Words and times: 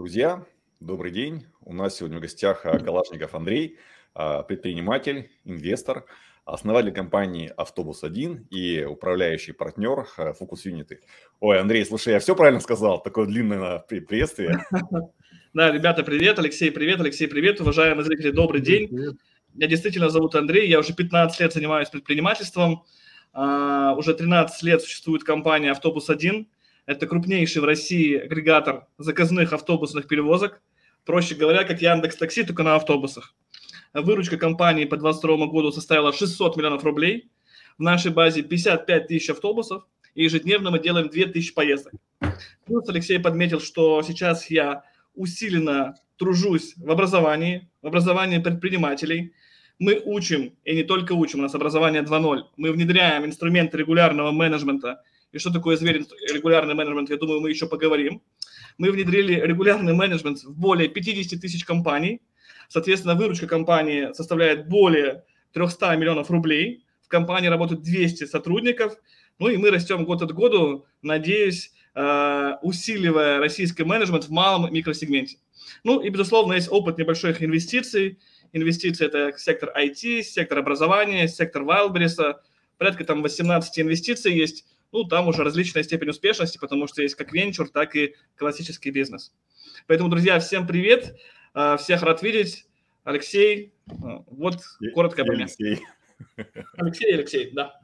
Друзья, 0.00 0.46
добрый 0.80 1.12
день. 1.12 1.44
У 1.60 1.74
нас 1.74 1.96
сегодня 1.96 2.16
в 2.16 2.22
гостях 2.22 2.64
а, 2.64 2.78
Калашников 2.78 3.34
Андрей, 3.34 3.76
а, 4.14 4.42
предприниматель, 4.42 5.30
инвестор, 5.44 6.06
основатель 6.46 6.90
компании 6.90 7.52
«Автобус-1» 7.54 8.48
и 8.48 8.82
управляющий 8.82 9.52
партнер 9.52 10.06
«Фокус 10.38 10.64
Юниты». 10.64 11.00
Ой, 11.40 11.60
Андрей, 11.60 11.84
слушай, 11.84 12.14
я 12.14 12.18
все 12.18 12.34
правильно 12.34 12.60
сказал? 12.60 13.02
Такое 13.02 13.26
длинное 13.26 13.80
приветствие. 13.80 14.64
Да, 15.52 15.70
ребята, 15.70 16.02
привет. 16.02 16.38
Алексей, 16.38 16.70
привет. 16.70 16.98
Алексей, 17.00 17.28
привет. 17.28 17.60
Уважаемые 17.60 18.04
зрители, 18.04 18.30
добрый 18.30 18.62
день. 18.62 18.88
Меня 19.52 19.66
действительно 19.66 20.08
зовут 20.08 20.34
Андрей. 20.34 20.66
Я 20.66 20.78
уже 20.78 20.94
15 20.94 21.40
лет 21.40 21.52
занимаюсь 21.52 21.90
предпринимательством. 21.90 22.84
А, 23.34 23.94
уже 23.98 24.14
13 24.14 24.62
лет 24.62 24.80
существует 24.80 25.24
компания 25.24 25.72
«Автобус-1». 25.72 26.46
Это 26.90 27.06
крупнейший 27.06 27.62
в 27.62 27.66
России 27.66 28.16
агрегатор 28.16 28.88
заказных 28.98 29.52
автобусных 29.52 30.08
перевозок. 30.08 30.60
Проще 31.04 31.36
говоря, 31.36 31.62
как 31.62 31.80
Яндекс 31.80 32.16
Такси, 32.16 32.42
только 32.42 32.64
на 32.64 32.74
автобусах. 32.74 33.36
Выручка 33.94 34.36
компании 34.36 34.86
по 34.86 34.96
2022 34.96 35.46
году 35.46 35.70
составила 35.70 36.12
600 36.12 36.56
миллионов 36.56 36.82
рублей. 36.82 37.30
В 37.78 37.82
нашей 37.82 38.10
базе 38.10 38.42
55 38.42 39.06
тысяч 39.06 39.30
автобусов, 39.30 39.84
и 40.16 40.24
ежедневно 40.24 40.72
мы 40.72 40.80
делаем 40.80 41.08
2000 41.08 41.54
поездок. 41.54 41.92
Плюс 42.66 42.88
Алексей 42.88 43.20
подметил, 43.20 43.60
что 43.60 44.02
сейчас 44.02 44.50
я 44.50 44.82
усиленно 45.14 45.94
тружусь 46.16 46.74
в 46.76 46.90
образовании, 46.90 47.70
в 47.82 47.86
образовании 47.86 48.38
предпринимателей. 48.38 49.32
Мы 49.78 50.02
учим, 50.04 50.56
и 50.64 50.74
не 50.74 50.82
только 50.82 51.12
учим, 51.12 51.38
у 51.38 51.42
нас 51.42 51.54
образование 51.54 52.02
2.0. 52.02 52.46
Мы 52.56 52.72
внедряем 52.72 53.26
инструменты 53.26 53.78
регулярного 53.78 54.32
менеджмента. 54.32 55.04
И 55.32 55.38
что 55.38 55.52
такое 55.52 55.76
зверь 55.76 56.04
регулярный 56.32 56.74
менеджмент, 56.74 57.10
я 57.10 57.16
думаю, 57.16 57.40
мы 57.40 57.50
еще 57.50 57.66
поговорим. 57.66 58.22
Мы 58.78 58.90
внедрили 58.90 59.34
регулярный 59.34 59.94
менеджмент 59.94 60.42
в 60.42 60.58
более 60.58 60.88
50 60.88 61.40
тысяч 61.40 61.64
компаний. 61.64 62.20
Соответственно, 62.68 63.14
выручка 63.14 63.46
компании 63.46 64.12
составляет 64.12 64.68
более 64.68 65.24
300 65.52 65.96
миллионов 65.96 66.30
рублей. 66.30 66.84
В 67.02 67.08
компании 67.08 67.48
работают 67.48 67.82
200 67.82 68.24
сотрудников. 68.24 68.94
Ну 69.38 69.48
и 69.48 69.56
мы 69.56 69.70
растем 69.70 70.04
год 70.04 70.22
от 70.22 70.32
года, 70.32 70.82
надеюсь, 71.02 71.72
э, 71.94 72.52
усиливая 72.62 73.38
российский 73.38 73.84
менеджмент 73.84 74.24
в 74.24 74.30
малом 74.30 74.72
микросегменте. 74.72 75.38
Ну 75.84 76.00
и, 76.00 76.08
безусловно, 76.10 76.54
есть 76.54 76.68
опыт 76.70 76.98
небольших 76.98 77.42
инвестиций. 77.42 78.18
Инвестиции– 78.52 79.06
это 79.06 79.32
сектор 79.38 79.72
IT, 79.76 80.22
сектор 80.22 80.58
образования, 80.58 81.28
сектор 81.28 81.62
Wildberries. 81.62 82.34
Порядка 82.78 83.04
там 83.04 83.22
18 83.22 83.78
инвестиций 83.80 84.34
есть. 84.34 84.64
Ну, 84.92 85.04
там 85.04 85.28
уже 85.28 85.44
различная 85.44 85.82
степень 85.82 86.10
успешности, 86.10 86.58
потому 86.58 86.86
что 86.86 87.02
есть 87.02 87.14
как 87.14 87.32
венчур, 87.32 87.68
так 87.68 87.94
и 87.94 88.16
классический 88.36 88.90
бизнес. 88.90 89.32
Поэтому, 89.86 90.10
друзья, 90.10 90.38
всем 90.40 90.66
привет. 90.66 91.16
А, 91.54 91.76
всех 91.76 92.02
рад 92.02 92.22
видеть. 92.22 92.66
Алексей, 93.04 93.72
а, 93.88 94.24
вот 94.26 94.62
коротко 94.94 95.22
обо 95.22 95.32
мне. 95.32 95.44
Алексей. 95.44 95.80
Алексей, 96.76 97.14
Алексей, 97.14 97.50
да. 97.52 97.80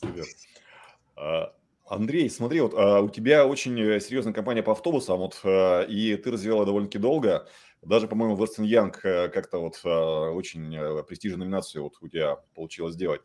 Супер. 0.00 0.24
А, 1.16 1.54
Андрей, 1.86 2.30
смотри, 2.30 2.60
вот 2.60 2.74
у 2.74 3.08
тебя 3.10 3.46
очень 3.46 3.80
э, 3.80 4.00
серьезная 4.00 4.32
компания 4.32 4.62
по 4.62 4.72
автобусам, 4.72 5.18
вот, 5.18 5.40
и 5.88 6.16
ты 6.16 6.32
развивала 6.32 6.66
довольно-таки 6.66 6.98
долго. 6.98 7.46
Даже, 7.80 8.08
по-моему, 8.08 8.34
в 8.34 8.42
Эрстен 8.42 8.64
Янг 8.64 9.00
как-то 9.00 9.58
вот 9.58 9.80
очень 9.84 10.74
э, 10.74 11.04
престижную 11.04 11.40
номинацию 11.40 11.84
вот 11.84 11.94
у 12.00 12.08
тебя 12.08 12.36
получилось 12.54 12.94
сделать. 12.94 13.20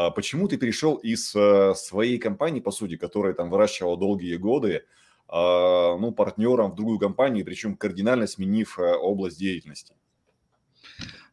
А 0.00 0.10
почему 0.10 0.48
ты 0.48 0.56
перешел 0.56 0.94
из 0.94 1.36
э, 1.36 1.74
своей 1.74 2.16
компании, 2.16 2.60
по 2.60 2.70
сути, 2.70 2.96
которая 2.96 3.34
там 3.34 3.50
выращивала 3.50 3.98
долгие 3.98 4.36
годы, 4.36 4.86
а, 5.28 5.94
ну, 5.98 6.10
партнером 6.10 6.72
в 6.72 6.74
другую 6.74 6.98
компанию, 6.98 7.44
причем 7.44 7.76
кардинально 7.76 8.26
сменив 8.26 8.78
э, 8.78 8.94
область 8.94 9.38
деятельности? 9.38 9.94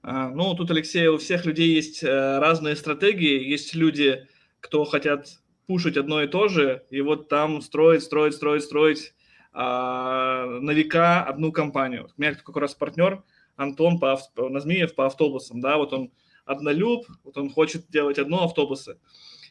А, 0.04 0.28
ну, 0.32 0.54
тут, 0.54 0.70
Алексей, 0.70 1.08
у 1.08 1.17
всех 1.17 1.45
людей 1.45 1.76
есть 1.76 2.04
э, 2.04 2.39
разные 2.39 2.76
стратегии. 2.76 3.42
Есть 3.42 3.73
люди, 3.73 4.28
кто 4.60 4.84
хотят 4.84 5.39
пушить 5.66 5.95
одно 5.95 6.22
и 6.22 6.28
то 6.28 6.49
же, 6.49 6.84
и 6.89 6.99
вот 6.99 7.30
там 7.30 7.61
строить, 7.61 8.04
строить, 8.04 8.34
строить, 8.34 8.64
строить 8.64 9.14
на 9.54 10.72
века 10.72 11.23
одну 11.23 11.52
компанию. 11.52 12.10
У 12.17 12.22
меня 12.22 12.36
как 12.36 12.55
раз 12.58 12.76
партнер 12.76 13.23
Антон 13.55 13.98
по, 13.98 14.20
Назмиев 14.38 14.94
по 14.94 15.08
автобусам, 15.08 15.61
да, 15.61 15.78
вот 15.78 15.94
он 15.94 16.11
однолюб, 16.48 17.06
вот 17.24 17.38
он 17.38 17.52
хочет 17.52 17.90
делать 17.90 18.18
одно 18.18 18.46
автобусы. 18.46 18.98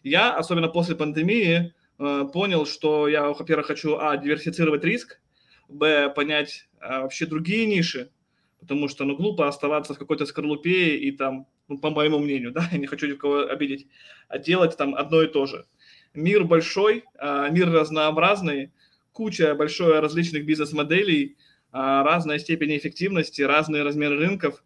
Я, 0.02 0.34
особенно 0.34 0.68
после 0.68 0.96
пандемии, 0.96 1.74
э, 1.98 2.24
понял, 2.32 2.66
что 2.66 3.06
я, 3.06 3.28
во-первых, 3.28 3.66
хочу, 3.66 3.96
а, 3.98 4.16
диверсифицировать 4.16 4.82
риск, 4.84 5.20
б, 5.68 6.10
понять 6.14 6.68
а, 6.80 7.02
вообще 7.02 7.26
другие 7.26 7.66
ниши, 7.66 8.10
потому 8.60 8.88
что, 8.88 9.04
ну, 9.04 9.16
глупо 9.16 9.46
оставаться 9.46 9.94
в 9.94 9.98
какой-то 9.98 10.26
скорлупе 10.26 10.96
и 10.96 11.12
там, 11.12 11.46
ну, 11.68 11.78
по 11.78 11.90
моему 11.90 12.18
мнению, 12.18 12.52
да, 12.54 12.68
я 12.72 12.78
не 12.78 12.86
хочу 12.86 13.06
никого 13.06 13.46
обидеть, 13.46 13.86
а 14.28 14.38
делать 14.38 14.76
там 14.76 14.94
одно 14.94 15.22
и 15.22 15.28
то 15.28 15.46
же. 15.46 15.66
Мир 16.14 16.44
большой, 16.44 17.04
а, 17.18 17.48
мир 17.50 17.70
разнообразный, 17.70 18.72
куча 19.12 19.54
большой 19.54 20.00
различных 20.00 20.46
бизнес-моделей, 20.46 21.36
а, 21.72 22.02
разная 22.04 22.38
степень 22.38 22.76
эффективности, 22.76 23.42
разные 23.42 23.82
размеры 23.82 24.16
рынков 24.16 24.64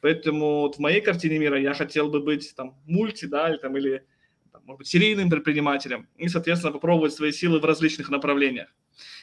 Поэтому 0.00 0.62
вот 0.62 0.76
в 0.76 0.78
моей 0.78 1.00
картине 1.00 1.38
мира 1.38 1.60
я 1.60 1.74
хотел 1.74 2.08
бы 2.08 2.20
быть 2.20 2.54
там 2.56 2.76
мульти, 2.86 3.26
да, 3.26 3.50
или 3.50 3.58
там, 3.58 3.76
или, 3.76 4.02
там, 4.52 4.62
может 4.64 4.78
быть, 4.78 4.88
серийным 4.88 5.28
предпринимателем 5.28 6.08
и, 6.16 6.28
соответственно, 6.28 6.72
попробовать 6.72 7.12
свои 7.12 7.32
силы 7.32 7.60
в 7.60 7.64
различных 7.64 8.08
направлениях. 8.08 8.68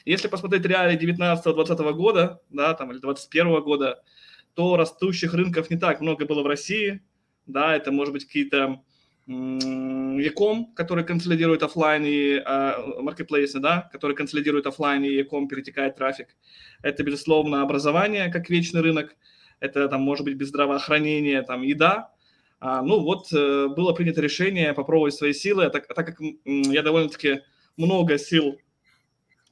Если 0.04 0.28
посмотреть 0.28 0.64
реалии 0.64 0.98
19-20 0.98 1.92
года, 1.94 2.40
да, 2.50 2.74
там, 2.74 2.92
или 2.92 2.98
21 2.98 3.60
года, 3.62 4.02
то 4.54 4.76
растущих 4.76 5.34
рынков 5.34 5.70
не 5.70 5.76
так 5.76 6.00
много 6.00 6.26
было 6.26 6.42
в 6.42 6.46
России, 6.46 7.02
да, 7.46 7.74
это, 7.74 7.90
может 7.90 8.12
быть, 8.12 8.26
какие-то 8.26 8.82
Яком, 9.26 10.72
который 10.74 11.04
консолидирует 11.04 11.62
офлайн 11.62 12.02
и 12.06 12.40
маркетплейсы, 13.02 13.58
да, 13.58 13.90
который 13.92 14.16
консолидирует 14.16 14.66
офлайн 14.66 15.04
и 15.04 15.12
Яком 15.12 15.48
перетекает 15.48 15.96
трафик. 15.96 16.28
Это, 16.82 17.02
безусловно, 17.02 17.62
образование 17.62 18.30
как 18.30 18.48
вечный 18.48 18.80
рынок– 18.80 19.16
это 19.60 19.88
там 19.88 20.02
может 20.02 20.24
быть 20.24 20.36
без 20.36 20.48
здравоохранения, 20.48 21.42
там 21.42 21.62
еда. 21.62 22.12
А, 22.60 22.82
ну 22.82 23.00
вот 23.00 23.32
э, 23.32 23.68
было 23.68 23.92
принято 23.92 24.20
решение 24.20 24.74
попробовать 24.74 25.14
свои 25.14 25.32
силы, 25.32 25.66
а 25.66 25.70
так, 25.70 25.86
а 25.88 25.94
так 25.94 26.06
как 26.06 26.20
я 26.44 26.82
довольно-таки 26.82 27.42
много 27.76 28.18
сил 28.18 28.58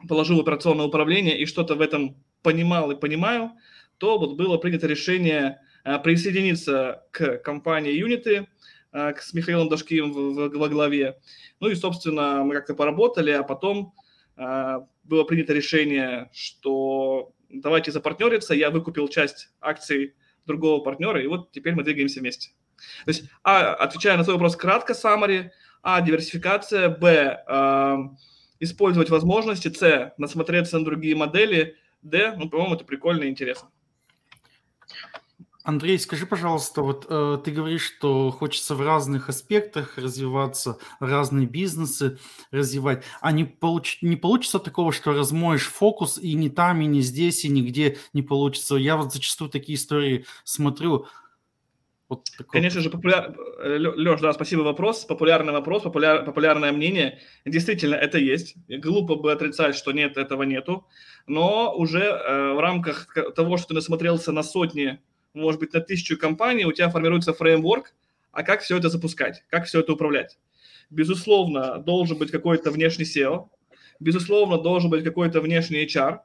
положил 0.08 0.38
в 0.38 0.40
операционное 0.40 0.86
управление 0.86 1.38
и 1.38 1.46
что-то 1.46 1.76
в 1.76 1.80
этом 1.80 2.16
понимал 2.42 2.90
и 2.90 2.96
понимаю, 2.96 3.52
то 3.98 4.18
вот 4.18 4.36
было 4.36 4.58
принято 4.58 4.86
решение 4.86 5.60
а, 5.84 5.98
присоединиться 5.98 7.04
к 7.12 7.38
компании 7.38 8.04
Unity, 8.04 8.46
а, 8.92 9.14
с 9.14 9.32
Михаилом 9.34 9.68
Дашкиевым 9.68 10.50
во 10.50 10.68
главе. 10.68 11.18
Ну 11.60 11.68
и, 11.68 11.74
собственно, 11.74 12.42
мы 12.44 12.54
как-то 12.54 12.74
поработали, 12.74 13.30
а 13.30 13.42
потом 13.42 13.94
было 15.04 15.24
принято 15.24 15.54
решение, 15.54 16.28
что 16.34 17.32
давайте 17.48 17.92
запартнериться, 17.92 18.54
я 18.54 18.70
выкупил 18.70 19.08
часть 19.08 19.50
акций 19.60 20.14
другого 20.46 20.82
партнера, 20.82 21.22
и 21.22 21.26
вот 21.26 21.50
теперь 21.52 21.74
мы 21.74 21.82
двигаемся 21.82 22.20
вместе. 22.20 22.50
То 23.04 23.10
есть, 23.10 23.24
а, 23.42 23.74
отвечая 23.74 24.16
на 24.16 24.24
твой 24.24 24.34
вопрос 24.34 24.56
кратко, 24.56 24.92
summary, 24.92 25.50
а, 25.82 26.00
диверсификация, 26.00 26.88
б, 26.88 27.44
э, 27.46 27.96
использовать 28.60 29.10
возможности, 29.10 29.68
с, 29.68 30.14
насмотреться 30.18 30.78
на 30.78 30.84
другие 30.84 31.14
модели, 31.14 31.76
д, 32.02 32.34
ну, 32.36 32.48
по-моему, 32.48 32.74
это 32.74 32.84
прикольно 32.84 33.24
и 33.24 33.28
интересно. 33.28 33.70
Андрей, 35.66 35.98
скажи, 35.98 36.26
пожалуйста, 36.26 36.80
вот 36.80 37.06
э, 37.08 37.38
ты 37.44 37.50
говоришь, 37.50 37.82
что 37.82 38.30
хочется 38.30 38.76
в 38.76 38.82
разных 38.82 39.28
аспектах 39.28 39.98
развиваться, 39.98 40.78
разные 41.00 41.48
бизнесы 41.48 42.20
развивать, 42.52 43.02
а 43.20 43.32
не, 43.32 43.44
получ, 43.44 43.98
не 44.00 44.14
получится 44.14 44.60
такого, 44.60 44.92
что 44.92 45.12
размоешь 45.12 45.66
фокус 45.66 46.18
и 46.18 46.34
ни 46.34 46.48
там, 46.48 46.82
и 46.82 46.86
ни 46.86 47.00
здесь, 47.00 47.44
и 47.44 47.48
нигде 47.48 47.98
не 48.12 48.22
получится. 48.22 48.76
Я 48.76 48.96
вот 48.96 49.12
зачастую 49.12 49.50
такие 49.50 49.74
истории 49.74 50.24
смотрю. 50.44 51.06
Вот 52.08 52.30
такой... 52.38 52.60
Конечно 52.60 52.80
же, 52.80 52.88
популяр... 52.88 53.34
Леш, 53.58 54.20
да, 54.20 54.32
спасибо 54.34 54.60
вопрос, 54.60 55.04
популярный 55.04 55.52
вопрос, 55.52 55.82
популяр... 55.82 56.24
популярное 56.24 56.70
мнение. 56.70 57.18
Действительно, 57.44 57.96
это 57.96 58.18
есть. 58.18 58.54
Глупо 58.68 59.16
бы 59.16 59.32
отрицать, 59.32 59.74
что 59.74 59.90
нет, 59.90 60.16
этого 60.16 60.44
нету. 60.44 60.86
Но 61.26 61.74
уже 61.76 62.04
э, 62.04 62.52
в 62.52 62.60
рамках 62.60 63.12
того, 63.34 63.56
что 63.56 63.68
ты 63.68 63.74
насмотрелся 63.74 64.30
на 64.30 64.44
сотни 64.44 65.00
может 65.36 65.60
быть, 65.60 65.72
на 65.72 65.80
тысячу 65.80 66.18
компаний, 66.18 66.64
у 66.64 66.72
тебя 66.72 66.88
формируется 66.88 67.32
фреймворк, 67.32 67.94
а 68.32 68.42
как 68.42 68.62
все 68.62 68.76
это 68.78 68.88
запускать, 68.88 69.44
как 69.48 69.66
все 69.66 69.80
это 69.80 69.92
управлять. 69.92 70.38
Безусловно, 70.90 71.78
должен 71.78 72.18
быть 72.18 72.30
какой-то 72.30 72.70
внешний 72.70 73.04
SEO, 73.04 73.48
безусловно, 74.00 74.58
должен 74.58 74.90
быть 74.90 75.04
какой-то 75.04 75.40
внешний 75.40 75.84
HR, 75.84 76.20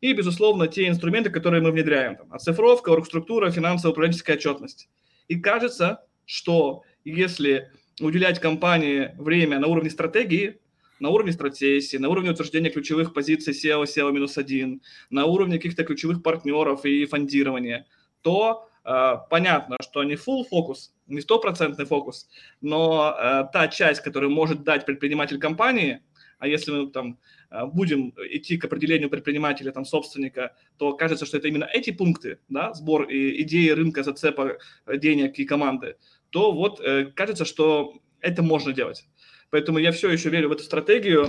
и, 0.00 0.12
безусловно, 0.12 0.66
те 0.66 0.88
инструменты, 0.88 1.30
которые 1.30 1.62
мы 1.62 1.70
внедряем. 1.70 2.16
Там, 2.16 2.32
оцифровка, 2.32 2.90
оргструктура, 2.90 3.50
финансово 3.50 3.92
управленческая 3.92 4.36
отчетность. 4.36 4.88
И 5.28 5.38
кажется, 5.38 6.04
что 6.26 6.82
если 7.04 7.70
уделять 8.00 8.40
компании 8.40 9.14
время 9.18 9.58
на 9.60 9.68
уровне 9.68 9.90
стратегии, 9.90 10.58
на 10.98 11.10
уровне 11.10 11.32
стратегии, 11.32 11.96
на 11.98 12.08
уровне 12.08 12.30
утверждения 12.30 12.70
ключевых 12.70 13.14
позиций 13.14 13.54
SEO, 13.54 13.84
SEO-1, 13.84 14.80
на 15.10 15.26
уровне 15.26 15.56
каких-то 15.56 15.84
ключевых 15.84 16.22
партнеров 16.22 16.84
и 16.84 17.04
фондирования, 17.06 17.86
то 18.22 18.68
э, 18.84 19.14
понятно, 19.30 19.76
что 19.82 20.02
не 20.04 20.14
full 20.14 20.44
фокус, 20.48 20.94
не 21.06 21.20
стопроцентный 21.20 21.84
фокус, 21.84 22.28
но 22.60 23.14
э, 23.18 23.44
та 23.52 23.68
часть, 23.68 24.00
которую 24.00 24.30
может 24.30 24.62
дать 24.64 24.86
предприниматель 24.86 25.38
компании, 25.38 26.02
а 26.38 26.48
если 26.48 26.72
мы 26.72 26.90
там 26.90 27.18
э, 27.50 27.66
будем 27.66 28.14
идти 28.30 28.56
к 28.56 28.64
определению 28.64 29.10
предпринимателя, 29.10 29.70
там, 29.70 29.84
собственника, 29.84 30.56
то 30.76 30.94
кажется, 30.94 31.26
что 31.26 31.36
это 31.36 31.48
именно 31.48 31.68
эти 31.72 31.90
пункты, 31.90 32.38
да, 32.48 32.72
сбор 32.74 33.04
и 33.04 33.42
идеи 33.42 33.68
рынка, 33.70 34.02
зацепа 34.02 34.58
денег 34.86 35.38
и 35.38 35.44
команды, 35.44 35.96
то 36.30 36.52
вот 36.52 36.80
э, 36.80 37.06
кажется, 37.14 37.44
что 37.44 37.94
это 38.20 38.42
можно 38.42 38.72
делать. 38.72 39.06
Поэтому 39.50 39.78
я 39.78 39.92
все 39.92 40.10
еще 40.10 40.30
верю 40.30 40.48
в 40.48 40.52
эту 40.52 40.62
стратегию. 40.62 41.28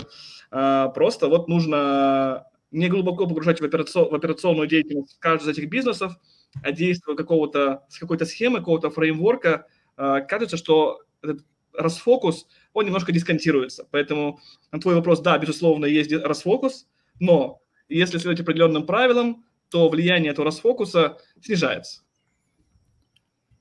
А, 0.49 0.87
просто 0.89 1.27
вот 1.27 1.49
нужно 1.49 2.47
не 2.71 2.87
глубоко 2.87 3.27
погружать 3.27 3.59
в, 3.59 3.65
операцион, 3.65 4.09
в 4.09 4.15
операционную 4.15 4.67
деятельность 4.67 5.17
каждого 5.19 5.51
из 5.51 5.57
этих 5.57 5.69
бизнесов, 5.69 6.13
а 6.61 6.71
действуя 6.71 7.15
какого-то, 7.15 7.85
с 7.89 7.97
какой-то 7.97 8.25
схемы, 8.25 8.59
какого-то 8.59 8.89
фреймворка, 8.89 9.67
а, 9.97 10.21
кажется, 10.21 10.57
что 10.57 11.01
этот 11.21 11.45
расфокус, 11.73 12.47
он 12.73 12.85
немножко 12.85 13.11
дисконтируется. 13.11 13.87
Поэтому 13.91 14.39
на 14.71 14.79
твой 14.79 14.95
вопрос, 14.95 15.21
да, 15.21 15.37
безусловно, 15.37 15.85
есть 15.85 16.11
расфокус, 16.11 16.87
но 17.19 17.61
если 17.89 18.17
следовать 18.17 18.41
определенным 18.41 18.85
правилам, 18.85 19.45
то 19.69 19.89
влияние 19.89 20.31
этого 20.31 20.45
расфокуса 20.45 21.17
снижается. 21.41 22.03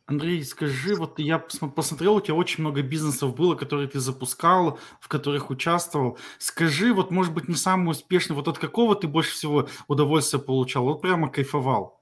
Андрей, 0.06 0.44
скажи, 0.44 0.94
вот 0.94 1.18
я 1.18 1.38
посмотрел, 1.38 2.16
у 2.16 2.20
тебя 2.20 2.34
очень 2.34 2.60
много 2.60 2.82
бизнесов 2.82 3.34
было, 3.34 3.54
которые 3.54 3.88
ты 3.88 3.98
запускал, 4.00 4.78
в 5.00 5.08
которых 5.08 5.48
участвовал. 5.48 6.18
Скажи, 6.38 6.92
вот, 6.92 7.10
может 7.10 7.32
быть, 7.32 7.48
не 7.48 7.54
самый 7.54 7.92
успешный, 7.92 8.34
вот 8.34 8.48
от 8.48 8.58
какого 8.58 8.94
ты 8.94 9.06
больше 9.06 9.32
всего 9.32 9.68
удовольствия 9.88 10.40
получал? 10.40 10.84
Вот 10.84 11.00
прямо 11.00 11.30
кайфовал. 11.30 12.01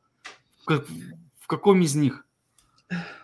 В, 0.79 0.87
в 1.41 1.47
каком 1.47 1.83
из 1.83 1.95
них? 1.95 2.27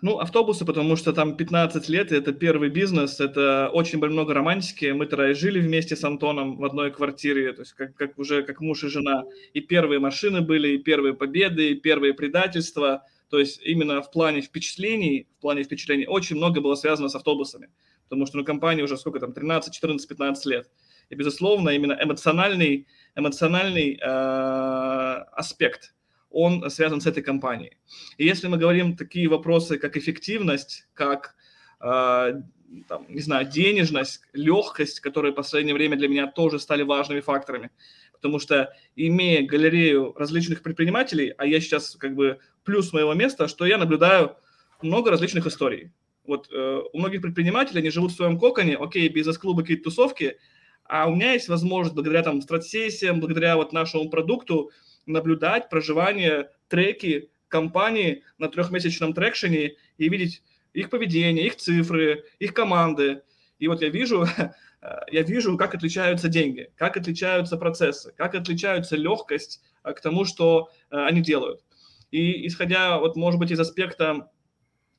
Ну, 0.00 0.18
автобусы, 0.18 0.64
потому 0.64 0.96
что 0.96 1.12
там 1.12 1.36
15 1.36 1.88
лет, 1.88 2.12
и 2.12 2.16
это 2.16 2.32
первый 2.32 2.68
бизнес, 2.68 3.18
это 3.18 3.68
очень 3.72 3.98
много 3.98 4.34
романтики. 4.34 4.92
Мы 4.92 5.06
тогда 5.06 5.34
жили 5.34 5.60
вместе 5.60 5.96
с 5.96 6.04
Антоном 6.04 6.56
в 6.56 6.64
одной 6.64 6.92
квартире, 6.92 7.52
то 7.52 7.62
есть 7.62 7.72
как, 7.72 7.96
как 7.96 8.18
уже 8.18 8.42
как 8.42 8.60
муж 8.60 8.84
и 8.84 8.88
жена. 8.88 9.24
И 9.54 9.60
первые 9.60 9.98
машины 9.98 10.40
были, 10.40 10.68
и 10.68 10.78
первые 10.78 11.14
победы, 11.14 11.70
и 11.70 11.74
первые 11.74 12.14
предательства– 12.14 13.02
то 13.28 13.38
есть 13.38 13.60
именно 13.62 14.02
в 14.02 14.10
плане 14.10 14.40
впечатлений, 14.40 15.26
в 15.38 15.40
плане 15.40 15.64
впечатлений 15.64 16.06
очень 16.06 16.36
много 16.36 16.60
было 16.60 16.74
связано 16.74 17.08
с 17.08 17.14
автобусами, 17.14 17.70
потому 18.04 18.26
что 18.26 18.38
ну, 18.38 18.44
компании 18.44 18.82
уже 18.82 18.96
сколько 18.96 19.18
там, 19.18 19.32
13, 19.32 19.74
14, 19.74 20.08
15 20.08 20.46
лет. 20.46 20.70
И, 21.08 21.14
безусловно, 21.14 21.70
именно 21.70 21.96
эмоциональный, 22.00 22.86
эмоциональный 23.14 23.94
э, 23.94 24.04
аспект, 24.04 25.94
он 26.36 26.70
связан 26.70 27.00
с 27.00 27.06
этой 27.06 27.22
компанией. 27.22 27.78
И 28.18 28.26
если 28.26 28.48
мы 28.48 28.58
говорим 28.58 28.94
такие 28.94 29.26
вопросы, 29.26 29.78
как 29.78 29.96
эффективность, 29.96 30.86
как, 30.92 31.34
э, 31.80 32.42
там, 32.88 33.06
не 33.08 33.20
знаю, 33.20 33.46
денежность, 33.46 34.20
легкость, 34.34 35.00
которые 35.00 35.32
в 35.32 35.36
последнее 35.36 35.74
время 35.74 35.96
для 35.96 36.08
меня 36.08 36.26
тоже 36.26 36.58
стали 36.58 36.82
важными 36.82 37.20
факторами, 37.20 37.70
потому 38.12 38.38
что 38.38 38.70
имея 38.96 39.46
галерею 39.46 40.12
различных 40.14 40.62
предпринимателей, 40.62 41.32
а 41.38 41.46
я 41.46 41.58
сейчас 41.58 41.96
как 41.96 42.14
бы 42.14 42.38
плюс 42.64 42.92
моего 42.92 43.14
места, 43.14 43.48
что 43.48 43.64
я 43.64 43.78
наблюдаю 43.78 44.36
много 44.82 45.10
различных 45.10 45.46
историй. 45.46 45.90
Вот 46.26 46.48
э, 46.52 46.82
у 46.92 46.98
многих 46.98 47.22
предпринимателей, 47.22 47.80
они 47.80 47.90
живут 47.90 48.12
в 48.12 48.16
своем 48.16 48.38
коконе, 48.38 48.76
окей, 48.76 49.08
бизнес-клубы, 49.08 49.62
какие-то 49.62 49.84
тусовки, 49.84 50.36
а 50.84 51.08
у 51.08 51.14
меня 51.14 51.32
есть 51.32 51.48
возможность 51.48 51.94
благодаря 51.94 52.22
там 52.22 52.42
стратсессиям, 52.42 53.20
благодаря 53.20 53.56
вот 53.56 53.72
нашему 53.72 54.10
продукту 54.10 54.70
наблюдать 55.06 55.68
проживание, 55.68 56.50
треки 56.68 57.30
компании 57.48 58.24
на 58.38 58.48
трехмесячном 58.48 59.14
трекшене 59.14 59.74
и 59.98 60.08
видеть 60.08 60.42
их 60.72 60.90
поведение, 60.90 61.46
их 61.46 61.56
цифры, 61.56 62.24
их 62.38 62.52
команды. 62.52 63.22
И 63.58 63.68
вот 63.68 63.80
я 63.82 63.88
вижу, 63.88 64.26
я 65.10 65.22
вижу, 65.22 65.56
как 65.56 65.74
отличаются 65.74 66.28
деньги, 66.28 66.70
как 66.76 66.96
отличаются 66.96 67.56
процессы, 67.56 68.12
как 68.16 68.34
отличаются 68.34 68.96
легкость 68.96 69.62
э, 69.84 69.92
к 69.92 70.00
тому, 70.00 70.24
что 70.24 70.70
э, 70.90 70.96
они 70.96 71.22
делают. 71.22 71.64
И 72.10 72.46
исходя, 72.46 72.98
вот, 72.98 73.16
может 73.16 73.40
быть, 73.40 73.50
из 73.50 73.60
аспекта 73.60 74.30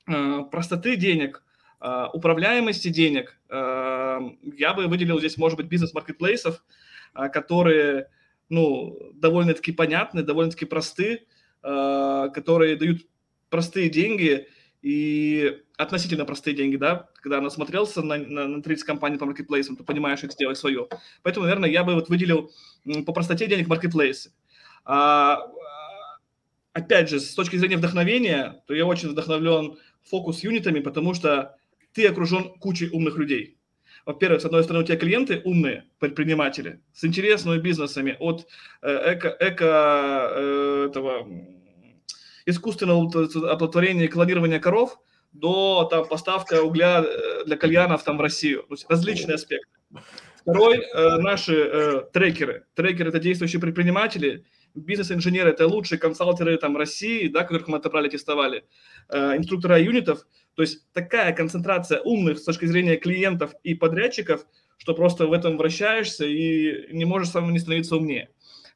э, 0.07 0.42
простоты 0.51 0.95
денег, 0.95 1.44
управляемости 1.80 2.88
денег, 2.88 3.39
я 4.57 4.74
бы 4.75 4.88
выделил 4.88 5.19
здесь, 5.19 5.38
может 5.38 5.57
быть, 5.57 5.68
бизнес-маркетплейсов, 5.68 6.63
э, 7.13 7.30
которые, 7.30 8.10
ну, 8.50 8.98
довольно-таки 9.14 9.72
понятны, 9.72 10.24
довольно-таки 10.24 10.66
просты, 10.66 11.26
э, 11.64 12.30
которые 12.34 12.76
дают 12.76 13.06
простые 13.50 13.90
деньги 13.90 14.48
и 14.82 15.62
относительно 15.78 16.26
простые 16.26 16.56
деньги, 16.56 16.78
да, 16.78 17.10
когда 17.16 17.42
насмотрелся 17.42 18.02
на, 18.02 18.18
на, 18.18 18.48
на 18.48 18.62
30 18.62 18.86
компаний 18.86 19.18
по 19.18 19.26
маркетплейсам, 19.26 19.76
то 19.76 19.84
понимаешь, 19.84 20.22
как 20.22 20.32
сделать 20.32 20.58
свое. 20.58 20.88
Поэтому, 21.24 21.46
наверное, 21.46 21.70
я 21.70 21.84
бы 21.84 21.94
вот 21.94 22.10
выделил 22.10 22.52
по 23.06 23.14
простоте 23.14 23.48
денег 23.48 23.68
маркетплейсы. 23.68 24.32
А, 24.86 25.52
опять 26.74 27.10
же, 27.10 27.20
с 27.20 27.34
точки 27.34 27.58
зрения 27.58 27.78
вдохновения, 27.78 28.64
то 28.68 28.74
я 28.74 28.86
очень 28.86 29.10
вдохновлен 29.10 29.78
фокус-юнитами, 30.04 30.80
потому 30.80 31.14
что 31.14 31.58
ты 31.94 32.08
окружен 32.08 32.58
кучей 32.60 32.90
умных 32.90 33.18
людей. 33.18 33.56
Во-первых, 34.07 34.42
с 34.42 34.45
одной 34.45 34.63
стороны, 34.63 34.86
у 34.86 34.88
тебя 34.88 34.98
клиенты 34.98 35.42
умные, 35.44 35.83
предприниматели, 36.00 36.80
с 36.94 37.04
интересными 37.04 37.59
бизнесами, 37.59 38.15
от 38.19 38.48
э, 38.81 39.13
эко, 39.13 39.36
эко 39.38 40.30
э, 40.31 40.88
этого 40.89 41.27
искусственного 42.45 43.04
оплодотворения 43.51 44.06
и 44.06 44.07
клонирования 44.07 44.62
коров 44.62 44.98
до 45.33 45.89
там, 45.92 46.07
поставка 46.07 46.63
угля 46.63 47.04
э, 47.04 47.44
для 47.45 47.57
кальянов 47.57 48.01
там, 48.06 48.18
в 48.18 48.21
Россию. 48.21 48.63
То 48.69 48.75
есть 48.75 48.86
различные 48.89 49.36
аспекты. 49.36 49.68
Второй, 50.39 50.86
наши 50.94 51.56
э, 51.56 52.01
трекеры. 52.13 52.63
Трекеры– 52.75 53.10
это 53.12 53.19
действующие 53.19 53.60
предприниматели– 53.60 54.45
бизнес-инженеры– 54.77 55.50
это 55.51 55.68
лучшие 55.68 56.00
консалтеры 56.00 56.57
там, 56.57 56.77
России, 56.77 57.27
да, 57.27 57.44
которых 57.44 57.68
мы 57.68 57.77
отобрали, 57.77 58.09
тестовали, 58.09 58.63
э, 59.09 59.38
инструктора 59.38 59.79
юнитов. 59.79 60.25
То 60.56 60.62
есть 60.62 60.91
такая 60.94 61.33
концентрация 61.33 62.00
умных 62.01 62.39
с 62.39 62.44
точки 62.44 62.65
зрения 62.65 62.97
клиентов 62.97 63.53
и 63.63 63.75
подрядчиков, 63.75 64.45
что 64.77 64.94
просто 64.94 65.27
в 65.27 65.33
этом 65.33 65.57
вращаешься 65.57 66.25
и 66.25 66.94
не 66.94 67.06
можешь 67.06 67.29
сам 67.29 67.51
не 67.51 67.59
становиться 67.59 67.95
умнее. 67.95 68.29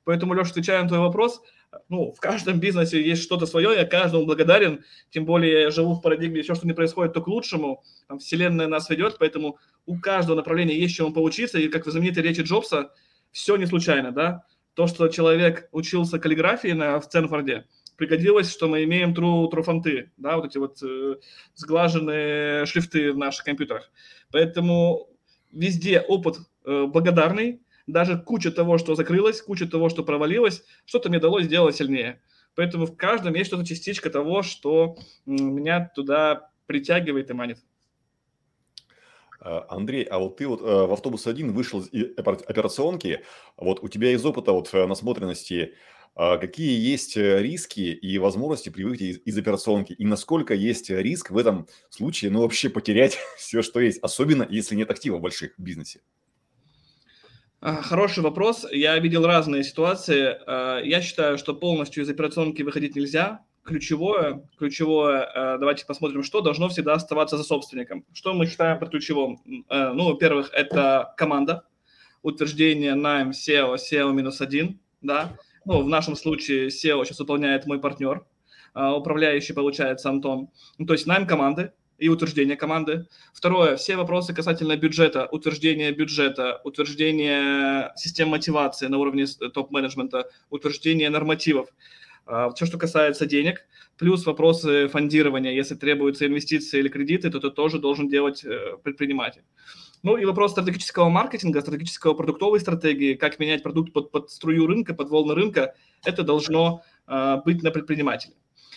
Поэтому, 0.04 0.34
Леша, 0.34 0.52
отвечая 0.52 0.82
на 0.82 0.88
твой 0.88 1.00
вопрос, 1.00 1.42
ну, 1.90 2.12
в 2.12 2.20
каждом 2.20 2.60
бизнесе 2.60 3.02
есть 3.02 3.24
что-то 3.24 3.46
свое, 3.46 3.74
я 3.76 3.86
каждому 3.86 4.26
благодарен, 4.26 4.84
тем 5.10 5.26
более 5.26 5.62
я 5.62 5.72
живу 5.72 5.94
в 5.94 6.02
парадигме, 6.02 6.42
все, 6.42 6.56
что 6.56 6.68
не 6.68 6.74
происходит, 6.74 7.14
то 7.14 7.22
к 7.22 7.28
лучшему, 7.28 7.84
там, 8.08 8.20
вселенная 8.20 8.68
нас 8.68 8.90
ведет, 8.90 9.18
поэтому 9.20 9.58
у 9.86 9.98
каждого 9.98 10.36
направления 10.36 10.78
есть 10.78 10.96
чему 10.96 11.14
поучиться, 11.14 11.60
и 11.60 11.70
как 11.70 11.86
в 11.86 11.92
знаменитой 11.92 12.24
речи 12.24 12.42
Джобса, 12.42 12.92
все 13.32 13.56
не 13.56 13.66
случайно, 13.66 14.12
да, 14.12 14.44
то, 14.74 14.88
что 14.88 15.08
человек 15.10 15.68
учился 15.72 16.20
каллиграфии 16.20 16.72
на, 16.72 17.00
в 17.00 17.08
Ценфорде, 17.08 17.66
пригодилось, 17.98 18.52
что 18.52 18.68
мы 18.68 18.84
имеем 18.84 19.14
true, 19.14 19.50
true 19.52 20.10
да, 20.18 20.38
вот 20.38 20.46
эти 20.46 20.58
вот 20.58 20.82
э, 20.82 21.16
сглаженные 21.56 22.66
шрифты 22.66 23.12
в 23.12 23.18
наших 23.18 23.46
компьютерах. 23.46 23.92
Поэтому 24.32 25.10
везде 25.52 26.00
опыт 26.00 26.38
э, 26.66 26.86
благодарный, 26.88 27.62
даже 27.88 28.18
куча 28.18 28.52
того, 28.52 28.78
что 28.78 28.96
закрылось, 28.96 29.42
куча 29.42 29.68
того, 29.68 29.90
что 29.90 30.04
провалилось, 30.04 30.64
что-то 30.86 31.10
мне 31.10 31.18
удалось 31.18 31.46
сделать 31.46 31.76
сильнее. 31.76 32.22
Поэтому 32.56 32.86
в 32.86 32.96
каждом 32.96 33.34
есть 33.36 33.48
что-то 33.48 33.66
частичка 33.66 34.10
того, 34.10 34.42
что 34.42 34.98
меня 35.26 35.92
туда 35.94 36.50
притягивает 36.66 37.30
и 37.30 37.34
манит. 37.34 37.60
А, 39.42 39.66
Андрей, 39.70 40.04
а 40.04 40.20
вот 40.20 40.38
ты 40.38 40.48
вот 40.48 40.62
э, 40.62 40.64
в 40.64 40.94
автобус 40.94 41.26
один 41.26 41.52
вышел 41.52 41.82
из 41.82 42.18
операционки, 42.18 43.22
вот 43.58 43.84
у 43.84 43.88
тебя 43.88 44.12
из 44.12 44.24
опыта 44.24 44.52
вот 44.52 44.70
э, 44.72 44.86
насмотренности, 44.86 45.74
какие 46.14 46.78
есть 46.78 47.16
э, 47.18 47.42
риски 47.42 47.80
и 47.80 48.18
возможности 48.20 48.70
при 48.70 48.84
выходе 48.84 49.06
из, 49.06 49.20
из 49.26 49.38
операционки, 49.38 49.94
и 49.94 50.06
насколько 50.06 50.54
есть 50.54 50.90
риск 50.90 51.32
в 51.32 51.38
этом 51.38 51.68
случае, 51.90 52.30
ну, 52.32 52.42
вообще 52.42 52.70
потерять 52.70 53.18
все, 53.38 53.64
что 53.64 53.80
есть, 53.80 54.00
особенно 54.04 54.46
если 54.48 54.76
нет 54.76 54.92
актива 54.92 55.18
больших 55.18 55.56
в 55.58 55.64
бизнесе? 55.64 56.02
А, 57.62 57.82
хороший 57.82 58.24
вопрос. 58.24 58.68
Я 58.72 58.98
видел 59.00 59.26
разные 59.26 59.64
ситуации. 59.64 60.36
Я 60.84 61.02
считаю, 61.02 61.38
что 61.38 61.54
полностью 61.54 62.04
из 62.04 62.10
операционки 62.10 62.64
выходить 62.64 62.96
нельзя 62.96 63.46
ключевое, 63.64 64.48
ключевое, 64.58 65.24
э, 65.24 65.58
давайте 65.60 65.86
посмотрим, 65.86 66.24
что 66.24 66.42
должно 66.42 66.70
всегда 66.70 66.94
оставаться 66.94 67.38
за 67.38 67.44
собственником. 67.44 68.06
Что 68.14 68.34
мы 68.34 68.46
считаем 68.48 68.80
под 68.80 68.90
ключевым? 68.90 69.42
Э, 69.70 69.92
ну, 69.94 70.12
во-первых, 70.12 70.50
это 70.54 71.14
команда, 71.18 71.66
утверждение 72.22 72.96
найм 72.96 73.32
SEO, 73.32 73.76
SEO 73.76 74.12
минус 74.14 74.42
один, 74.42 74.80
да. 75.02 75.38
Ну, 75.66 75.84
в 75.84 75.88
нашем 75.88 76.16
случае 76.16 76.68
SEO 76.68 77.06
сейчас 77.06 77.20
выполняет 77.20 77.66
мой 77.66 77.80
партнер, 77.80 78.26
э, 78.76 78.90
управляющий 78.90 79.54
получается 79.54 80.10
Антон. 80.10 80.50
Ну, 80.78 80.86
то 80.86 80.94
есть 80.94 81.06
найм 81.06 81.28
команды, 81.28 81.72
и 82.02 82.10
утверждение 82.10 82.58
команды. 82.58 83.06
Второе, 83.32 83.76
все 83.76 83.96
вопросы 83.96 84.34
касательно 84.34 84.76
бюджета, 84.76 85.28
утверждение 85.32 85.92
бюджета, 85.92 86.60
утверждение 86.64 87.92
систем 87.96 88.30
мотивации 88.30 88.88
на 88.88 88.98
уровне 88.98 89.28
топ-менеджмента, 89.28 90.28
утверждение 90.50 91.12
нормативов. 91.12 91.70
А, 92.26 92.50
все, 92.52 92.66
что 92.66 92.78
касается 92.78 93.26
денег, 93.26 93.66
плюс 93.98 94.26
вопросы 94.26 94.88
фондирования. 94.88 95.52
Если 95.52 95.76
требуются 95.76 96.26
инвестиции 96.26 96.80
или 96.80 96.90
кредиты, 96.90 97.30
то 97.30 97.38
это 97.38 97.52
тоже 97.52 97.80
должен 97.80 98.10
делать 98.10 98.44
э, 98.44 98.78
предприниматель. 98.84 99.44
Ну 100.04 100.18
и 100.18 100.26
вопрос 100.26 100.52
стратегического 100.52 101.10
маркетинга, 101.10 101.62
стратегического 101.62 102.14
продуктовой 102.14 102.60
стратегии, 102.60 103.14
как 103.14 103.40
менять 103.40 103.64
продукт 103.64 103.94
под, 103.94 104.12
под 104.12 104.32
струю 104.32 104.66
рынка, 104.66 104.94
под 104.94 105.10
волны 105.10 105.36
рынка, 105.36 105.76
это 106.04 106.24
должно 106.24 106.84
э, 107.08 107.38
быть 107.46 107.62
на 107.62 107.72
предпринимателе. 107.72 108.34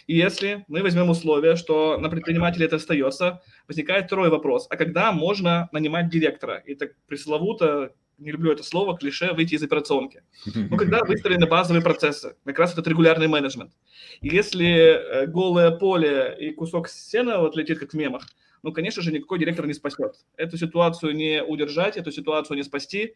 И 0.07 0.17
если 0.17 0.65
мы 0.69 0.83
возьмем 0.83 1.09
условие, 1.09 1.57
что 1.57 1.97
на 1.97 2.11
предпринимателе 2.11 2.67
это 2.67 2.77
остается, 2.77 3.43
возникает 3.67 4.07
второй 4.07 4.29
вопрос. 4.29 4.67
А 4.69 4.77
когда 4.77 5.13
можно 5.13 5.69
нанимать 5.73 6.11
директора? 6.11 6.57
И 6.67 6.75
так 6.75 6.91
пресловуто, 7.07 7.95
не 8.19 8.31
люблю 8.33 8.53
это 8.53 8.63
слово, 8.63 8.97
клише, 8.97 9.33
выйти 9.33 9.55
из 9.55 9.63
операционки. 9.63 10.23
Ну, 10.55 10.77
когда 10.77 11.03
выстроены 11.05 11.47
базовые 11.47 11.83
процессы, 11.83 12.37
как 12.45 12.59
раз 12.59 12.73
этот 12.73 12.87
регулярный 12.87 13.29
менеджмент. 13.29 13.73
И 14.21 14.29
если 14.29 14.67
э, 14.67 15.27
голое 15.27 15.71
поле 15.71 16.37
и 16.39 16.51
кусок 16.53 16.89
сена 16.89 17.39
вот 17.39 17.57
летит, 17.57 17.79
как 17.79 17.91
в 17.91 17.95
мемах, 17.95 18.27
ну, 18.63 18.73
конечно 18.73 19.03
же, 19.03 19.13
никакой 19.13 19.39
директор 19.39 19.67
не 19.67 19.75
спасет. 19.75 20.17
Эту 20.37 20.57
ситуацию 20.57 21.15
не 21.15 21.43
удержать, 21.43 21.99
эту 21.99 22.11
ситуацию 22.11 22.57
не 22.57 22.63
спасти, 22.63 23.15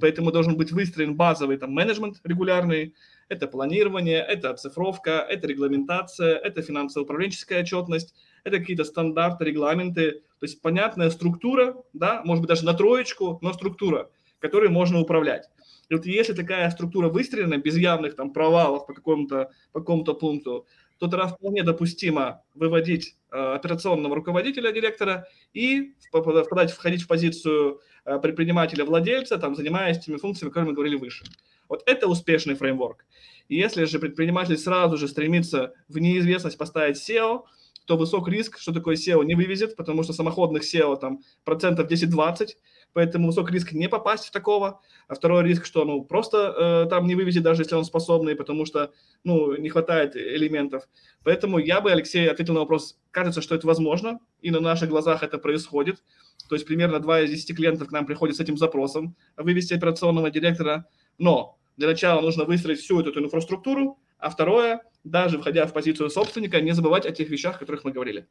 поэтому 0.00 0.30
должен 0.30 0.56
быть 0.56 0.72
выстроен 0.72 1.16
базовый 1.16 1.56
там 1.56 1.72
менеджмент 1.72 2.18
регулярный, 2.24 2.94
это 3.28 3.48
планирование, 3.48 4.18
это 4.18 4.50
оцифровка, 4.50 5.26
это 5.28 5.48
регламентация, 5.48 6.36
это 6.36 6.62
финансово-управленческая 6.62 7.62
отчетность, 7.62 8.14
это 8.44 8.58
какие-то 8.58 8.84
стандарты, 8.84 9.44
регламенты, 9.44 10.22
то 10.38 10.46
есть 10.46 10.60
понятная 10.62 11.10
структура, 11.10 11.82
да, 11.92 12.22
может 12.24 12.42
быть 12.42 12.48
даже 12.48 12.64
на 12.64 12.74
троечку, 12.74 13.38
но 13.42 13.52
структура, 13.52 14.08
которой 14.46 14.68
можно 14.68 15.00
управлять. 15.00 15.48
И 15.88 15.94
вот 15.94 16.06
если 16.06 16.32
такая 16.32 16.70
структура 16.70 17.08
выстроена 17.08 17.58
без 17.58 17.76
явных 17.76 18.16
там 18.16 18.32
провалов 18.32 18.86
по 18.86 18.94
какому-то 18.94 19.50
по 19.72 19.80
какому-то 19.80 20.14
пункту, 20.14 20.66
то 20.98 21.08
тогда 21.08 21.26
вполне 21.26 21.62
допустимо 21.62 22.42
выводить 22.54 23.16
э, 23.30 23.36
операционного 23.36 24.14
руководителя, 24.14 24.72
директора 24.72 25.26
и 25.52 25.94
впадать, 26.08 26.70
входить 26.70 27.02
в 27.02 27.06
позицию 27.06 27.80
э, 28.04 28.18
предпринимателя-владельца, 28.18 29.38
там, 29.38 29.54
занимаясь 29.54 30.00
теми 30.00 30.16
функциями, 30.16 30.50
о 30.50 30.52
которых 30.52 30.68
мы 30.68 30.74
говорили 30.74 30.96
выше. 30.96 31.24
Вот 31.68 31.82
это 31.86 32.06
успешный 32.06 32.54
фреймворк. 32.54 33.04
И 33.48 33.56
если 33.56 33.84
же 33.84 33.98
предприниматель 33.98 34.56
сразу 34.56 34.96
же 34.96 35.08
стремится 35.08 35.74
в 35.88 35.98
неизвестность 35.98 36.58
поставить 36.58 36.96
SEO, 36.96 37.42
то 37.86 37.96
высок 37.96 38.28
риск, 38.28 38.58
что 38.58 38.72
такое 38.72 38.96
SEO 38.96 39.24
не 39.24 39.34
вывезет, 39.34 39.76
потому 39.76 40.02
что 40.02 40.12
самоходных 40.12 40.62
SEO 40.62 40.98
там 40.98 41.20
процентов 41.44 41.90
10-20, 41.90 42.48
поэтому 42.92 43.28
высок 43.28 43.50
риск 43.50 43.72
не 43.72 43.88
попасть 43.88 44.26
в 44.26 44.32
такого. 44.32 44.80
А 45.08 45.14
второй 45.14 45.44
риск, 45.44 45.64
что 45.64 45.84
ну 45.84 46.04
просто 46.04 46.84
э, 46.86 46.90
там 46.90 47.06
не 47.06 47.14
вывезет, 47.14 47.44
даже 47.44 47.62
если 47.62 47.76
он 47.76 47.84
способный, 47.84 48.34
потому 48.34 48.66
что 48.66 48.92
ну 49.24 49.56
не 49.56 49.68
хватает 49.68 50.16
элементов. 50.16 50.88
Поэтому 51.22 51.58
я 51.58 51.80
бы, 51.80 51.92
Алексей, 51.92 52.28
ответил 52.28 52.54
на 52.54 52.60
вопрос, 52.60 52.98
кажется, 53.12 53.40
что 53.40 53.54
это 53.54 53.66
возможно, 53.66 54.18
и 54.42 54.50
на 54.50 54.60
наших 54.60 54.88
глазах 54.88 55.22
это 55.22 55.38
происходит. 55.38 56.02
То 56.48 56.54
есть 56.54 56.66
примерно 56.66 57.00
2 57.00 57.22
из 57.22 57.30
10 57.30 57.56
клиентов 57.56 57.88
к 57.88 57.92
нам 57.92 58.06
приходят 58.06 58.36
с 58.36 58.40
этим 58.40 58.56
запросом 58.56 59.16
вывести 59.36 59.74
операционного 59.74 60.30
директора, 60.30 60.86
но 61.18 61.56
для 61.76 61.88
начала 61.88 62.20
нужно 62.20 62.44
выстроить 62.44 62.80
всю 62.80 63.00
эту, 63.00 63.10
эту 63.10 63.20
инфраструктуру, 63.24 63.98
а 64.18 64.30
второе, 64.30 64.82
даже 65.06 65.38
входя 65.38 65.66
в 65.66 65.72
позицию 65.72 66.10
собственника, 66.10 66.60
не 66.60 66.72
забывать 66.72 67.06
о 67.06 67.12
тех 67.12 67.28
вещах, 67.30 67.56
о 67.56 67.58
которых 67.60 67.84
мы 67.84 67.92
говорили. 67.92 68.26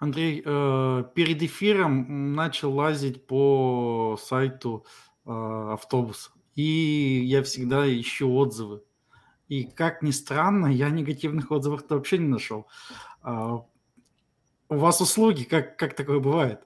Андрей, 0.00 0.42
э, 0.44 1.04
перед 1.14 1.42
эфиром 1.42 2.32
начал 2.34 2.72
лазить 2.74 3.26
по 3.26 4.18
сайту 4.20 4.84
э, 5.24 5.30
автобуса, 5.30 6.30
и 6.56 7.22
я 7.24 7.42
всегда 7.42 7.86
ищу 7.86 8.34
отзывы. 8.34 8.82
И 9.48 9.64
как 9.64 10.02
ни 10.02 10.10
странно, 10.10 10.66
я 10.66 10.88
негативных 10.88 11.50
отзывов 11.50 11.84
вообще 11.88 12.16
не 12.16 12.28
нашел. 12.28 12.66
А, 13.20 13.64
у 14.68 14.76
вас 14.76 15.00
услуги, 15.02 15.44
как, 15.44 15.76
как 15.76 15.94
такое 15.94 16.20
бывает? 16.20 16.62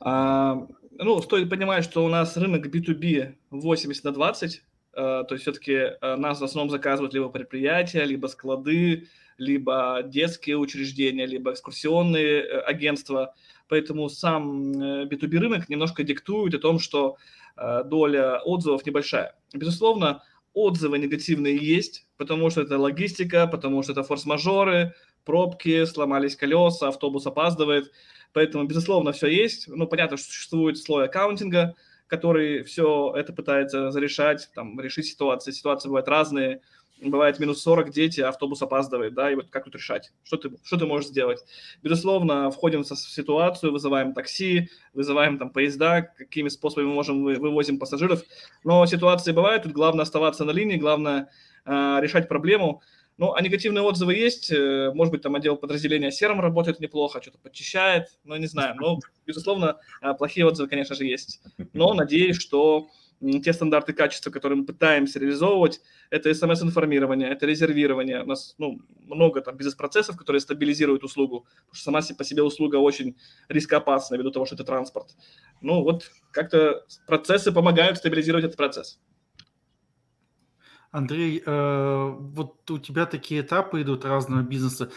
А, 0.00 0.66
ну, 0.90 1.22
стоит 1.22 1.48
понимать, 1.48 1.84
что 1.84 2.04
у 2.04 2.08
нас 2.08 2.36
рынок 2.36 2.66
B2B 2.66 3.36
80 3.50 4.04
на 4.04 4.10
20, 4.10 4.56
э, 4.56 4.71
то 4.94 5.28
есть 5.30 5.42
все-таки 5.42 5.72
э, 5.72 6.16
нас 6.16 6.40
в 6.40 6.44
основном 6.44 6.70
заказывают 6.70 7.14
либо 7.14 7.28
предприятия, 7.28 8.04
либо 8.04 8.26
склады, 8.26 9.08
либо 9.38 10.02
детские 10.04 10.58
учреждения, 10.58 11.26
либо 11.26 11.52
экскурсионные 11.52 12.42
э, 12.42 12.60
агентства. 12.60 13.34
Поэтому 13.68 14.08
сам 14.08 14.72
B2B 14.72 15.38
рынок 15.38 15.68
немножко 15.68 16.02
диктует 16.04 16.54
о 16.54 16.58
том, 16.58 16.78
что 16.78 17.16
доля 17.56 18.40
отзывов 18.40 18.84
небольшая. 18.84 19.34
Безусловно, 19.54 20.22
отзывы 20.54 20.98
негативные 20.98 21.56
есть, 21.56 22.06
потому 22.16 22.50
что 22.50 22.62
это 22.62 22.78
логистика, 22.78 23.46
потому 23.46 23.82
что 23.82 23.92
это 23.92 24.02
форс-мажоры, 24.02 24.94
пробки, 25.24 25.84
сломались 25.84 26.36
колеса, 26.36 26.88
автобус 26.88 27.26
опаздывает. 27.26 27.92
Поэтому, 28.32 28.64
безусловно, 28.64 29.12
все 29.12 29.28
есть. 29.28 29.68
Ну, 29.68 29.86
понятно, 29.86 30.16
что 30.16 30.26
существует 30.26 30.78
слой 30.78 31.06
аккаунтинга, 31.06 31.74
который 32.12 32.62
все 32.62 33.14
это 33.16 33.32
пытается 33.32 33.90
зарешать, 33.90 34.50
там, 34.54 34.78
решить 34.78 35.06
ситуации. 35.06 35.50
Ситуации 35.50 35.88
бывают 35.88 36.08
разные. 36.08 36.60
Бывает 37.00 37.40
минус 37.40 37.62
40 37.62 37.90
дети, 37.90 38.20
автобус 38.20 38.60
опаздывает, 38.62 39.14
да, 39.14 39.32
и 39.32 39.34
вот 39.34 39.48
как 39.48 39.64
тут 39.64 39.74
решать? 39.74 40.12
Что 40.22 40.36
ты, 40.36 40.50
что 40.62 40.76
ты 40.76 40.86
можешь 40.86 41.08
сделать? 41.08 41.42
Безусловно, 41.82 42.50
входим 42.50 42.84
в 42.84 42.86
ситуацию, 42.86 43.72
вызываем 43.72 44.12
такси, 44.12 44.68
вызываем 44.92 45.38
там 45.38 45.50
поезда, 45.50 46.02
какими 46.02 46.48
способами 46.48 46.86
мы 46.86 46.94
можем, 46.94 47.24
вывозим 47.24 47.78
пассажиров. 47.78 48.22
Но 48.62 48.86
ситуации 48.86 49.32
бывают, 49.32 49.64
тут 49.64 49.72
главное 49.72 50.02
оставаться 50.02 50.44
на 50.44 50.52
линии, 50.52 50.76
главное 50.76 51.30
э, 51.64 51.98
решать 52.00 52.28
проблему. 52.28 52.82
Ну, 53.18 53.34
а 53.34 53.42
негативные 53.42 53.82
отзывы 53.82 54.14
есть. 54.14 54.50
Э, 54.50 54.90
может 54.94 55.12
быть, 55.12 55.22
там 55.22 55.34
отдел 55.34 55.56
подразделения 55.56 56.10
серым 56.10 56.40
работает 56.40 56.80
неплохо, 56.80 57.20
что-то 57.20 57.38
подчищает, 57.38 58.08
но 58.24 58.36
не 58.36 58.46
знаю. 58.46 58.74
Но, 58.76 58.98
безусловно, 59.26 59.78
э, 60.00 60.14
плохие 60.14 60.46
отзывы, 60.46 60.68
конечно 60.68 60.94
же, 60.94 61.04
есть. 61.04 61.42
Но 61.72 61.94
надеюсь, 61.94 62.36
что 62.36 62.88
те 63.42 63.52
стандарты 63.52 63.92
качества, 63.92 64.30
которые 64.30 64.58
мы 64.58 64.66
пытаемся 64.66 65.18
реализовывать, 65.18 65.80
это 66.10 66.32
смс-информирование, 66.34 67.30
это 67.30 67.46
резервирование. 67.46 68.22
У 68.22 68.26
нас 68.26 68.54
ну, 68.58 68.80
много 69.06 69.40
там 69.40 69.56
бизнес-процессов, 69.56 70.16
которые 70.16 70.40
стабилизируют 70.40 71.04
услугу, 71.04 71.46
потому 71.68 71.74
что 71.74 71.84
сама 71.84 72.00
по 72.16 72.24
себе 72.24 72.42
услуга 72.42 72.76
очень 72.76 73.16
рискоопасна 73.48 74.16
ввиду 74.16 74.30
того, 74.30 74.46
что 74.46 74.56
это 74.56 74.64
транспорт. 74.64 75.14
Ну 75.60 75.82
вот 75.82 76.10
как-то 76.32 76.84
процессы 77.06 77.52
помогают 77.52 77.98
стабилизировать 77.98 78.44
этот 78.44 78.56
процесс. 78.56 78.98
Андрей, 80.92 81.42
э, 81.44 82.14
вот 82.18 82.70
у 82.70 82.78
тебя 82.78 83.06
такие 83.06 83.40
этапы 83.40 83.80
идут 83.80 84.04
разного 84.04 84.42
бизнеса. 84.42 84.92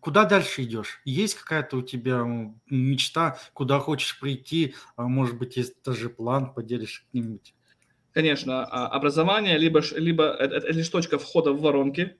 Куда 0.00 0.24
дальше 0.24 0.62
идешь? 0.62 1.00
Есть 1.04 1.34
какая-то 1.34 1.76
у 1.76 1.82
тебя 1.82 2.24
мечта, 2.70 3.38
куда 3.52 3.78
хочешь 3.78 4.18
прийти? 4.18 4.74
А 4.96 5.02
может 5.02 5.36
быть, 5.36 5.58
есть 5.58 5.74
даже 5.84 6.08
план, 6.08 6.54
поделишься 6.54 7.02
каким-нибудь? 7.04 7.54
Конечно, 8.12 8.64
а, 8.64 8.88
образование, 8.88 9.58
либо, 9.58 9.82
либо 9.94 10.24
это, 10.24 10.56
это 10.56 10.72
лишь 10.72 10.88
точка 10.88 11.18
входа 11.18 11.52
в 11.52 11.60
воронки, 11.60 12.16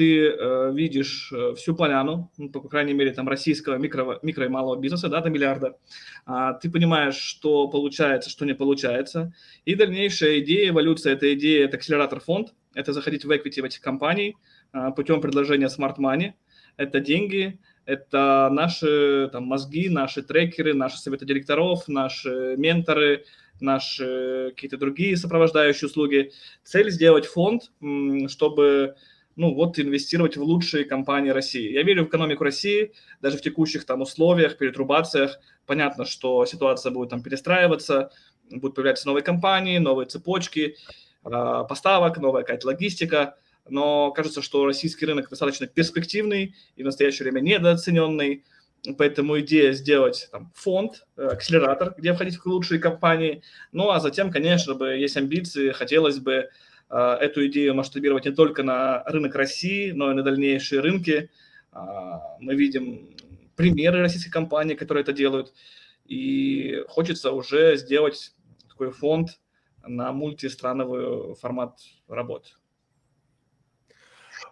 ты 0.00 0.28
э, 0.28 0.72
видишь 0.72 1.30
э, 1.30 1.54
всю 1.56 1.76
поляну, 1.76 2.30
ну, 2.38 2.48
по, 2.48 2.66
крайней 2.66 2.94
мере, 2.94 3.12
там 3.12 3.28
российского 3.28 3.76
микро, 3.76 4.18
микро 4.22 4.46
и 4.46 4.48
малого 4.48 4.80
бизнеса, 4.80 5.10
да, 5.10 5.20
до 5.20 5.28
миллиарда. 5.28 5.76
А, 6.24 6.54
ты 6.54 6.70
понимаешь, 6.70 7.16
что 7.16 7.68
получается, 7.68 8.30
что 8.30 8.46
не 8.46 8.54
получается. 8.54 9.34
И 9.66 9.74
дальнейшая 9.74 10.40
идея, 10.40 10.70
эволюция 10.70 11.12
этой 11.12 11.34
идеи– 11.34 11.62
это 11.64 11.76
акселератор-фонд, 11.76 12.54
это 12.72 12.94
заходить 12.94 13.26
в 13.26 13.30
equity 13.30 13.60
в 13.60 13.64
этих 13.66 13.82
компаний 13.82 14.36
а, 14.72 14.90
путем 14.90 15.20
предложения 15.20 15.66
smart 15.66 15.98
money. 15.98 16.32
Это 16.78 17.00
деньги, 17.00 17.58
это 17.84 18.48
наши 18.50 19.28
там, 19.30 19.44
мозги, 19.44 19.90
наши 19.90 20.22
трекеры, 20.22 20.72
наши 20.72 20.96
советы 20.96 21.26
директоров, 21.26 21.88
наши 21.88 22.54
менторы, 22.56 23.26
наши 23.60 24.52
какие-то 24.54 24.78
другие 24.78 25.18
сопровождающие 25.18 25.88
услуги. 25.88 26.32
Цель 26.64 26.90
сделать 26.90 27.26
фонд, 27.26 27.70
чтобы 28.28 28.94
ну 29.36 29.54
вот 29.54 29.78
инвестировать 29.78 30.36
в 30.36 30.42
лучшие 30.42 30.84
компании 30.84 31.30
России. 31.30 31.72
Я 31.72 31.82
верю 31.82 32.04
в 32.04 32.08
экономику 32.08 32.44
России, 32.44 32.92
даже 33.20 33.38
в 33.38 33.42
текущих 33.42 33.84
там 33.84 34.02
условиях, 34.02 34.58
перетрубациях. 34.58 35.38
Понятно, 35.66 36.04
что 36.04 36.44
ситуация 36.46 36.92
будет 36.92 37.10
там 37.10 37.22
перестраиваться, 37.22 38.10
будут 38.50 38.74
появляться 38.74 39.06
новые 39.06 39.22
компании, 39.22 39.78
новые 39.78 40.06
цепочки 40.06 40.76
э, 41.24 41.64
поставок, 41.68 42.18
новая 42.18 42.42
какая-то 42.42 42.66
логистика. 42.66 43.36
Но 43.68 44.10
кажется, 44.10 44.42
что 44.42 44.66
российский 44.66 45.06
рынок 45.06 45.28
достаточно 45.30 45.66
перспективный 45.66 46.54
и 46.76 46.82
в 46.82 46.86
настоящее 46.86 47.24
время 47.30 47.40
недооцененный. 47.40 48.44
Поэтому 48.96 49.38
идея 49.40 49.72
сделать 49.72 50.28
там, 50.32 50.50
фонд, 50.54 51.06
э, 51.16 51.26
акселератор, 51.26 51.94
где 51.96 52.14
входить 52.14 52.36
в 52.36 52.46
лучшие 52.46 52.80
компании. 52.80 53.42
Ну 53.72 53.90
а 53.90 54.00
затем, 54.00 54.30
конечно 54.30 54.74
бы, 54.74 54.96
есть 54.96 55.16
амбиции, 55.16 55.70
хотелось 55.70 56.18
бы 56.18 56.48
эту 56.90 57.46
идею 57.46 57.74
масштабировать 57.74 58.24
не 58.24 58.32
только 58.32 58.62
на 58.62 59.04
рынок 59.04 59.34
России, 59.34 59.92
но 59.92 60.10
и 60.10 60.14
на 60.14 60.22
дальнейшие 60.22 60.80
рынки. 60.80 61.30
а, 61.72 62.36
мы 62.40 62.54
видим 62.56 63.14
примеры 63.54 64.00
российских 64.00 64.32
компаний, 64.32 64.74
которые 64.74 65.02
это 65.02 65.12
делают, 65.12 65.52
и 66.04 66.82
хочется 66.88 67.30
уже 67.30 67.76
сделать 67.76 68.34
такой 68.68 68.90
фонд 68.90 69.40
на 69.86 70.12
мультистрановый 70.12 71.34
формат 71.36 71.78
работы. 72.08 72.50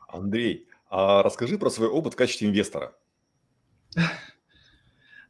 Андрей, 0.09 0.68
а 0.90 1.23
расскажи 1.23 1.59
про 1.59 1.71
свой 1.71 1.88
опыт 1.88 2.14
в 2.14 2.16
качестве 2.16 2.49
инвестора. 2.49 2.95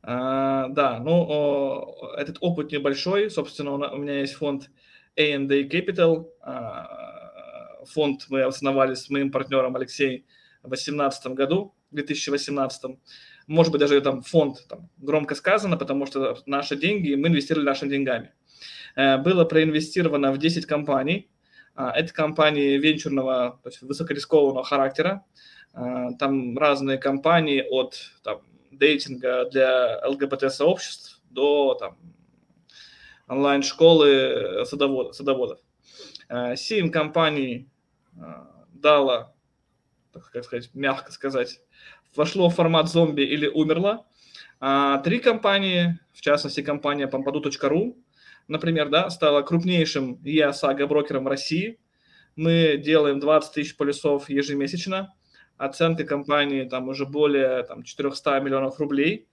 А, 0.01 0.69
да, 0.69 1.01
ну, 1.01 1.93
этот 2.17 2.39
опыт 2.41 2.73
небольшой. 2.73 3.31
Собственно, 3.31 3.73
у 3.73 3.97
меня 3.99 4.21
есть 4.21 4.35
фонд 4.35 4.71
A&A 5.19 5.65
Capital. 5.65 6.29
А, 6.41 7.85
фонд 7.87 8.27
мы 8.29 8.43
основали 8.43 8.95
с 8.95 9.11
моим 9.11 9.31
партнером 9.31 9.75
Алексеем 9.77 10.25
в 10.63 10.69
2018 10.69 11.27
году, 11.35 11.75
в 11.91 11.95
2018. 11.95 12.99
Может 13.47 13.73
быть, 13.73 13.81
даже 13.81 14.01
там 14.01 14.23
фонд 14.23 14.67
там, 14.69 14.89
громко 14.99 15.35
сказано, 15.35 15.77
потому 15.77 16.07
что 16.07 16.39
наши 16.47 16.77
деньги, 16.77 17.15
мы 17.15 17.29
инвестировали 17.29 17.67
нашими 17.67 17.91
деньгами. 17.91 18.33
Э, 18.95 19.19
было 19.19 19.45
проинвестировано 19.45 20.33
в 20.33 20.39
10 20.39 20.67
компаний. 20.67 21.29
А, 21.75 21.91
это 21.93 22.13
компании 22.15 22.79
венчурного, 22.79 23.59
то 23.63 23.69
есть 23.69 23.83
высокорискованного 23.83 24.65
характера. 24.65 25.25
Там 26.19 26.59
разные 26.59 26.99
компании 26.99 27.63
от 27.71 27.95
там, 28.25 28.41
дейтинга 28.73 29.49
для 29.51 30.01
ЛГБТ-сообществ 30.09 31.21
до 31.31 31.75
там, 31.75 31.97
онлайн-школы 33.29 34.65
садоводов. 34.65 35.15
садоводов. 35.15 35.59
Э, 36.29 36.57
семь 36.57 36.91
компаний 36.91 37.69
э, 38.17 38.21
дало, 38.73 39.35
как 40.13 40.45
сказать, 40.45 40.71
мягко 40.75 41.13
сказать, 41.13 41.61
вошло 42.17 42.49
в 42.49 42.55
формат 42.55 42.89
зомби 42.89 43.23
или 43.23 43.47
умерло. 43.47 44.07
А 44.61 44.99
три 44.99 45.21
компании, 45.21 45.99
в 46.13 46.21
частности 46.21 46.63
компания 46.63 47.07
pompadou.ru, 47.07 47.97
например, 48.49 48.89
да, 48.89 49.11
стала 49.11 49.43
крупнейшим 49.43 50.21
EOSAGA 50.25 50.87
брокером 50.87 51.25
в 51.25 51.29
России. 51.29 51.79
Мы 52.35 52.77
делаем 52.77 53.21
20 53.21 53.53
тысяч 53.53 53.77
полюсов 53.77 54.29
ежемесячно 54.29 55.15
оценка 55.59 56.05
компании 56.05 56.65
там 56.65 56.89
уже 56.89 57.05
более 57.05 57.65
там, 57.65 57.83
400 57.83 58.41
миллионов 58.41 58.79
рублей. 58.79 59.29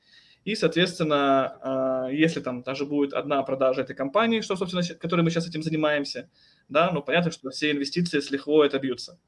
И, 0.45 0.55
соответственно, 0.55 1.57
а, 1.61 2.07
если 2.09 2.39
там 2.39 2.63
даже 2.63 2.85
будет 2.85 3.13
одна 3.13 3.43
продажа 3.43 3.81
этой 3.81 3.95
компании, 3.95 4.41
что, 4.41 4.55
собственно, 4.55 4.83
которой 4.97 5.21
мы 5.21 5.29
сейчас 5.29 5.47
этим 5.47 5.63
занимаемся, 5.63 6.29
да, 6.69 6.91
ну, 6.91 7.01
понятно, 7.01 7.31
что 7.31 7.49
все 7.49 7.71
инвестиции 7.71 8.19
с 8.19 8.31
лихвой 8.31 8.67
отобьются. 8.67 9.19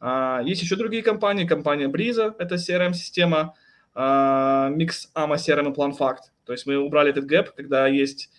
А, 0.00 0.42
есть 0.44 0.60
еще 0.60 0.76
другие 0.76 1.02
компании, 1.02 1.46
компания 1.46 1.88
Бриза, 1.88 2.34
это 2.38 2.56
CRM-система, 2.56 3.54
Mix 3.94 5.08
AMA 5.14 5.34
CRM 5.34 5.72
и 5.72 5.74
PlanFact. 5.74 6.30
То 6.44 6.52
есть 6.52 6.66
мы 6.66 6.76
убрали 6.76 7.10
этот 7.10 7.24
гэп, 7.24 7.50
когда 7.52 7.88
есть 7.88 8.30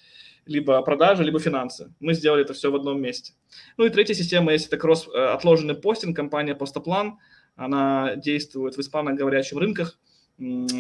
либо 0.46 0.82
продажи, 0.84 1.24
либо 1.24 1.40
финансы. 1.40 1.92
Мы 2.00 2.14
сделали 2.14 2.44
это 2.44 2.54
все 2.54 2.72
в 2.72 2.76
одном 2.76 3.02
месте. 3.02 3.34
Ну 3.76 3.86
и 3.86 3.90
третья 3.90 4.14
система 4.14 4.54
есть, 4.54 4.68
это 4.68 4.78
кросс 4.78 5.08
э, 5.08 5.18
отложенный 5.18 5.76
постинг, 5.76 6.16
компания 6.16 6.56
Postoplan– 6.56 7.18
она 7.60 8.16
действует 8.16 8.78
в 8.78 8.80
испаноговорящем 8.80 9.58
рынках, 9.58 10.00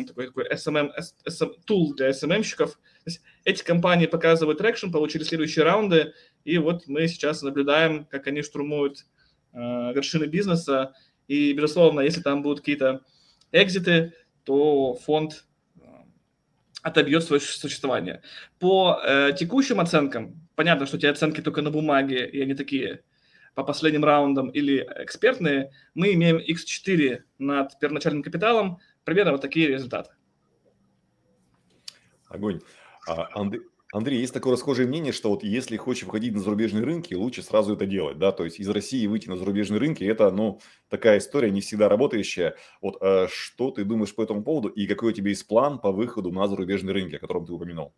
такой, 0.08 0.28
такой 0.28 0.50
SMM, 0.50 0.92
SM, 1.28 1.52
tool 1.68 1.94
для 1.96 2.10
SMM-щиков. 2.10 2.78
Эти 3.44 3.64
компании 3.64 4.06
показывают 4.06 4.60
traction, 4.60 4.92
получили 4.92 5.24
следующие 5.24 5.66
раунды, 5.66 6.14
и 6.46 6.58
вот 6.58 6.88
мы 6.88 7.08
сейчас 7.08 7.42
наблюдаем, 7.42 8.06
как 8.06 8.28
они 8.28 8.42
штурмуют 8.42 9.06
э, 9.54 9.58
вершины 9.94 10.26
бизнеса, 10.26 10.94
и, 11.28 11.54
безусловно, 11.54 12.02
если 12.02 12.22
там 12.22 12.42
будут 12.42 12.60
какие-то 12.60 13.02
экзиты, 13.52 14.14
то 14.46 14.96
фонд 14.96 15.46
э, 15.76 15.82
отобьет 16.82 17.24
свое 17.24 17.42
существование. 17.42 18.22
По 18.60 19.02
э, 19.04 19.34
текущим 19.38 19.80
оценкам, 19.80 20.48
понятно, 20.56 20.86
что 20.86 20.98
эти 20.98 21.06
оценки 21.06 21.42
только 21.42 21.62
на 21.62 21.72
бумаге, 21.72 22.28
и 22.28 22.42
они 22.42 22.54
такие 22.54 23.04
по 23.56 23.64
последним 23.64 24.06
раундам 24.06 24.50
или 24.50 24.88
экспертные, 24.98 25.72
мы 25.94 26.14
имеем 26.14 26.38
x4 26.38 27.24
над 27.40 27.78
первоначальным 27.80 28.24
капиталом, 28.24 28.80
примерно 29.04 29.32
вот 29.34 29.42
такие 29.42 29.68
результаты. 29.68 30.12
Огонь. 32.28 32.62
А, 33.08 33.28
Андрей, 33.34 33.62
Андрей, 33.92 34.20
есть 34.20 34.34
такое 34.34 34.54
расхожее 34.54 34.88
мнение, 34.88 35.12
что 35.12 35.32
вот 35.32 35.44
если 35.44 35.76
хочешь 35.76 36.04
выходить 36.04 36.34
на 36.34 36.42
зарубежные 36.42 36.84
рынки, 36.84 37.16
лучше 37.16 37.42
сразу 37.42 37.74
это 37.74 37.88
делать, 37.88 38.20
да, 38.20 38.32
то 38.32 38.46
есть 38.46 38.60
из 38.60 38.70
России 38.70 39.08
выйти 39.08 39.28
на 39.30 39.36
зарубежные 39.36 39.80
рынки, 39.80 40.04
это, 40.04 40.30
ну, 40.30 40.60
такая 40.90 41.18
история, 41.18 41.50
не 41.50 41.62
всегда 41.62 41.90
работающая. 41.90 42.56
Вот 42.82 42.98
а 43.02 43.28
что 43.32 43.72
ты 43.72 43.84
думаешь 43.84 44.14
по 44.14 44.22
этому 44.22 44.44
поводу 44.44 44.68
и 44.68 44.86
какой 44.86 45.12
у 45.12 45.16
тебя 45.16 45.30
есть 45.30 45.48
план 45.48 45.80
по 45.80 45.92
выходу 45.92 46.32
на 46.32 46.48
зарубежные 46.48 46.94
рынки, 46.94 47.16
о 47.16 47.20
котором 47.20 47.48
ты 47.48 47.54
упомянул? 47.54 47.94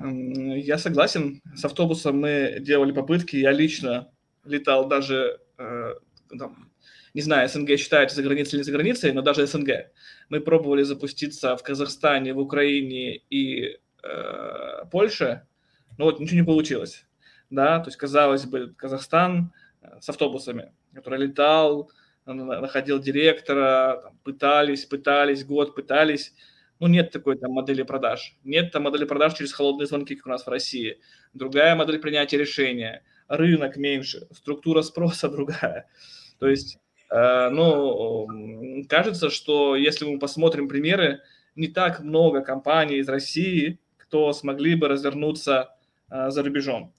Я 0.00 0.78
согласен. 0.78 1.40
С 1.54 1.64
автобусом 1.64 2.18
мы 2.18 2.56
делали 2.58 2.90
попытки. 2.90 3.36
Я 3.36 3.52
лично 3.52 4.10
летал 4.44 4.88
даже, 4.88 5.38
э, 5.58 5.94
там, 6.36 6.71
не 7.14 7.22
знаю, 7.22 7.48
СНГ 7.48 7.78
считается 7.78 8.16
за 8.16 8.22
границей 8.22 8.56
или 8.56 8.62
за 8.62 8.72
границей, 8.72 9.12
но 9.12 9.22
даже 9.22 9.46
СНГ. 9.46 9.90
Мы 10.28 10.40
пробовали 10.40 10.82
запуститься 10.82 11.56
в 11.56 11.62
Казахстане, 11.62 12.32
в 12.32 12.38
Украине 12.38 13.16
и 13.30 13.78
э, 14.02 14.84
Польше, 14.90 15.46
но 15.98 16.06
вот 16.06 16.20
ничего 16.20 16.40
не 16.40 16.46
получилось. 16.46 17.06
Да, 17.50 17.80
то 17.80 17.88
есть, 17.88 17.98
казалось 17.98 18.46
бы, 18.46 18.74
Казахстан 18.76 19.52
э, 19.82 20.00
с 20.00 20.08
автобусами, 20.08 20.72
который 20.94 21.18
летал, 21.26 21.90
находил 22.24 22.98
директора, 22.98 24.00
там, 24.02 24.18
пытались, 24.24 24.84
пытались, 24.86 25.44
год 25.44 25.74
пытались, 25.74 26.34
ну, 26.82 26.88
нет 26.88 27.12
такой 27.12 27.38
там 27.38 27.52
модели 27.52 27.82
продаж. 27.82 28.36
Нет 28.42 28.72
там 28.72 28.82
модели 28.82 29.04
продаж 29.04 29.34
через 29.34 29.52
холодные 29.52 29.86
звонки, 29.86 30.16
как 30.16 30.26
у 30.26 30.30
нас 30.30 30.44
в 30.44 30.48
России. 30.48 30.98
Другая 31.32 31.76
модель 31.76 32.00
принятия 32.00 32.38
решения 32.38 33.04
рынок 33.28 33.76
меньше, 33.76 34.26
структура 34.32 34.82
спроса 34.82 35.28
другая. 35.30 35.88
То 36.38 36.48
есть, 36.48 36.78
э, 37.12 37.48
ну, 37.50 38.26
кажется, 38.88 39.30
что 39.30 39.76
если 39.76 40.04
мы 40.04 40.18
посмотрим 40.18 40.68
примеры, 40.68 41.20
не 41.56 41.68
так 41.68 42.00
много 42.00 42.40
компаний 42.40 42.96
из 42.96 43.08
России, 43.08 43.78
кто 43.98 44.32
смогли 44.32 44.74
бы 44.74 44.88
развернуться 44.88 45.74
э, 46.10 46.30
за 46.30 46.42
рубежом. 46.42 46.92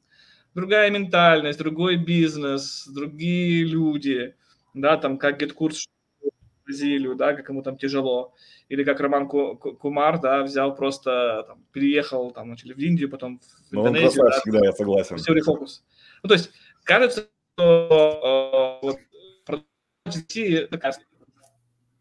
Другая 0.56 0.92
ментальность, 0.92 1.58
другой 1.60 1.96
бизнес, 1.98 2.88
другие 2.88 3.66
люди, 3.66 4.36
да, 4.74 4.98
там, 4.98 5.18
как 5.18 5.42
GetCourse 5.42 5.88
в 6.22 6.66
Бразилию, 6.66 7.16
да, 7.16 7.34
как 7.34 7.50
ему 7.50 7.64
там 7.64 7.78
тяжело. 7.78 8.34
Или 8.70 8.84
как 8.84 9.00
Роман 9.00 9.28
Кумар, 9.28 10.20
да, 10.20 10.44
взял 10.44 10.76
просто, 10.76 11.46
там, 11.48 11.64
переехал, 11.72 12.32
там, 12.32 12.50
начали 12.50 12.74
в 12.74 12.78
Индию, 12.78 13.10
потом 13.10 13.40
в 13.72 13.76
Индонезию. 13.76 14.24
Ну, 14.24 14.30
он 14.30 14.54
да, 14.54 14.60
да, 14.60 14.66
я 14.66 14.72
согласен. 14.74 15.18
Все 15.18 15.34
рефокус. 15.34 15.84
Ну, 16.22 16.30
то 16.30 16.36
есть, 16.36 16.52
кажется, 16.84 17.28
что 17.56 18.80
э, 18.82 18.86
вот, 18.86 18.98
такая 20.04 20.94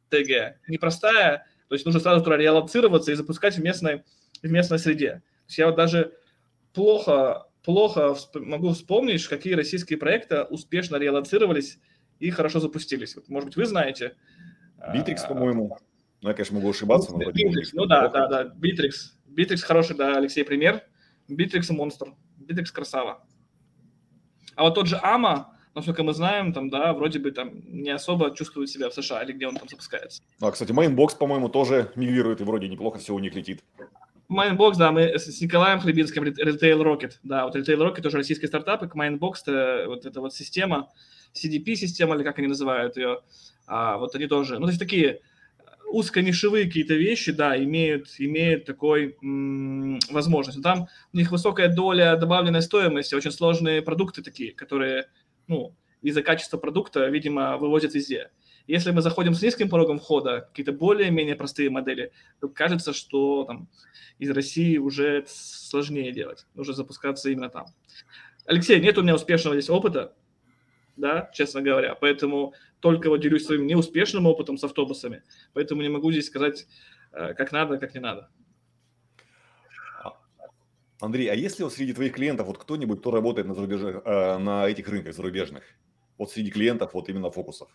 стратегия 0.06 0.60
непростая, 0.68 1.46
то 1.68 1.74
есть 1.74 1.84
нужно 1.84 2.00
сразу 2.00 2.22
туда 2.22 2.36
реалоцироваться 2.36 3.12
и 3.12 3.14
запускать 3.14 3.56
в 3.56 3.62
местной, 3.62 4.02
в 4.42 4.50
местной 4.50 4.78
среде. 4.78 5.10
То 5.10 5.48
есть 5.48 5.58
я 5.58 5.66
вот 5.66 5.76
даже 5.76 6.12
плохо, 6.72 7.46
плохо 7.62 8.14
могу 8.34 8.70
вспомнить, 8.70 9.26
какие 9.26 9.54
российские 9.54 9.98
проекты 9.98 10.42
успешно 10.42 10.96
релоцировались 10.96 11.78
и 12.18 12.30
хорошо 12.30 12.60
запустились. 12.60 13.16
Вот, 13.16 13.28
может 13.28 13.48
быть, 13.48 13.56
вы 13.56 13.64
знаете. 13.66 14.16
Битрикс, 14.92 15.24
по-моему. 15.24 15.78
Ну, 16.20 16.28
я, 16.28 16.34
конечно, 16.34 16.56
могу 16.56 16.70
ошибаться. 16.70 17.12
Но 17.12 17.30
Битрикс, 17.30 17.70
ну 17.72 17.86
да, 17.86 18.08
да, 18.08 18.28
да, 18.28 18.44
Битрикс. 18.44 19.18
Битрикс 19.26 19.62
хороший, 19.62 19.96
да, 19.96 20.16
Алексей, 20.16 20.44
пример. 20.44 20.82
Битрикс 21.28 21.70
монстр. 21.70 22.14
Битрикс 22.36 22.70
красава. 22.70 23.26
А 24.54 24.64
вот 24.64 24.74
тот 24.74 24.86
же 24.86 24.98
Амо, 25.02 25.51
насколько 25.74 26.02
мы 26.02 26.12
знаем, 26.14 26.52
там, 26.52 26.70
да, 26.70 26.92
вроде 26.92 27.18
бы 27.18 27.30
там 27.30 27.62
не 27.66 27.90
особо 27.90 28.34
чувствует 28.34 28.70
себя 28.70 28.90
в 28.90 28.94
США 28.94 29.22
или 29.22 29.32
где 29.32 29.46
он 29.46 29.56
там 29.56 29.68
запускается. 29.68 30.22
А, 30.40 30.50
кстати, 30.50 30.72
Mainbox, 30.72 31.16
по-моему, 31.18 31.48
тоже 31.48 31.90
мигрирует 31.96 32.40
и 32.40 32.44
вроде 32.44 32.68
неплохо 32.68 32.98
все 32.98 33.14
у 33.14 33.18
них 33.18 33.34
летит. 33.34 33.60
Mainbox, 34.30 34.76
да, 34.78 34.92
мы 34.92 35.02
с 35.02 35.40
Николаем 35.40 35.80
Хлебинским, 35.80 36.22
Retail 36.24 36.82
Rocket, 36.82 37.12
да, 37.22 37.44
вот 37.44 37.56
Retail 37.56 37.78
Rocket 37.78 38.02
тоже 38.02 38.16
российский 38.16 38.46
стартап, 38.46 38.82
и 38.82 38.86
Mainbox, 38.86 39.32
это 39.42 39.84
вот 39.88 40.06
эта 40.06 40.20
вот 40.20 40.34
система, 40.34 40.90
CDP-система, 41.34 42.14
или 42.14 42.22
как 42.22 42.38
они 42.38 42.48
называют 42.48 42.96
ее, 42.96 43.20
а, 43.66 43.98
вот 43.98 44.14
они 44.14 44.26
тоже, 44.26 44.54
ну, 44.58 44.66
то 44.66 44.68
есть 44.68 44.78
такие 44.78 45.20
узконишевые 45.92 46.64
какие-то 46.64 46.94
вещи, 46.94 47.32
да, 47.32 47.62
имеют, 47.62 48.08
имеют 48.18 48.64
такой 48.64 49.16
м- 49.22 49.98
возможность. 50.10 50.56
Но 50.56 50.62
там 50.62 50.88
у 51.12 51.16
них 51.16 51.30
высокая 51.30 51.68
доля 51.68 52.16
добавленной 52.16 52.62
стоимости, 52.62 53.14
очень 53.14 53.30
сложные 53.30 53.82
продукты 53.82 54.22
такие, 54.22 54.52
которые, 54.52 55.06
ну, 55.52 55.74
из-за 56.00 56.22
качества 56.22 56.56
продукта, 56.56 57.06
видимо, 57.08 57.58
вывозят 57.58 57.94
везде. 57.94 58.30
Если 58.66 58.90
мы 58.90 59.02
заходим 59.02 59.34
с 59.34 59.42
низким 59.42 59.68
порогом 59.68 59.98
входа, 59.98 60.48
какие-то 60.48 60.72
более-менее 60.72 61.36
простые 61.36 61.68
модели, 61.68 62.12
то 62.40 62.48
кажется, 62.48 62.92
что 62.92 63.44
там 63.44 63.68
из 64.18 64.30
России 64.30 64.78
уже 64.78 65.24
сложнее 65.26 66.12
делать, 66.12 66.46
нужно 66.54 66.72
запускаться 66.72 67.28
именно 67.28 67.50
там. 67.50 67.66
Алексей, 68.46 68.80
нет 68.80 68.96
у 68.98 69.02
меня 69.02 69.14
успешного 69.14 69.56
здесь 69.56 69.68
опыта, 69.68 70.14
да, 70.96 71.30
честно 71.34 71.60
говоря. 71.60 71.94
Поэтому 71.94 72.54
только 72.80 73.08
вот 73.10 73.18
делюсь 73.18 73.44
своим 73.44 73.66
неуспешным 73.66 74.26
опытом 74.26 74.56
с 74.56 74.64
автобусами. 74.64 75.22
Поэтому 75.52 75.82
не 75.82 75.88
могу 75.88 76.10
здесь 76.12 76.26
сказать, 76.26 76.66
э, 77.12 77.34
как 77.34 77.52
надо, 77.52 77.78
как 77.78 77.94
не 77.94 78.00
надо. 78.00 78.30
Андрей, 81.02 81.26
а 81.28 81.34
если 81.34 81.64
вот 81.64 81.72
среди 81.72 81.92
твоих 81.92 82.12
клиентов 82.12 82.46
вот 82.46 82.58
кто-нибудь, 82.58 83.00
кто 83.00 83.10
работает 83.10 83.48
на, 83.48 83.54
зарубежных, 83.54 84.02
э, 84.04 84.38
на 84.38 84.68
этих 84.68 84.88
рынках 84.88 85.14
зарубежных, 85.14 85.64
вот 86.16 86.30
среди 86.30 86.52
клиентов 86.52 86.94
вот 86.94 87.08
именно 87.08 87.28
фокусов? 87.28 87.68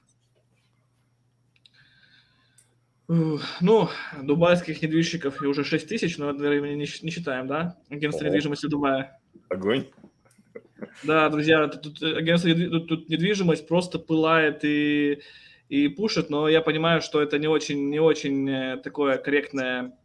Ну, 3.09 3.89
дубайских 4.21 4.81
недвижщиков 4.81 5.41
уже 5.41 5.65
6 5.65 5.87
тысяч, 5.89 6.17
но, 6.17 6.31
наверное, 6.31 6.75
не, 6.75 6.87
не 7.01 7.11
считаем, 7.11 7.47
да? 7.47 7.77
Агентство 7.89 8.23
Ого. 8.23 8.29
недвижимости 8.29 8.67
Дубая. 8.67 9.19
Огонь. 9.49 9.87
Да, 11.03 11.27
друзья, 11.27 11.67
тут, 11.67 12.01
агентство 12.01 12.53
тут, 12.53 12.87
тут 12.87 13.09
недвижимость 13.09 13.67
просто 13.67 13.99
пылает 13.99 14.63
и, 14.63 15.19
и 15.67 15.89
пушит, 15.89 16.29
но 16.29 16.47
я 16.47 16.61
понимаю, 16.61 17.01
что 17.01 17.21
это 17.21 17.39
не 17.39 17.47
очень, 17.47 17.89
не 17.89 17.99
очень 17.99 18.49
э, 18.49 18.77
такое 18.77 19.17
корректное, 19.17 19.97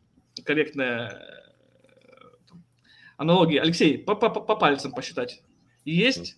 корректное 0.45 1.43
аналогия. 3.17 3.61
Алексей, 3.61 3.99
по, 3.99 4.15
по, 4.15 4.29
по 4.29 4.57
пальцам 4.57 4.93
посчитать. 4.93 5.43
Есть? 5.85 6.37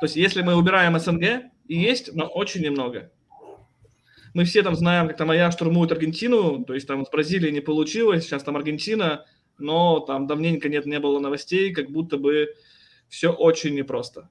То 0.00 0.06
есть, 0.06 0.16
если 0.16 0.42
мы 0.42 0.56
убираем 0.56 0.98
СНГ, 0.98 1.50
и 1.68 1.76
есть, 1.76 2.14
но 2.14 2.26
очень 2.26 2.62
немного 2.62 3.10
мы 4.34 4.44
все 4.44 4.62
там 4.62 4.74
знаем, 4.74 5.08
как 5.08 5.16
там 5.16 5.28
моя 5.28 5.50
штурмует 5.50 5.92
Аргентину, 5.92 6.64
то 6.64 6.74
есть 6.74 6.86
там 6.86 7.04
с 7.04 7.10
Бразилии 7.10 7.50
не 7.50 7.60
получилось, 7.60 8.24
сейчас 8.24 8.42
там 8.42 8.56
Аргентина, 8.56 9.26
но 9.58 10.00
там 10.00 10.26
давненько 10.26 10.68
нет, 10.68 10.86
не 10.86 10.98
было 10.98 11.18
новостей, 11.18 11.72
как 11.72 11.90
будто 11.90 12.16
бы 12.16 12.54
все 13.08 13.32
очень 13.32 13.74
непросто. 13.74 14.30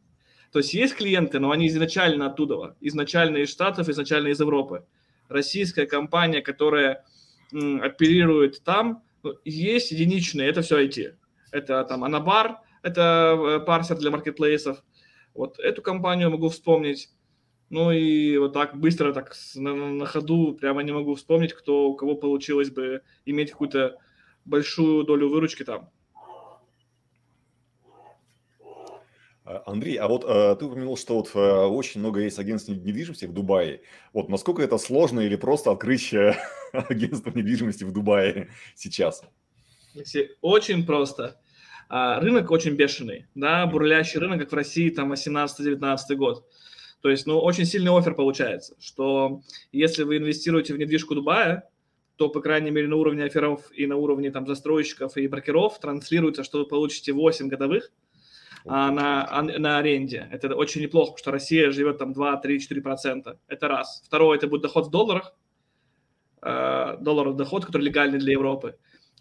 То 0.52 0.60
есть 0.60 0.74
есть 0.74 0.96
клиенты, 0.96 1.40
но 1.40 1.52
они 1.52 1.68
изначально 1.68 2.28
оттуда, 2.28 2.76
изначально 2.80 3.38
из 3.38 3.50
Штатов, 3.50 3.90
изначально 3.90 4.30
из 4.30 4.40
Европы. 4.40 4.86
Российская 5.28 5.86
компания, 5.86 6.42
которая 6.42 7.06
м, 7.54 7.82
оперирует 7.84 8.64
там, 8.64 9.04
ну, 9.22 9.36
есть 9.44 9.92
единичные, 9.92 10.50
это 10.50 10.62
все 10.62 10.84
IT. 10.84 11.16
Это 11.52 11.84
там 11.84 12.04
Анабар, 12.04 12.60
это 12.82 13.38
э, 13.38 13.60
парсер 13.66 13.98
для 13.98 14.12
маркетплейсов. 14.12 14.84
Вот 15.34 15.60
эту 15.60 15.82
компанию 15.82 16.32
могу 16.32 16.50
вспомнить. 16.50 17.10
Ну 17.70 17.92
и 17.92 18.38
вот 18.38 18.54
так 18.54 18.78
быстро, 18.78 19.14
так 19.14 19.36
на, 19.56 19.74
на 19.74 20.06
ходу 20.06 20.54
прямо 20.54 20.82
не 20.82 20.92
могу 20.92 21.14
вспомнить, 21.16 21.54
кто, 21.54 21.90
у 21.90 21.96
кого 21.96 22.16
получилось 22.16 22.72
бы 22.72 23.04
иметь 23.26 23.52
какую-то 23.52 23.98
большую 24.46 25.04
долю 25.04 25.30
выручки 25.30 25.64
там. 25.64 25.90
А, 29.46 29.64
Андрей, 29.68 29.98
а 29.98 30.08
вот 30.08 30.26
э, 30.28 30.56
ты 30.58 30.66
упомянул, 30.66 30.98
что 30.98 31.16
вот 31.16 31.32
э, 31.36 31.40
очень 31.40 32.00
много 32.00 32.22
есть 32.22 32.40
агентств 32.40 32.70
недвижимости 32.70 33.26
в 33.26 33.34
Дубае. 33.34 33.82
Вот 34.14 34.30
насколько 34.30 34.64
это 34.64 34.78
сложно 34.80 35.20
или 35.20 35.36
просто 35.36 35.72
открыть 35.72 36.12
агентство 36.74 37.30
недвижимости 37.30 37.84
в 37.84 37.92
Дубае 37.92 38.50
сейчас? 38.76 39.24
Очень 40.42 40.86
просто. 40.86 41.40
А, 41.90 42.20
рынок 42.20 42.52
очень 42.52 42.76
бешеный, 42.76 43.26
да, 43.34 43.66
бурлящий 43.66 44.20
рынок, 44.20 44.42
как 44.42 44.52
в 44.52 44.56
России, 44.56 44.90
там, 44.90 45.12
18-19 45.12 46.16
год. 46.16 46.46
То 47.02 47.10
есть, 47.10 47.26
ну, 47.26 47.40
очень 47.40 47.66
сильный 47.66 47.98
офер 47.98 48.14
получается, 48.14 48.76
что 48.80 49.42
если 49.72 50.04
вы 50.04 50.18
инвестируете 50.18 50.74
в 50.74 50.78
недвижку 50.78 51.16
Дубая, 51.16 51.70
то, 52.18 52.30
по 52.30 52.42
крайней 52.42 52.70
мере, 52.70 52.88
на 52.88 52.98
уровне 52.98 53.24
оферов 53.24 53.72
и 53.72 53.88
на 53.88 53.96
уровне 53.96 54.30
там 54.30 54.46
застройщиков 54.46 55.16
и 55.18 55.28
брокеров 55.28 55.80
транслируется, 55.80 56.44
что 56.44 56.60
вы 56.60 56.66
получите 56.66 57.14
8 57.14 57.48
годовых 57.48 57.92
а, 58.66 58.92
на, 58.92 59.26
а, 59.26 59.42
на 59.42 59.78
аренде. 59.78 60.28
Это 60.30 60.54
очень 60.54 60.82
неплохо, 60.82 61.14
потому 61.14 61.20
что 61.20 61.32
Россия 61.32 61.72
живет 61.72 61.98
там 61.98 62.12
2, 62.12 62.38
3, 62.38 62.60
4 62.60 62.82
процента. 62.82 63.40
Это 63.48 63.70
раз. 63.70 64.04
Второе, 64.06 64.38
это 64.38 64.48
будет 64.48 64.64
доход 64.64 64.88
в 64.88 64.90
долларах, 64.92 65.34
э, 66.42 66.98
долларов 67.00 67.38
доход, 67.38 67.66
который 67.66 67.84
легальный 67.84 68.20
для 68.20 68.34
Европы. 68.34 68.76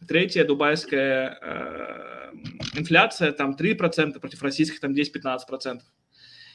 Третье, 0.07 0.45
дубайская 0.45 1.39
э, 1.41 2.79
инфляция, 2.79 3.33
там 3.33 3.57
3% 3.59 4.21
против 4.21 4.43
российских, 4.43 4.81
там 4.81 4.93
10-15%. 4.93 5.81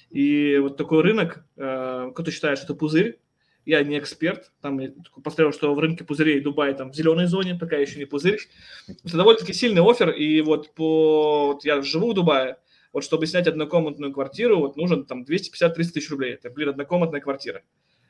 И 0.10 0.58
вот 0.60 0.78
такой 0.78 1.02
рынок, 1.02 1.46
э, 1.58 2.12
кто-то 2.14 2.32
считает, 2.32 2.58
что 2.58 2.66
это 2.66 2.76
пузырь, 2.76 3.20
я 3.66 3.84
не 3.84 3.98
эксперт, 3.98 4.52
там 4.62 4.80
посмотрел, 5.24 5.54
что 5.54 5.74
в 5.74 5.80
рынке 5.80 6.04
пузырей 6.04 6.42
Дубай 6.42 6.74
там 6.74 6.92
в 6.92 6.96
зеленой 6.96 7.28
зоне, 7.28 7.56
пока 7.56 7.78
еще 7.78 7.98
не 7.98 8.06
пузырь. 8.06 8.40
Это 8.88 9.18
довольно-таки 9.18 9.54
сильный 9.54 9.82
офер, 9.82 10.10
и 10.12 10.42
вот 10.42 10.74
по... 10.76 11.54
Вот 11.54 11.66
я 11.66 11.82
живу 11.82 12.12
в 12.12 12.14
Дубае, 12.14 12.58
вот 12.92 13.04
чтобы 13.04 13.26
снять 13.26 13.48
однокомнатную 13.48 14.14
квартиру, 14.14 14.60
вот 14.60 14.76
нужен 14.76 15.06
там 15.06 15.24
250-300 15.24 15.74
тысяч 15.74 16.10
рублей. 16.12 16.34
Это, 16.34 16.50
блин, 16.50 16.70
однокомнатная 16.70 17.22
квартира. 17.22 17.64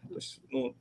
То 0.10 0.15
есть, 0.15 0.39
ну, 0.50 0.76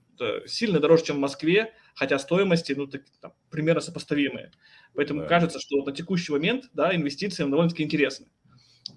сильно 0.46 0.80
дороже, 0.80 1.04
чем 1.04 1.16
в 1.16 1.20
Москве, 1.20 1.72
хотя 1.94 2.18
стоимости, 2.18 2.72
ну, 2.72 2.86
так, 2.86 3.02
там, 3.20 3.32
примерно 3.50 3.80
сопоставимые. 3.80 4.52
Поэтому 4.94 5.22
да. 5.22 5.26
кажется, 5.26 5.58
что 5.60 5.76
вот 5.76 5.86
на 5.86 5.92
текущий 5.92 6.32
момент, 6.32 6.70
да, 6.72 6.94
инвестициям 6.94 7.50
довольно-таки 7.50 7.82
интересны. 7.82 8.26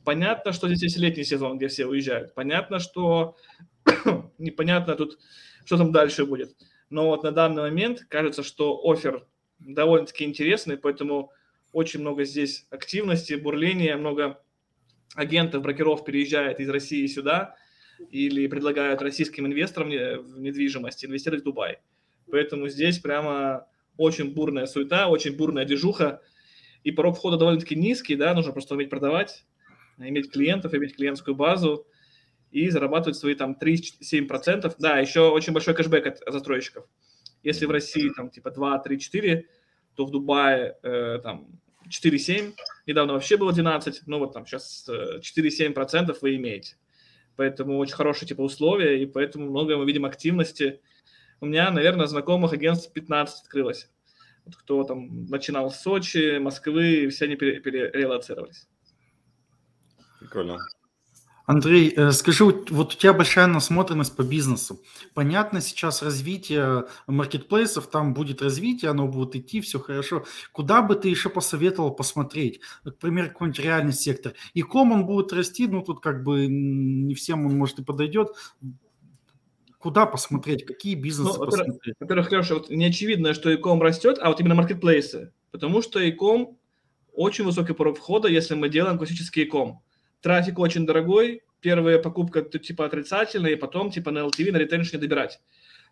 Понятно, 0.03 0.51
что 0.51 0.67
здесь 0.67 0.83
есть 0.83 0.97
летний 0.97 1.23
сезон, 1.23 1.57
где 1.57 1.67
все 1.67 1.85
уезжают. 1.85 2.33
Понятно, 2.33 2.79
что 2.79 3.37
непонятно 4.37 4.95
тут, 4.95 5.19
что 5.65 5.77
там 5.77 5.91
дальше 5.91 6.25
будет. 6.25 6.55
Но 6.89 7.07
вот 7.07 7.23
на 7.23 7.31
данный 7.31 7.63
момент 7.63 8.05
кажется, 8.09 8.43
что 8.43 8.79
офер 8.83 9.27
довольно-таки 9.59 10.23
интересный, 10.23 10.77
поэтому 10.77 11.31
очень 11.71 11.99
много 11.99 12.23
здесь 12.23 12.67
активности, 12.69 13.33
бурления, 13.33 13.97
много 13.97 14.41
агентов, 15.15 15.61
брокеров 15.61 16.05
переезжает 16.05 16.59
из 16.59 16.69
России 16.69 17.05
сюда 17.07 17.55
или 18.09 18.47
предлагают 18.47 19.01
российским 19.01 19.45
инвесторам 19.45 19.89
в 19.89 20.39
недвижимость 20.39 21.05
инвестировать 21.05 21.41
в 21.41 21.45
Дубай. 21.45 21.79
Поэтому 22.29 22.67
здесь 22.67 22.99
прямо 22.99 23.67
очень 23.97 24.33
бурная 24.33 24.65
суета, 24.65 25.07
очень 25.07 25.35
бурная 25.35 25.65
движуха, 25.65 26.21
и 26.83 26.91
порог 26.91 27.17
входа 27.17 27.37
довольно-таки 27.37 27.75
низкий, 27.75 28.15
да, 28.15 28.33
нужно 28.33 28.51
просто 28.51 28.75
уметь 28.75 28.89
продавать, 28.89 29.45
иметь 29.97 30.31
клиентов, 30.31 30.73
иметь 30.73 30.95
клиентскую 30.95 31.35
базу 31.35 31.87
и 32.51 32.69
зарабатывать 32.69 33.17
свои 33.17 33.35
там 33.35 33.57
3-7%. 33.59 34.75
Да, 34.79 34.99
еще 34.99 35.29
очень 35.29 35.53
большой 35.53 35.73
кэшбэк 35.73 36.07
от 36.07 36.19
застройщиков. 36.31 36.85
Если 37.43 37.65
в 37.65 37.71
России 37.71 38.09
там 38.15 38.29
типа 38.29 38.51
2, 38.51 38.79
3, 38.79 38.99
4, 38.99 39.47
то 39.95 40.05
в 40.05 40.11
Дубае 40.11 40.77
э, 40.83 41.19
там 41.23 41.47
4-7, 41.89 42.53
недавно 42.85 43.13
вообще 43.13 43.37
было 43.37 43.53
12, 43.53 44.03
ну 44.07 44.19
вот 44.19 44.33
там 44.33 44.45
сейчас 44.45 44.87
4-7% 44.89 46.11
э, 46.11 46.13
вы 46.21 46.35
имеете. 46.35 46.75
Поэтому 47.35 47.77
очень 47.77 47.95
хорошие 47.95 48.27
типа 48.27 48.41
условия, 48.41 49.01
и 49.01 49.05
поэтому 49.05 49.49
много 49.49 49.77
мы 49.77 49.85
видим 49.85 50.05
активности. 50.05 50.81
У 51.41 51.45
меня, 51.45 51.71
наверное, 51.71 52.07
знакомых 52.07 52.53
агентств 52.53 52.91
15 52.93 53.41
открылось. 53.41 53.89
Вот 54.45 54.55
кто 54.55 54.83
там 54.83 55.25
начинал 55.25 55.71
с 55.71 55.81
Сочи, 55.81 56.37
Москвы, 56.37 57.09
все 57.09 57.25
они 57.25 57.35
перерелацировались. 57.35 58.67
Прикольно. 60.19 60.59
Андрей, 61.45 61.93
э, 61.95 62.11
скажи, 62.11 62.43
вот 62.43 62.71
у 62.71 62.85
тебя 62.85 63.13
большая 63.13 63.45
насмотренность 63.45 64.15
по 64.15 64.23
бизнесу. 64.23 64.81
Понятно, 65.13 65.61
сейчас 65.61 66.01
развитие 66.01 66.85
маркетплейсов, 67.05 67.87
там 67.87 68.15
будет 68.15 68.41
развитие, 68.41 68.89
оно 68.89 69.07
будет 69.07 69.35
идти, 69.35 69.61
все 69.61 69.79
хорошо. 69.79 70.25
Куда 70.51 70.81
бы 70.81 70.95
ты 70.95 71.09
еще 71.09 71.29
посоветовал 71.29 71.91
посмотреть? 71.91 72.61
Например, 72.83 73.29
какой-нибудь 73.29 73.59
реальный 73.59 73.93
сектор. 73.93 74.33
И 74.55 74.63
ком 74.63 74.91
он 74.91 75.05
будет 75.05 75.33
расти, 75.33 75.67
ну 75.67 75.83
тут 75.83 76.01
как 76.01 76.23
бы 76.23 76.47
не 76.47 77.13
всем 77.13 77.45
он 77.45 77.55
может 77.57 77.77
и 77.77 77.83
подойдет. 77.83 78.29
Куда 79.85 80.07
посмотреть, 80.07 80.65
какие 80.65 80.95
бизнесы 80.95 81.37
ну, 81.37 81.45
посмотреть? 81.45 81.93
Во-первых, 81.99 82.31
Леша, 82.31 82.55
вот 82.55 82.71
не 82.71 82.85
очевидно, 82.85 83.35
что 83.35 83.53
иком 83.53 83.83
растет, 83.83 84.17
а 84.19 84.29
вот 84.29 84.39
именно 84.39 84.55
маркетплейсы. 84.55 85.31
Потому 85.51 85.83
что 85.83 85.99
иком 85.99 86.57
очень 87.13 87.43
высокий 87.45 87.75
порог 87.75 87.99
входа, 87.99 88.27
если 88.27 88.55
мы 88.55 88.69
делаем 88.69 88.97
классический 88.97 89.43
иком 89.43 89.83
трафик 90.21 90.57
очень 90.57 90.87
дорогой, 90.87 91.43
первая 91.61 91.99
покупка 91.99 92.41
типа 92.41 92.87
отрицательная, 92.87 93.51
и 93.51 93.55
потом 93.55 93.91
типа 93.91 94.09
на 94.09 94.25
LTV, 94.25 94.53
на 94.53 94.57
ретеншне 94.57 94.97
добирать. 94.97 95.39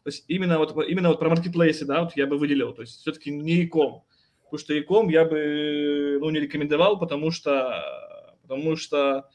То 0.04 0.10
есть 0.10 0.26
именно 0.28 0.58
вот, 0.58 0.76
именно 0.90 1.10
вот 1.10 1.20
про 1.20 1.30
маркетплейсы, 1.30 1.86
да, 1.86 2.02
вот 2.02 2.18
я 2.18 2.26
бы 2.26 2.40
выделил, 2.40 2.74
то 2.74 2.82
есть 2.82 3.00
все-таки 3.00 3.30
не 3.30 3.62
e-com, 3.62 4.02
потому 4.44 4.60
что 4.60 4.74
e-com 4.74 5.08
я 5.10 5.24
бы, 5.24 6.18
ну, 6.20 6.32
не 6.32 6.40
рекомендовал, 6.40 6.98
потому 6.98 7.30
что, 7.30 7.80
потому 8.42 8.76
что 8.76 9.30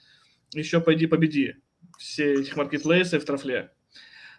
еще 0.53 0.81
пойди 0.81 1.07
победи 1.07 1.55
все 1.97 2.41
этих 2.41 2.57
маркетплейсы 2.57 3.21
в 3.21 3.25
трафле. 3.25 3.71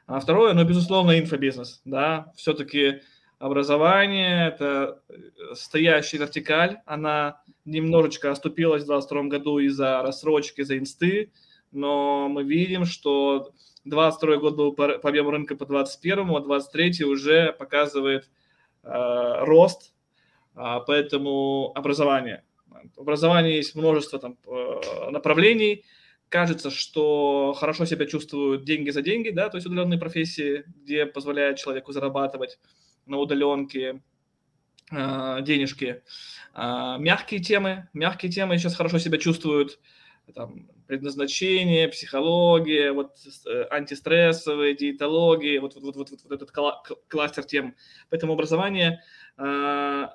А 0.09 0.19
второе, 0.19 0.55
ну, 0.55 0.63
безусловно, 0.63 1.19
инфобизнес, 1.19 1.81
да, 1.85 2.33
все-таки 2.35 3.01
образование, 3.37 4.47
это 4.47 5.03
э, 5.07 5.53
стоящая 5.53 6.17
вертикаль, 6.17 6.79
она 6.87 7.43
немножечко 7.63 8.31
оступилась 8.31 8.81
в 8.81 8.87
2022 8.87 9.29
году 9.29 9.59
из-за 9.59 10.01
рассрочки, 10.01 10.61
из-за 10.61 10.79
инсты, 10.79 11.31
но 11.71 12.27
мы 12.27 12.43
видим, 12.43 12.85
что 12.85 13.51
22 13.85 14.37
год 14.37 14.55
был 14.55 14.73
по 14.73 14.95
объему 14.95 15.29
рынка 15.29 15.55
по 15.55 15.67
21, 15.67 16.35
а 16.35 16.39
23 16.39 17.05
уже 17.05 17.53
показывает 17.53 18.31
э, 18.81 19.43
рост, 19.45 19.93
э, 20.55 20.79
поэтому 20.87 21.71
образование. 21.75 22.43
В 22.95 23.01
образовании 23.01 23.57
есть 23.57 23.75
множество 23.75 24.17
там, 24.17 24.37
э, 24.47 25.11
направлений, 25.11 25.85
кажется, 26.29 26.69
что 26.69 27.53
хорошо 27.57 27.85
себя 27.85 28.05
чувствуют 28.05 28.63
деньги 28.63 28.91
за 28.91 29.01
деньги, 29.01 29.29
да, 29.29 29.49
то 29.49 29.57
есть 29.57 29.67
удаленные 29.67 29.99
профессии, 29.99 30.63
где 30.83 31.05
позволяют 31.05 31.57
человеку 31.57 31.91
зарабатывать 31.91 32.59
на 33.05 33.17
удаленке 33.17 34.01
э, 34.91 35.37
денежки. 35.41 36.03
Э, 36.53 36.95
мягкие 36.99 37.41
темы, 37.41 37.89
мягкие 37.93 38.31
темы 38.31 38.57
сейчас 38.57 38.75
хорошо 38.75 38.99
себя 38.99 39.17
чувствуют, 39.17 39.79
там, 40.35 40.69
предназначение, 40.87 41.87
психология, 41.87 42.91
вот 42.91 43.17
э, 43.47 43.65
антистрессовые, 43.69 44.75
диетологии, 44.75 45.57
вот, 45.57 45.75
вот, 45.75 45.95
вот, 45.95 46.09
вот, 46.09 46.19
вот 46.23 46.31
этот 46.31 46.51
кластер 47.07 47.43
тем. 47.43 47.75
Поэтому 48.09 48.33
образование 48.33 49.01
э, 49.37 50.07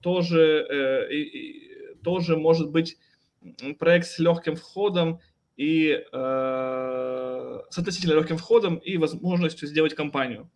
тоже, 0.00 0.66
э, 0.68 1.12
и, 1.12 1.94
тоже 2.02 2.36
может 2.36 2.70
быть 2.70 2.98
проект 3.78 4.06
с 4.06 4.18
легким 4.18 4.56
входом 4.56 5.20
и 5.56 6.04
э, 6.12 7.60
с 7.70 7.78
относительно 7.78 8.14
легким 8.14 8.36
входом 8.36 8.76
и 8.76 8.96
возможностью 8.96 9.68
сделать 9.68 9.94
компанию. 9.94 10.50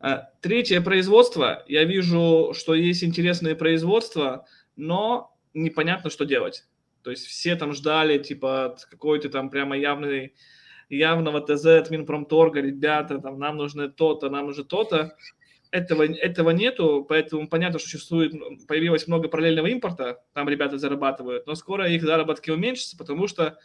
Э, 0.00 0.24
третье 0.40 0.80
производство. 0.80 1.64
Я 1.66 1.84
вижу, 1.84 2.52
что 2.54 2.74
есть 2.74 3.02
интересные 3.02 3.54
производства, 3.54 4.46
но 4.76 5.36
непонятно, 5.54 6.10
что 6.10 6.24
делать. 6.24 6.66
То 7.02 7.10
есть 7.10 7.26
все 7.26 7.54
там 7.56 7.72
ждали, 7.72 8.18
типа, 8.18 8.76
какой-то 8.90 9.28
там 9.28 9.50
прямо 9.50 9.76
явный, 9.76 10.34
явного 10.88 11.40
ТЗ 11.40 11.66
от 11.66 11.90
Минпромторга, 11.90 12.60
ребята, 12.60 13.18
там, 13.18 13.38
нам 13.38 13.56
нужно 13.56 13.88
то-то, 13.88 14.30
нам 14.30 14.46
нужно 14.46 14.64
то-то. 14.64 15.16
Этого, 15.70 16.04
этого 16.04 16.50
нету, 16.50 17.04
поэтому 17.08 17.48
понятно, 17.48 17.80
что 17.80 17.88
существует, 17.88 18.32
появилось 18.68 19.08
много 19.08 19.28
параллельного 19.28 19.66
импорта, 19.66 20.22
там 20.32 20.48
ребята 20.48 20.78
зарабатывают, 20.78 21.48
но 21.48 21.56
скоро 21.56 21.90
их 21.90 22.02
заработки 22.02 22.50
уменьшатся, 22.50 22.96
потому 22.96 23.26
что 23.26 23.58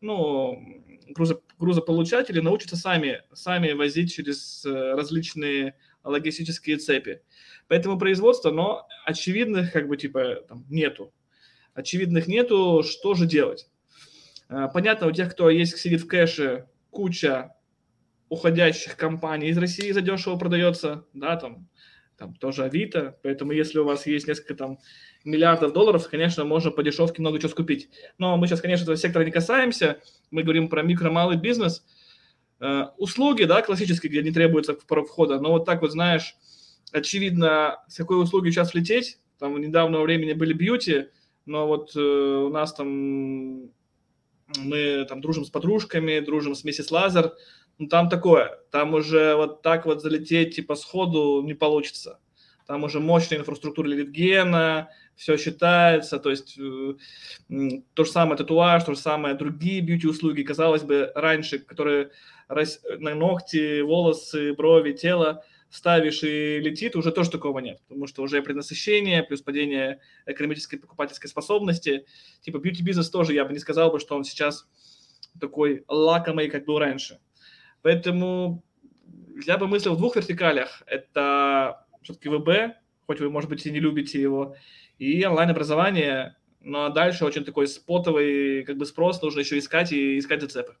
ну, 0.00 0.62
грузо, 1.08 1.40
грузополучатели 1.58 2.40
научатся 2.40 2.76
сами, 2.76 3.22
сами 3.32 3.72
возить 3.72 4.12
через 4.12 4.64
э, 4.64 4.94
различные 4.94 5.74
логистические 6.04 6.76
цепи. 6.76 7.22
Поэтому 7.66 7.98
производство, 7.98 8.50
но 8.50 8.86
очевидных 9.04 9.72
как 9.72 9.88
бы 9.88 9.96
типа 9.96 10.36
там 10.48 10.64
нету. 10.68 11.12
Очевидных 11.74 12.26
нету, 12.26 12.82
что 12.82 13.14
же 13.14 13.26
делать? 13.26 13.68
Э, 14.48 14.68
понятно, 14.72 15.06
у 15.06 15.12
тех, 15.12 15.30
кто 15.30 15.50
есть 15.50 15.78
сидит 15.78 16.02
в 16.02 16.06
кэше, 16.06 16.68
куча 16.90 17.54
уходящих 18.28 18.96
компаний 18.96 19.48
из 19.48 19.58
России 19.58 19.90
задешево 19.90 20.36
продается, 20.36 21.06
да, 21.14 21.36
там, 21.36 21.68
там 22.18 22.34
тоже 22.34 22.64
Авито, 22.64 23.16
поэтому 23.22 23.52
если 23.52 23.78
у 23.78 23.84
вас 23.84 24.06
есть 24.06 24.26
несколько 24.26 24.56
там 24.56 24.78
миллиардов 25.24 25.72
долларов, 25.72 26.08
конечно, 26.08 26.44
можно 26.44 26.72
по 26.72 26.82
дешевке 26.82 27.22
много 27.22 27.38
чего 27.38 27.48
скупить. 27.48 27.88
Но 28.18 28.36
мы 28.36 28.48
сейчас, 28.48 28.60
конечно, 28.60 28.82
этого 28.82 28.96
сектора 28.96 29.24
не 29.24 29.30
касаемся. 29.30 30.00
Мы 30.32 30.42
говорим 30.42 30.68
про 30.68 30.82
микро-малый 30.82 31.36
бизнес. 31.36 31.84
Э, 32.60 32.86
услуги, 32.96 33.44
да, 33.44 33.62
классические, 33.62 34.10
где 34.10 34.22
не 34.22 34.32
требуется 34.32 34.76
входа. 34.76 35.40
Но 35.40 35.52
вот 35.52 35.64
так 35.64 35.80
вот, 35.80 35.92
знаешь, 35.92 36.34
очевидно, 36.92 37.84
с 37.86 37.96
какой 37.96 38.20
услуги 38.20 38.50
сейчас 38.50 38.74
влететь. 38.74 39.18
Там 39.38 39.54
в 39.54 39.60
недавнего 39.60 40.02
времени 40.02 40.32
были 40.32 40.52
бьюти, 40.52 41.10
но 41.46 41.68
вот 41.68 41.94
э, 41.94 42.00
у 42.00 42.48
нас 42.48 42.74
там 42.74 43.70
мы 44.56 45.06
там 45.08 45.20
дружим 45.20 45.44
с 45.44 45.50
подружками, 45.50 46.18
дружим 46.18 46.56
с 46.56 46.64
миссис 46.64 46.90
Лазер. 46.90 47.34
Ну, 47.78 47.86
там 47.86 48.08
такое. 48.08 48.58
Там 48.70 48.94
уже 48.94 49.34
вот 49.34 49.62
так 49.62 49.86
вот 49.86 50.02
залететь 50.02 50.56
типа 50.56 50.74
сходу 50.74 51.42
не 51.42 51.54
получится. 51.54 52.20
Там 52.66 52.84
уже 52.84 53.00
мощная 53.00 53.38
инфраструктура 53.38 53.86
литгена, 53.86 54.90
все 55.14 55.38
считается, 55.38 56.18
то 56.18 56.28
есть 56.30 56.58
э, 56.58 56.94
то 57.94 58.04
же 58.04 58.10
самое 58.10 58.36
татуаж, 58.36 58.84
то 58.84 58.92
же 58.92 59.00
самое 59.00 59.34
другие 59.34 59.80
бьюти-услуги, 59.80 60.42
казалось 60.42 60.82
бы, 60.82 61.10
раньше, 61.14 61.58
которые 61.60 62.10
рас... 62.46 62.80
на 62.98 63.14
ногти, 63.14 63.80
волосы, 63.80 64.52
брови, 64.52 64.92
тело 64.92 65.42
ставишь 65.70 66.22
и 66.22 66.60
летит, 66.60 66.94
уже 66.94 67.10
тоже 67.10 67.30
такого 67.30 67.58
нет, 67.58 67.80
потому 67.88 68.06
что 68.06 68.22
уже 68.22 68.42
преднасыщение, 68.42 69.22
плюс 69.22 69.40
падение 69.40 70.00
экономической 70.26 70.76
покупательской 70.76 71.28
способности. 71.28 72.06
Типа 72.42 72.58
бьюти-бизнес 72.58 73.10
тоже, 73.10 73.32
я 73.32 73.44
бы 73.44 73.52
не 73.52 73.58
сказал 73.58 73.90
бы, 73.90 73.98
что 73.98 74.14
он 74.14 74.24
сейчас 74.24 74.68
такой 75.40 75.84
лакомый, 75.88 76.48
как 76.48 76.64
был 76.64 76.78
раньше. 76.78 77.18
Поэтому 77.82 78.62
я 79.46 79.58
бы 79.58 79.66
мыслил 79.66 79.94
в 79.94 79.98
двух 79.98 80.16
вертикалях. 80.16 80.82
Это 80.86 81.86
все-таки 82.02 82.28
ВБ, 82.28 82.76
хоть 83.06 83.20
вы, 83.20 83.30
может 83.30 83.48
быть, 83.50 83.64
и 83.66 83.70
не 83.70 83.80
любите 83.80 84.20
его, 84.20 84.56
и 84.98 85.24
онлайн-образование, 85.24 86.36
но 86.60 86.78
ну, 86.80 86.84
а 86.86 86.90
дальше 86.90 87.24
очень 87.24 87.44
такой 87.44 87.68
спотовый 87.68 88.64
как 88.64 88.76
бы 88.76 88.84
спрос, 88.84 89.22
нужно 89.22 89.40
еще 89.40 89.58
искать 89.58 89.92
и 89.92 90.18
искать 90.18 90.40
зацепы. 90.40 90.76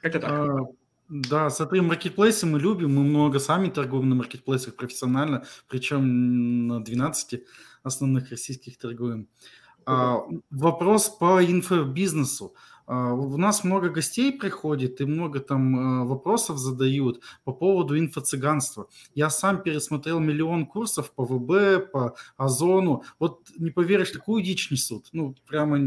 Как-то 0.00 0.20
так. 0.20 0.30
А, 0.30 0.58
да, 1.08 1.50
смотри, 1.50 1.80
маркетплейсы 1.80 2.46
мы 2.46 2.58
любим, 2.58 2.94
мы 2.94 3.02
много 3.02 3.38
сами 3.38 3.68
торгуем 3.68 4.08
на 4.08 4.14
маркетплейсах 4.14 4.76
профессионально, 4.76 5.44
причем 5.68 6.66
на 6.66 6.82
12 6.82 7.42
основных 7.82 8.30
российских 8.30 8.78
торгуем. 8.78 9.28
А, 9.84 10.20
вопрос 10.50 11.08
по 11.08 11.44
инфобизнесу. 11.44 12.54
У 12.94 13.36
нас 13.36 13.64
много 13.64 13.88
гостей 13.88 14.32
приходит 14.32 15.00
и 15.00 15.04
много 15.04 15.40
там 15.40 15.78
а, 15.78 16.04
вопросов 16.04 16.58
задают 16.58 17.22
по 17.44 17.52
поводу 17.52 17.98
инфо-цыганства. 17.98 18.88
Я 19.14 19.30
сам 19.30 19.62
пересмотрел 19.62 20.18
миллион 20.18 20.66
курсов 20.66 21.12
по 21.12 21.24
ВБ, 21.24 21.90
по 21.90 22.16
Озону. 22.36 23.04
Вот 23.18 23.48
не 23.56 23.70
поверишь, 23.70 24.10
такую 24.10 24.42
дичь 24.42 24.70
несут. 24.70 25.08
Ну, 25.12 25.34
прямо 25.46 25.78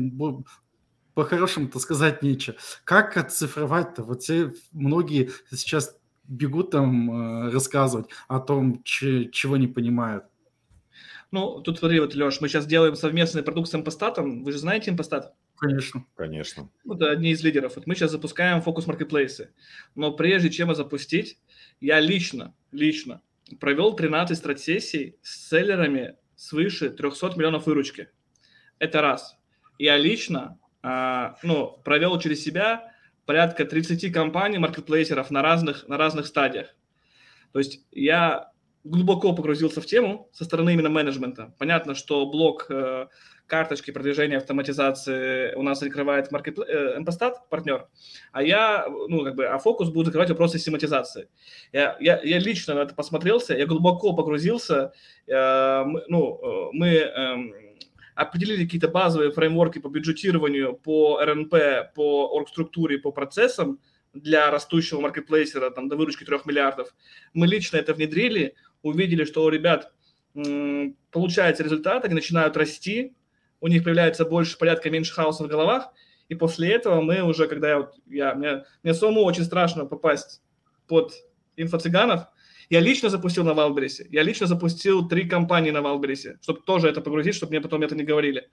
по-хорошему-то 1.13 1.79
сказать 1.79 2.21
нечего. 2.23 2.55
Как 2.83 3.17
оцифровать-то? 3.17 4.03
Вот 4.03 4.23
все 4.23 4.53
многие 4.71 5.31
сейчас 5.51 5.97
бегут 6.23 6.71
там 6.71 7.11
а, 7.11 7.51
рассказывать 7.51 8.09
о 8.27 8.39
том, 8.39 8.81
чего 8.83 9.57
не 9.57 9.67
понимают. 9.67 10.25
Ну, 11.31 11.59
тут 11.61 11.79
смотри, 11.79 11.99
вот, 11.99 12.15
Леш, 12.15 12.39
мы 12.39 12.47
сейчас 12.47 12.65
делаем 12.65 12.95
совместный 12.95 13.43
продукт 13.43 13.69
с 13.69 13.75
импостатом. 13.75 14.43
Вы 14.43 14.53
же 14.53 14.59
знаете 14.59 14.91
импостат? 14.91 15.33
Конечно. 15.57 16.05
Конечно. 16.15 16.69
Вот 16.83 17.01
одни 17.01 17.31
из 17.31 17.43
лидеров. 17.43 17.75
Вот 17.75 17.87
мы 17.87 17.95
сейчас 17.95 18.11
запускаем 18.11 18.61
фокус 18.61 18.87
маркетплейсы. 18.87 19.53
Но 19.95 20.11
прежде 20.11 20.49
чем 20.49 20.67
его 20.67 20.75
запустить, 20.75 21.39
я 21.79 21.99
лично, 21.99 22.55
лично 22.71 23.21
провел 23.59 23.95
13 23.95 24.37
стратсессий 24.37 25.17
с 25.21 25.49
селлерами 25.49 26.15
свыше 26.35 26.89
300 26.89 27.33
миллионов 27.35 27.65
выручки. 27.65 28.09
Это 28.79 29.01
раз. 29.01 29.37
Я 29.77 29.97
лично 29.97 30.59
а, 30.81 31.37
ну, 31.43 31.81
провел 31.83 32.19
через 32.19 32.43
себя 32.43 32.91
порядка 33.25 33.65
30 33.65 34.11
компаний, 34.13 34.57
маркетплейсеров 34.57 35.31
на 35.31 35.41
разных, 35.41 35.87
на 35.87 35.97
разных 35.97 36.27
стадиях. 36.27 36.75
То 37.53 37.59
есть 37.59 37.85
я 37.91 38.51
глубоко 38.83 39.33
погрузился 39.33 39.81
в 39.81 39.85
тему 39.85 40.29
со 40.31 40.45
стороны 40.45 40.73
именно 40.73 40.89
менеджмента. 40.89 41.55
Понятно, 41.57 41.95
что 41.95 42.25
блок 42.29 42.67
э, 42.69 43.07
карточки 43.47 43.91
продвижения 43.91 44.37
автоматизации 44.37 45.53
у 45.55 45.61
нас 45.61 45.79
закрывает 45.79 46.31
маркет, 46.31 46.57
э, 46.59 46.99
партнер, 47.49 47.87
а 48.31 48.43
я, 48.43 48.85
ну, 48.87 49.23
как 49.23 49.35
бы, 49.35 49.45
а 49.45 49.57
фокус 49.57 49.89
будет 49.89 50.07
закрывать 50.07 50.29
вопросы 50.29 50.57
систематизации. 50.57 51.29
Я, 51.71 51.97
я, 51.99 52.19
я 52.23 52.39
лично 52.39 52.73
на 52.73 52.79
это 52.79 52.95
посмотрелся, 52.95 53.55
я 53.55 53.65
глубоко 53.65 54.13
погрузился, 54.13 54.93
э, 55.27 55.83
ну, 56.07 56.39
э, 56.41 56.69
мы 56.73 56.87
э, 56.87 57.35
определили 58.15 58.65
какие-то 58.65 58.87
базовые 58.87 59.31
фреймворки 59.31 59.79
по 59.79 59.89
бюджетированию, 59.89 60.73
по 60.73 61.19
РНП, 61.23 61.93
по 61.93 62.29
оргструктуре, 62.29 62.97
по 62.97 63.11
процессам, 63.11 63.79
для 64.13 64.49
растущего 64.49 65.01
маркетплейсера 65.01 65.69
там, 65.71 65.89
до 65.89 65.97
выручки 65.97 66.23
3 66.23 66.37
миллиардов. 66.45 66.95
Мы 67.33 67.47
лично 67.47 67.75
это 67.75 67.93
внедрили, 67.93 68.55
увидели, 68.81 69.25
что 69.25 69.43
у 69.43 69.49
ребят 69.49 69.91
получается 71.11 71.63
результат, 71.63 72.03
они 72.05 72.13
начинают 72.13 72.57
расти, 72.57 73.13
у 73.61 73.67
них 73.67 73.83
появляется 73.83 74.25
больше 74.25 74.57
порядка, 74.57 74.89
меньше 74.89 75.13
хаоса 75.13 75.43
в 75.43 75.47
головах, 75.47 75.91
и 76.29 76.35
после 76.35 76.71
этого 76.73 77.01
мы 77.01 77.21
уже, 77.21 77.47
когда 77.47 77.69
я, 77.69 77.89
я 78.07 78.35
мне, 78.35 78.65
мне 78.83 78.93
самому 78.93 79.23
очень 79.23 79.43
страшно 79.43 79.85
попасть 79.85 80.41
под 80.87 81.13
инфо-цыганов, 81.55 82.27
я 82.69 82.79
лично 82.79 83.09
запустил 83.09 83.43
на 83.43 83.53
Wildberries, 83.53 84.07
я 84.09 84.23
лично 84.23 84.47
запустил 84.47 85.07
три 85.07 85.29
компании 85.29 85.71
на 85.71 85.81
Wildberries, 85.81 86.39
чтобы 86.41 86.61
тоже 86.61 86.89
это 86.89 87.01
погрузить, 87.01 87.35
чтобы 87.35 87.51
мне 87.51 87.61
потом 87.61 87.83
это 87.83 87.95
не 87.95 88.03
говорили. 88.03 88.49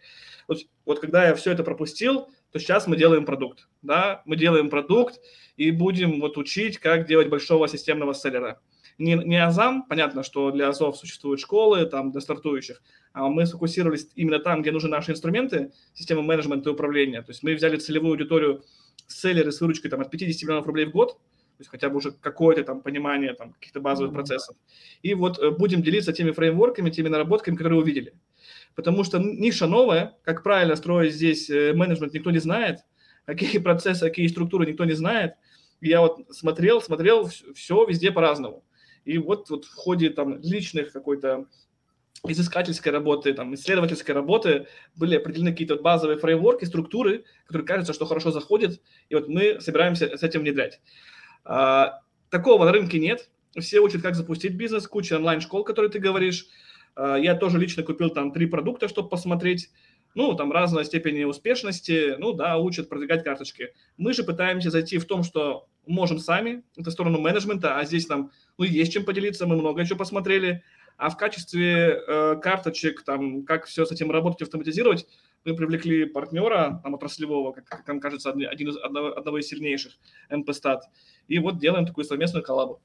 Вот, 0.48 0.58
вот 0.84 1.00
когда 1.00 1.28
я 1.28 1.34
все 1.34 1.52
это 1.52 1.64
пропустил, 1.64 2.28
то 2.50 2.58
сейчас 2.58 2.86
мы 2.86 2.96
делаем 2.96 3.24
продукт, 3.24 3.68
да, 3.80 4.22
мы 4.26 4.36
делаем 4.36 4.68
продукт 4.68 5.18
и 5.56 5.70
будем 5.70 6.20
вот 6.20 6.36
учить, 6.36 6.78
как 6.78 7.06
делать 7.06 7.28
большого 7.28 7.68
системного 7.68 8.14
селлера 8.14 8.60
не, 9.02 9.14
не 9.14 9.44
Азам, 9.44 9.84
понятно, 9.88 10.22
что 10.22 10.50
для 10.50 10.68
Азов 10.68 10.96
существуют 10.96 11.40
школы 11.40 11.84
там 11.86 12.12
для 12.12 12.20
стартующих, 12.20 12.82
а 13.12 13.28
мы 13.28 13.46
сфокусировались 13.46 14.08
именно 14.14 14.38
там, 14.38 14.62
где 14.62 14.70
нужны 14.70 14.88
наши 14.88 15.10
инструменты, 15.12 15.72
системы 15.94 16.22
менеджмента 16.22 16.70
и 16.70 16.72
управления. 16.72 17.22
То 17.22 17.30
есть 17.30 17.42
мы 17.42 17.54
взяли 17.54 17.76
целевую 17.76 18.12
аудиторию 18.12 18.64
селлеры 19.08 19.52
с 19.52 19.60
выручкой 19.60 19.90
там, 19.90 20.00
от 20.00 20.10
50 20.10 20.42
миллионов 20.42 20.66
рублей 20.66 20.86
в 20.86 20.92
год, 20.92 21.12
то 21.12 21.60
есть 21.60 21.70
хотя 21.70 21.90
бы 21.90 21.96
уже 21.96 22.12
какое-то 22.12 22.64
там 22.64 22.80
понимание 22.80 23.34
там, 23.34 23.52
каких-то 23.52 23.80
базовых 23.80 24.12
mm-hmm. 24.12 24.14
процессов. 24.14 24.56
И 25.02 25.14
вот 25.14 25.38
э, 25.38 25.50
будем 25.50 25.82
делиться 25.82 26.12
теми 26.12 26.30
фреймворками, 26.30 26.90
теми 26.90 27.08
наработками, 27.08 27.56
которые 27.56 27.80
увидели. 27.80 28.14
потому 28.74 29.04
что 29.04 29.18
ниша 29.18 29.66
новая, 29.66 30.16
как 30.24 30.42
правильно 30.42 30.76
строить 30.76 31.14
здесь 31.14 31.50
э, 31.50 31.72
менеджмент 31.74 32.14
никто 32.14 32.30
не 32.30 32.38
знает, 32.38 32.80
какие 33.26 33.58
процессы, 33.62 34.06
какие 34.06 34.26
структуры 34.28 34.66
никто 34.66 34.84
не 34.84 34.94
знает. 34.94 35.34
Я 35.80 36.00
вот 36.00 36.20
смотрел, 36.30 36.80
смотрел, 36.80 37.28
все 37.54 37.84
везде 37.84 38.12
по-разному. 38.12 38.64
И 39.04 39.18
вот, 39.18 39.50
вот 39.50 39.64
в 39.64 39.74
ходе 39.74 40.10
там 40.10 40.38
личных 40.40 40.92
какой-то 40.92 41.46
изыскательской 42.26 42.92
работы, 42.92 43.34
там, 43.34 43.54
исследовательской 43.54 44.14
работы 44.14 44.68
были 44.96 45.16
определены 45.16 45.50
какие-то 45.50 45.76
базовые 45.76 46.18
фреймворки, 46.18 46.64
структуры, 46.64 47.24
которые 47.46 47.66
кажется, 47.66 47.92
что 47.92 48.06
хорошо 48.06 48.30
заходят, 48.30 48.80
и 49.08 49.14
вот 49.14 49.28
мы 49.28 49.60
собираемся 49.60 50.16
с 50.16 50.22
этим 50.22 50.40
внедрять. 50.40 50.80
А, 51.44 52.00
такого 52.30 52.64
на 52.64 52.72
рынке 52.72 53.00
нет. 53.00 53.28
Все 53.58 53.80
учат, 53.80 54.02
как 54.02 54.14
запустить 54.14 54.54
бизнес, 54.54 54.86
куча 54.86 55.14
онлайн-школ, 55.14 55.64
которые 55.64 55.90
ты 55.90 55.98
говоришь. 55.98 56.46
А, 56.94 57.16
я 57.16 57.34
тоже 57.34 57.58
лично 57.58 57.82
купил 57.82 58.10
там 58.10 58.32
три 58.32 58.46
продукта, 58.46 58.88
чтобы 58.88 59.08
посмотреть. 59.08 59.70
Ну, 60.14 60.34
там 60.34 60.52
разная 60.52 60.84
степень 60.84 61.24
успешности. 61.24 62.16
Ну, 62.18 62.32
да, 62.32 62.58
учат 62.58 62.88
продвигать 62.88 63.24
карточки. 63.24 63.72
Мы 63.96 64.12
же 64.12 64.24
пытаемся 64.24 64.70
зайти 64.70 64.98
в 64.98 65.06
том, 65.06 65.22
что 65.22 65.68
можем 65.86 66.18
сами, 66.18 66.62
это 66.76 66.90
сторону 66.90 67.20
менеджмента, 67.20 67.76
а 67.76 67.84
здесь 67.84 68.08
нам, 68.08 68.30
ну, 68.56 68.64
есть 68.64 68.92
чем 68.92 69.04
поделиться, 69.04 69.46
мы 69.46 69.56
много 69.56 69.84
чего 69.84 69.98
посмотрели 69.98 70.62
а 70.96 71.10
в 71.10 71.16
качестве 71.16 72.00
э, 72.06 72.36
карточек, 72.40 73.02
там, 73.02 73.44
как 73.44 73.66
все 73.66 73.84
с 73.84 73.90
этим 73.90 74.10
работать, 74.10 74.42
автоматизировать, 74.42 75.06
мы 75.44 75.56
привлекли 75.56 76.04
партнера 76.04 76.80
там, 76.82 76.94
отраслевого, 76.94 77.52
как, 77.52 77.64
как 77.64 77.86
нам 77.88 78.00
кажется, 78.00 78.30
один 78.30 78.68
из, 78.68 78.76
одного, 78.76 79.16
одного 79.16 79.38
из 79.38 79.48
сильнейших, 79.48 79.94
МПСтат, 80.30 80.84
и 81.26 81.38
вот 81.38 81.58
делаем 81.58 81.86
такую 81.86 82.04
совместную 82.04 82.44
коллабу. 82.44 82.80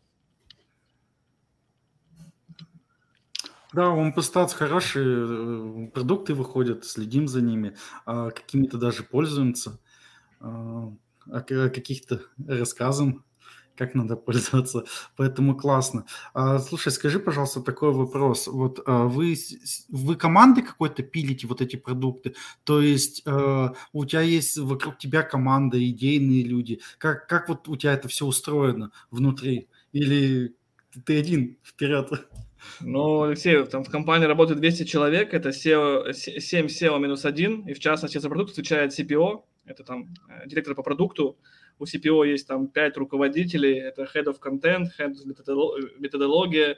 Да, 3.77 3.91
у 3.91 4.03
МПСтат 4.03 4.51
хорошие 4.53 5.05
э, 5.05 5.87
продукты 5.89 6.33
выходят, 6.33 6.83
следим 6.83 7.27
за 7.27 7.43
ними, 7.43 7.75
а 8.07 8.31
какими-то 8.31 8.79
даже 8.79 9.03
пользуемся, 9.03 9.79
а, 10.39 10.91
о 11.27 11.41
каких-то 11.41 12.21
рассказам 12.47 13.23
как 13.75 13.93
надо 13.93 14.15
пользоваться, 14.25 14.85
поэтому 15.15 15.55
классно. 15.55 16.07
А, 16.33 16.57
слушай, 16.57 16.91
скажи, 16.91 17.19
пожалуйста, 17.19 17.61
такой 17.61 17.91
вопрос. 17.93 18.47
Вот 18.47 18.79
вы, 18.87 19.35
вы 19.89 20.15
команды 20.15 20.63
какой-то 20.63 21.03
пилите 21.03 21.45
вот 21.45 21.61
эти 21.61 21.75
продукты? 21.75 22.33
То 22.63 22.81
есть 22.81 23.21
а, 23.27 23.75
у 23.93 24.05
тебя 24.05 24.21
есть 24.21 24.57
вокруг 24.57 24.97
тебя 24.97 25.21
команда, 25.21 25.77
идейные 25.87 26.41
люди. 26.41 26.81
Как, 26.97 27.27
как 27.27 27.47
вот 27.47 27.67
у 27.67 27.75
тебя 27.75 27.93
это 27.93 28.07
все 28.07 28.25
устроено 28.25 28.91
внутри? 29.11 29.69
Или 29.91 30.55
ты 31.05 31.19
один 31.19 31.59
вперед? 31.63 32.09
Ну, 32.81 33.23
Алексей, 33.23 33.63
там 33.65 33.83
в 33.83 33.89
компании 33.89 34.25
работает 34.25 34.59
200 34.59 34.83
человек, 34.83 35.33
это 35.33 35.49
SEO, 35.49 36.13
7 36.13 36.65
SEO 36.65 36.99
минус 36.99 37.25
1, 37.25 37.67
и 37.67 37.73
в 37.73 37.79
частности 37.79 38.17
за 38.17 38.29
продукт 38.29 38.51
отвечает 38.51 38.97
CPO, 38.97 39.43
это 39.65 39.83
там 39.83 40.07
э, 40.29 40.47
директор 40.47 40.75
по 40.75 40.83
продукту, 40.83 41.37
у 41.79 41.83
CPO 41.83 42.27
есть 42.27 42.47
там 42.47 42.67
пять 42.67 42.97
руководителей, 42.97 43.79
это 43.79 44.03
Head 44.03 44.25
of 44.25 44.39
Content, 44.39 44.87
Head 44.99 45.13
of 45.13 45.99
методология, 45.99 46.77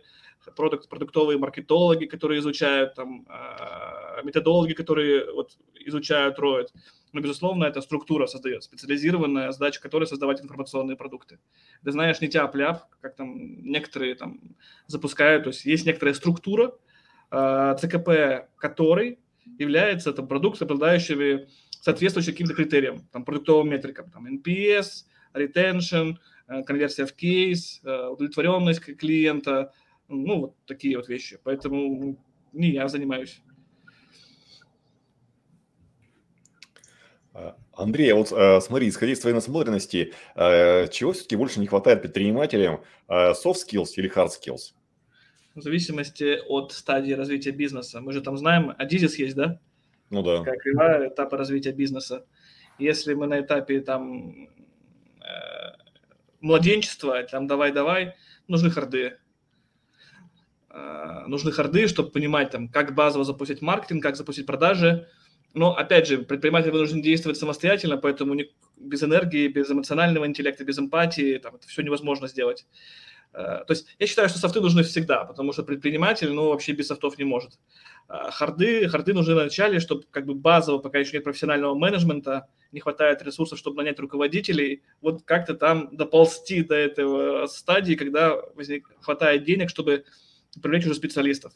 продукт, 0.56 0.90
продуктовые 0.90 1.38
маркетологи, 1.38 2.06
которые 2.06 2.40
изучают 2.40 2.96
там, 2.96 3.26
а, 3.30 4.22
методологи, 4.24 4.74
которые 4.74 5.32
вот, 5.32 5.58
изучают 5.86 6.38
Roid. 6.40 6.68
Но, 7.12 7.22
безусловно, 7.22 7.66
эта 7.66 7.82
структура 7.82 8.28
создает, 8.28 8.64
специализированная 8.64 9.52
задача 9.52 9.82
которой 9.82 10.06
создавать 10.06 10.42
информационные 10.42 10.96
продукты. 10.96 11.40
Ты 11.84 11.92
знаешь, 11.92 12.22
не 12.22 12.28
тяп-ляп, 12.28 12.84
как 13.02 13.16
там 13.16 13.62
некоторые 13.64 14.16
там 14.16 14.40
запускают, 14.88 15.46
то 15.46 15.50
есть 15.50 15.66
есть 15.66 15.86
некоторая 15.86 16.14
структура, 16.14 16.76
а, 17.32 17.76
ЦКП 17.76 18.50
которой 18.58 19.20
является 19.58 20.14
там, 20.14 20.28
продукт, 20.28 20.62
обладающий 20.62 21.48
соответствующим 21.82 22.34
каким-то 22.34 22.54
критериям, 22.54 23.08
там, 23.12 23.26
продуктовым 23.26 23.70
метрикам, 23.70 24.12
там, 24.12 24.28
NPS, 24.28 25.06
retention, 25.34 26.16
э, 26.48 26.64
конверсия 26.64 27.06
в 27.06 27.14
кейс, 27.14 27.82
э, 27.84 28.08
удовлетворенность 28.08 28.82
клиента, 28.98 29.72
ну, 30.08 30.40
вот 30.42 30.56
такие 30.66 30.98
вот 30.98 31.08
вещи. 31.08 31.40
Поэтому 31.44 32.18
не 32.52 32.72
я 32.72 32.88
занимаюсь. 32.88 33.42
А, 37.34 37.56
Андрей, 37.82 38.12
а 38.12 38.16
вот 38.16 38.32
э, 38.32 38.62
смотри, 38.62 38.90
исходя 38.90 39.14
из 39.14 39.20
твоей 39.20 39.36
насмотренности, 39.36 40.14
чего 40.36 41.14
все-таки 41.14 41.36
больше 41.36 41.60
не 41.60 41.68
хватает 41.68 42.02
предпринимателям, 42.02 42.82
soft 43.08 43.58
skills 43.68 43.90
или 43.96 44.12
hard 44.14 44.30
skills? 44.30 44.74
В 45.56 45.62
зависимости 45.62 46.40
от 46.48 46.72
стадии 46.72 47.14
развития 47.14 47.52
бизнеса. 47.52 48.02
Мы 48.02 48.14
же 48.14 48.22
там 48.22 48.38
знаем, 48.38 48.74
Адизис 48.78 49.18
есть, 49.18 49.36
да? 49.36 49.60
Ну 50.10 50.24
да. 50.24 50.44
Как 50.44 50.60
кривая 50.60 51.10
этапа 51.10 51.38
развития 51.38 51.72
бизнеса. 51.72 52.26
Если 52.78 53.14
мы 53.14 53.28
на 53.28 53.42
этапе 53.42 53.82
там 53.82 54.48
э, 55.22 55.28
младенчества, 56.40 57.22
там 57.24 57.48
давай-давай, 57.48 58.16
нужны 58.48 58.70
харды. 58.70 59.18
Э, 60.70 61.26
нужны 61.28 61.52
харды, 61.52 61.88
чтобы 61.88 62.12
понимать, 62.12 62.52
там, 62.52 62.70
как 62.70 62.96
базово 62.96 63.26
запустить 63.26 63.62
маркетинг, 63.62 64.02
как 64.02 64.16
запустить 64.16 64.46
продажи. 64.46 65.08
Но, 65.54 65.76
опять 65.76 66.08
же, 66.08 66.20
предприниматель 66.20 66.72
вынужден 66.72 67.02
действовать 67.02 67.38
самостоятельно, 67.38 67.98
поэтому 67.98 68.34
не, 68.36 68.52
без 68.78 69.04
энергии, 69.04 69.48
без 69.48 69.70
эмоционального 69.70 70.26
интеллекта, 70.26 70.64
без 70.64 70.78
эмпатии 70.78 71.38
там, 71.38 71.56
это 71.56 71.68
все 71.68 71.82
невозможно 71.82 72.28
сделать. 72.28 72.66
Э, 73.34 73.64
то 73.66 73.72
есть 73.72 73.88
я 74.00 74.08
считаю, 74.08 74.30
что 74.30 74.40
софты 74.40 74.62
нужны 74.62 74.84
всегда, 74.84 75.26
потому 75.26 75.54
что 75.54 75.64
предприниматель, 75.64 76.32
ну, 76.32 76.50
вообще 76.50 76.74
без 76.74 76.88
софтов 76.88 77.18
не 77.18 77.24
может. 77.24 77.60
Э, 78.08 78.32
харды, 78.32 78.88
харды 78.88 79.14
нужны 79.14 79.34
в 79.34 79.38
начале, 79.38 79.80
чтобы 79.80 80.04
как 80.10 80.26
бы 80.26 80.34
базово, 80.34 80.80
пока 80.80 81.00
еще 81.00 81.14
нет 81.14 81.24
профессионального 81.24 81.76
менеджмента, 81.76 82.48
не 82.72 82.80
хватает 82.80 83.22
ресурсов, 83.22 83.60
чтобы 83.60 83.78
нанять 83.78 84.00
руководителей, 84.00 84.84
вот 85.02 85.24
как-то 85.26 85.54
там 85.54 85.96
доползти 85.96 86.64
до 86.64 86.76
этого 86.76 87.46
стадии, 87.48 87.96
когда 87.96 88.36
возник, 88.56 88.90
хватает 89.02 89.44
денег, 89.44 89.70
чтобы 89.70 90.06
привлечь 90.62 90.86
уже 90.86 90.96
специалистов. 90.96 91.54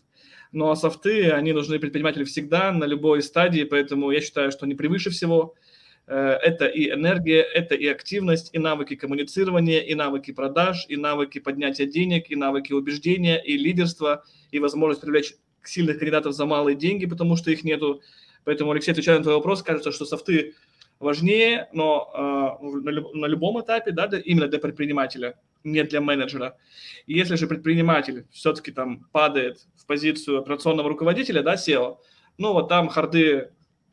Но 0.53 0.73
софты, 0.75 1.31
они 1.31 1.51
нужны 1.51 1.79
предпринимателю 1.79 2.25
всегда, 2.25 2.71
на 2.71 2.85
любой 2.85 3.21
стадии, 3.21 3.65
поэтому 3.65 4.11
я 4.11 4.21
считаю, 4.21 4.51
что 4.51 4.65
они 4.65 4.75
превыше 4.75 5.09
всего– 5.09 5.55
Э, 6.05 6.37
это 6.41 6.65
и 6.65 6.89
энергия, 6.91 7.41
это 7.41 7.75
и 7.75 7.87
активность, 7.87 8.49
и 8.53 8.59
навыки 8.59 8.95
коммуницирования, 8.95 9.79
и 9.79 9.95
навыки 9.95 10.31
продаж, 10.31 10.85
и 10.89 10.97
навыки 10.97 11.39
поднятия 11.39 11.85
денег, 11.85 12.29
и 12.29 12.35
навыки 12.35 12.73
убеждения, 12.73 13.41
и 13.41 13.57
лидерства, 13.57 14.23
и 14.51 14.59
возможность 14.59 15.01
привлечь 15.01 15.35
сильных 15.63 15.99
кандидатов 15.99 16.33
за 16.33 16.45
малые 16.45 16.75
деньги, 16.75 17.05
потому 17.05 17.37
что 17.37 17.51
их 17.51 17.63
нету. 17.63 18.01
Поэтому, 18.43 18.71
Алексей, 18.71 18.91
отвечая 18.91 19.17
на 19.17 19.23
твой 19.23 19.35
вопрос, 19.35 19.63
кажется, 19.63 19.93
что 19.93 20.05
софты 20.05 20.55
важнее, 20.99 21.69
но 21.71 22.59
э, 22.61 22.67
на, 22.83 22.89
люб, 22.89 23.13
на 23.13 23.25
любом 23.25 23.61
этапе, 23.61 23.91
да, 23.91 24.07
для, 24.07 24.19
именно 24.19 24.47
для 24.49 24.59
предпринимателя, 24.59 25.39
не 25.63 25.83
для 25.83 26.01
менеджера. 26.01 26.57
И 27.05 27.13
если 27.13 27.35
же 27.35 27.47
предприниматель 27.47 28.25
все-таки 28.31 28.71
там 28.71 29.07
падает 29.11 29.65
в 29.75 29.85
позицию 29.85 30.39
операционного 30.39 30.89
руководителя, 30.89 31.41
да, 31.41 31.55
SEO, 31.55 31.97
ну 32.37 32.53
вот 32.53 32.69
там 32.69 32.89
харды 32.89 33.51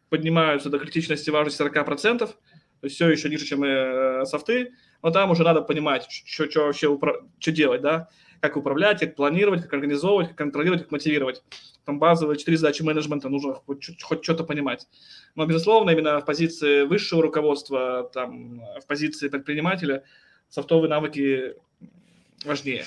поднимаются 0.09 0.70
до 0.70 0.78
критичности 0.78 1.30
важности 1.30 1.62
40%, 1.62 2.30
то 2.80 2.88
все 2.88 3.09
еще 3.09 3.28
ниже, 3.28 3.44
чем 3.44 3.62
э, 3.64 4.24
софты, 4.26 4.72
но 5.02 5.11
там 5.11 5.30
уже 5.30 5.44
надо 5.44 5.62
понимать, 5.62 6.11
что, 6.11 6.50
что 6.50 6.64
вообще 6.64 6.87
упра- 6.87 7.28
что 7.38 7.52
делать, 7.52 7.83
да, 7.83 8.09
как 8.40 8.56
управлять, 8.56 9.00
как 9.00 9.16
планировать, 9.16 9.62
как 9.62 9.72
организовывать, 9.74 10.28
как 10.28 10.38
контролировать, 10.38 10.83
как 10.83 10.92
мотивировать. 10.92 11.42
Там 11.85 11.98
базовые 11.98 12.38
четыре 12.38 12.56
задачи 12.56 12.83
менеджмента 12.83 13.28
нужно 13.28 13.54
хоть, 13.54 14.02
хоть 14.02 14.24
что-то 14.24 14.44
понимать. 14.44 14.87
Но, 15.35 15.46
безусловно, 15.46 15.90
именно 15.90 16.20
в 16.20 16.24
позиции 16.24 16.83
высшего 16.83 17.22
руководства, 17.22 18.11
там, 18.12 18.61
в 18.80 18.87
позиции 18.87 19.28
предпринимателя 19.28 20.04
софтовые 20.51 20.91
навыки 20.91 21.55
важнее, 22.45 22.85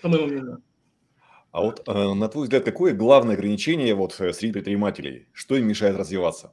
по 0.00 0.08
моему 0.08 0.26
мнению. 0.26 0.62
А 1.50 1.62
вот 1.62 1.82
э, 1.88 2.14
на 2.14 2.28
твой 2.28 2.44
взгляд, 2.44 2.64
какое 2.64 2.92
главное 2.92 3.34
ограничение 3.34 3.94
вот 3.94 4.14
э, 4.20 4.32
среди 4.32 4.52
предпринимателей? 4.52 5.26
Что 5.32 5.56
им 5.56 5.66
мешает 5.66 5.96
развиваться? 5.96 6.52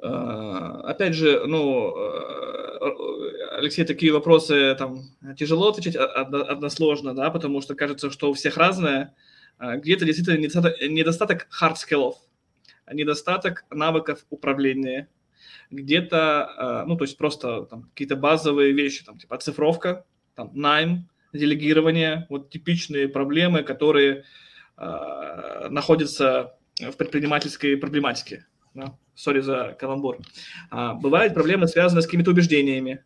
А, 0.00 0.80
опять 0.82 1.14
же, 1.14 1.44
ну, 1.44 1.94
э, 1.96 3.58
Алексей, 3.58 3.84
такие 3.84 4.12
вопросы 4.12 4.74
там 4.78 5.00
тяжело 5.36 5.68
отвечать 5.68 5.96
односложно, 5.96 7.14
да, 7.14 7.30
потому 7.30 7.60
что 7.60 7.74
кажется, 7.74 8.10
что 8.10 8.30
у 8.30 8.34
всех 8.34 8.56
разное. 8.56 9.14
А, 9.58 9.76
где-то 9.76 10.04
действительно 10.04 10.38
недостаток 10.38 11.48
hard-скиллов, 11.60 12.14
недостаток 12.92 13.64
навыков 13.70 14.24
управления, 14.30 15.08
где-то, 15.70 16.80
а, 16.80 16.84
ну, 16.86 16.96
то 16.96 17.04
есть 17.04 17.16
просто 17.16 17.62
там 17.62 17.82
какие-то 17.84 18.16
базовые 18.16 18.72
вещи, 18.72 19.04
там, 19.04 19.18
типа 19.18 19.36
оцифровка, 19.36 20.04
там, 20.34 20.50
найм, 20.54 21.08
делегирование, 21.32 22.26
вот 22.30 22.50
типичные 22.50 23.08
проблемы, 23.08 23.62
которые 23.62 24.24
э, 24.78 25.68
находятся 25.68 26.56
в 26.80 26.92
предпринимательской 26.96 27.76
проблематике. 27.76 28.46
Сори 29.14 29.40
за 29.40 29.76
каламбур. 29.78 30.18
А, 30.70 30.94
бывают 30.94 31.34
проблемы, 31.34 31.66
связанные 31.66 32.02
с 32.02 32.06
какими-то 32.06 32.30
убеждениями. 32.30 33.04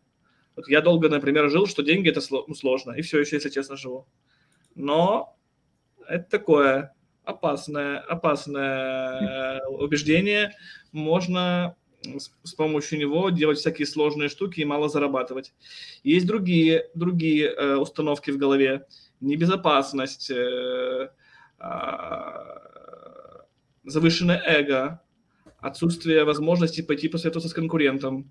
Вот 0.55 0.69
я 0.69 0.81
долго, 0.81 1.09
например, 1.09 1.49
жил, 1.49 1.65
что 1.65 1.81
деньги 1.81 2.09
это 2.09 2.21
ну, 2.29 2.53
сложно, 2.53 2.91
и 2.91 3.01
все 3.01 3.19
еще, 3.19 3.37
если 3.37 3.49
честно, 3.49 3.75
живу. 3.75 4.07
Но 4.75 5.35
это 6.07 6.29
такое. 6.29 6.93
опасное, 7.23 7.99
опасное 7.99 9.65
убеждение. 9.65 10.53
Можно 10.91 11.75
с, 12.43 12.53
помощью 12.53 12.99
него 12.99 13.29
делать 13.29 13.59
всякие 13.59 13.85
сложные 13.85 14.29
штуки 14.29 14.59
и 14.59 14.65
мало 14.65 14.89
зарабатывать. 14.89 15.53
Есть 16.03 16.27
другие, 16.27 16.89
другие 16.93 17.47
э, 17.47 17.75
установки 17.75 18.31
в 18.31 18.37
голове. 18.37 18.85
Небезопасность, 19.21 20.29
э, 20.31 21.09
э, 21.59 21.69
завышенное 23.85 24.41
эго, 24.45 25.01
отсутствие 25.59 26.23
возможности 26.23 26.81
пойти 26.81 27.07
посоветоваться 27.07 27.49
с 27.49 27.53
конкурентом. 27.53 28.29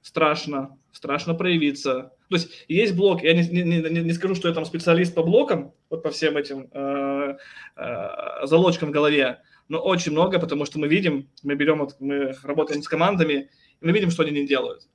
Страшно, 0.00 0.78
страшно 0.90 1.34
проявиться. 1.34 2.12
То 2.28 2.36
есть 2.36 2.64
есть 2.66 2.96
блок, 2.96 3.22
я 3.22 3.34
не, 3.34 3.46
не, 3.48 3.62
не, 3.62 4.00
не 4.00 4.12
скажу, 4.12 4.34
что 4.34 4.48
я 4.48 4.54
там 4.54 4.64
специалист 4.64 5.14
по 5.14 5.22
блокам, 5.22 5.74
вот 5.90 6.02
по 6.02 6.10
всем 6.10 6.36
этим 6.36 6.68
э, 6.72 7.36
э, 7.76 8.46
залочкам 8.46 8.88
в 8.88 8.92
голове, 8.92 9.42
но 9.72 9.78
очень 9.78 10.12
много, 10.12 10.38
потому 10.38 10.66
что 10.66 10.78
мы 10.78 10.86
видим, 10.86 11.30
мы 11.42 11.54
берем, 11.54 11.78
вот, 11.78 11.96
мы 11.98 12.34
работаем 12.42 12.82
с 12.82 12.88
командами, 12.88 13.48
и 13.80 13.86
мы 13.86 13.92
видим, 13.92 14.10
что 14.10 14.22
они 14.22 14.30
не 14.30 14.46
делают. 14.46 14.86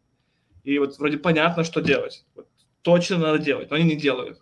И 0.63 0.78
вот 0.78 0.99
вроде 0.99 1.17
понятно, 1.17 1.63
что 1.63 1.82
делать. 1.82 2.25
Вот, 2.36 2.47
точно 2.84 3.17
надо 3.17 3.39
делать, 3.39 3.71
но 3.71 3.78
они 3.78 3.86
не 3.86 3.95
делают. 3.95 4.38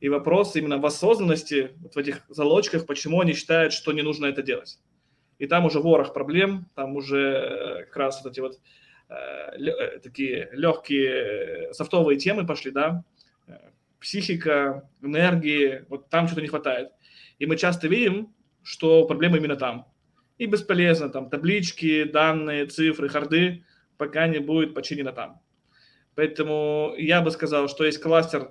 И 0.00 0.08
вопрос 0.08 0.56
именно 0.56 0.78
в 0.78 0.86
осознанности, 0.86 1.70
вот 1.76 1.94
в 1.94 1.98
этих 1.98 2.22
залочках, 2.28 2.84
почему 2.84 3.20
они 3.20 3.32
считают, 3.32 3.72
что 3.72 3.92
не 3.92 4.02
нужно 4.02 4.26
это 4.26 4.42
делать. 4.42 4.80
И 5.38 5.46
там 5.46 5.66
уже 5.66 5.78
ворох 5.78 6.12
проблем, 6.12 6.66
там 6.74 6.96
уже 6.96 7.20
э, 7.20 7.84
как 7.84 7.96
раз 7.96 8.24
вот 8.24 8.32
эти 8.32 8.40
вот 8.40 8.58
э, 9.08 9.14
э 9.14 9.98
такие 10.00 10.48
легкие 10.50 11.72
софтовые 11.74 12.18
темы 12.18 12.44
пошли, 12.44 12.72
да, 12.72 13.04
э, 13.46 13.52
психика, 14.00 14.90
энергии, 15.00 15.84
вот 15.88 16.08
там 16.08 16.26
что-то 16.26 16.42
не 16.42 16.48
хватает. 16.48 16.90
И 17.38 17.46
мы 17.46 17.56
часто 17.56 17.86
видим, 17.86 18.34
что 18.66 19.06
проблема 19.06 19.36
именно 19.36 19.56
там. 19.56 19.86
И 20.38 20.46
бесполезно 20.46 21.08
там 21.08 21.30
таблички, 21.30 22.02
данные, 22.02 22.66
цифры, 22.66 23.08
харды, 23.08 23.64
пока 23.96 24.26
не 24.26 24.40
будет 24.40 24.74
починено 24.74 25.12
там. 25.12 25.40
Поэтому 26.16 26.92
я 26.98 27.22
бы 27.22 27.30
сказал, 27.30 27.68
что 27.68 27.84
есть 27.84 28.02
кластер 28.02 28.50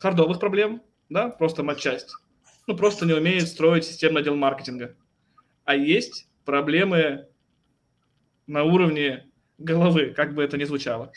хардовых 0.00 0.40
проблем, 0.40 0.82
да, 1.08 1.28
просто 1.28 1.62
матчасть. 1.62 2.12
Ну, 2.66 2.76
просто 2.76 3.06
не 3.06 3.12
умеет 3.12 3.46
строить 3.46 3.84
системный 3.84 4.22
отдел 4.22 4.34
маркетинга. 4.34 4.96
А 5.64 5.76
есть 5.76 6.28
проблемы 6.44 7.28
на 8.48 8.64
уровне 8.64 9.30
головы, 9.58 10.12
как 10.14 10.34
бы 10.34 10.42
это 10.42 10.58
ни 10.58 10.64
звучало. 10.64 11.12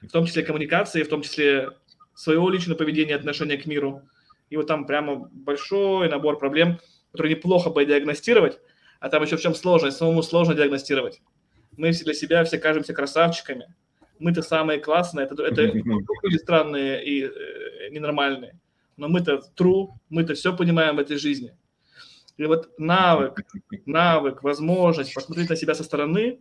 В 0.00 0.08
том 0.08 0.24
числе 0.24 0.42
коммуникации, 0.42 1.02
в 1.02 1.08
том 1.08 1.20
числе 1.20 1.68
своего 2.14 2.48
личного 2.48 2.78
поведения, 2.78 3.14
отношения 3.14 3.58
к 3.58 3.66
миру– 3.66 4.02
и 4.50 4.56
вот 4.56 4.66
там 4.66 4.86
прямо 4.86 5.28
большой 5.32 6.08
набор 6.08 6.38
проблем, 6.38 6.78
которые 7.12 7.36
неплохо 7.36 7.70
бы 7.70 7.84
диагностировать, 7.84 8.58
а 9.00 9.08
там 9.08 9.22
еще 9.22 9.36
в 9.36 9.40
чем 9.40 9.54
сложность, 9.54 9.96
самому 9.96 10.22
сложно 10.22 10.54
диагностировать. 10.54 11.20
Мы 11.76 11.92
для 11.92 12.14
себя 12.14 12.44
все 12.44 12.58
кажемся 12.58 12.94
красавчиками, 12.94 13.74
мы-то 14.18 14.42
самые 14.42 14.80
классные, 14.80 15.26
это, 15.26 15.42
это 15.42 15.62
люди 16.22 16.36
странные 16.36 17.04
и 17.04 17.24
э, 17.24 17.90
ненормальные, 17.90 18.58
но 18.96 19.08
мы-то 19.08 19.40
true, 19.56 19.88
мы-то 20.08 20.34
все 20.34 20.56
понимаем 20.56 20.96
в 20.96 20.98
этой 20.98 21.18
жизни. 21.18 21.54
И 22.36 22.44
вот 22.44 22.70
навык, 22.78 23.40
навык, 23.84 24.42
возможность 24.42 25.12
посмотреть 25.12 25.50
на 25.50 25.56
себя 25.56 25.74
со 25.74 25.82
стороны, 25.82 26.40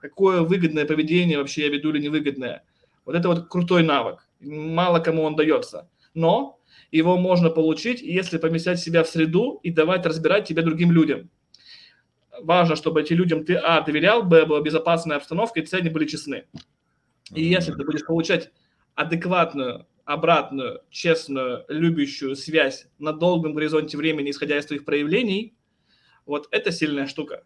какое 0.00 0.42
выгодное 0.42 0.86
поведение 0.86 1.38
вообще 1.38 1.62
я 1.62 1.68
веду 1.68 1.90
или 1.90 2.02
невыгодное. 2.02 2.64
Вот 3.04 3.14
это 3.14 3.28
вот 3.28 3.48
крутой 3.48 3.84
навык. 3.84 4.26
Мало 4.40 4.98
кому 4.98 5.22
он 5.22 5.36
дается. 5.36 5.88
Но 6.14 6.58
его 6.98 7.16
можно 7.16 7.50
получить, 7.50 8.02
если 8.02 8.38
помещать 8.38 8.78
себя 8.78 9.02
в 9.02 9.08
среду 9.08 9.58
и 9.64 9.70
давать 9.70 10.06
разбирать 10.06 10.46
тебя 10.46 10.62
другим 10.62 10.92
людям. 10.92 11.28
Важно, 12.40 12.76
чтобы 12.76 13.00
этим 13.00 13.16
людям 13.16 13.44
ты, 13.44 13.54
а, 13.56 13.80
доверял, 13.80 14.22
б, 14.22 14.46
была 14.46 14.60
безопасная 14.60 15.16
обстановка, 15.16 15.58
и 15.58 15.66
цели 15.66 15.88
были 15.88 16.06
честны. 16.06 16.44
И 17.32 17.42
если 17.42 17.72
ты 17.72 17.84
будешь 17.84 18.06
получать 18.06 18.52
адекватную, 18.94 19.86
обратную, 20.04 20.82
честную, 20.90 21.64
любящую 21.68 22.36
связь 22.36 22.86
на 23.00 23.12
долгом 23.12 23.54
горизонте 23.54 23.96
времени, 23.96 24.30
исходя 24.30 24.56
из 24.56 24.66
твоих 24.66 24.84
проявлений, 24.84 25.56
вот 26.26 26.46
это 26.52 26.70
сильная 26.70 27.08
штука. 27.08 27.42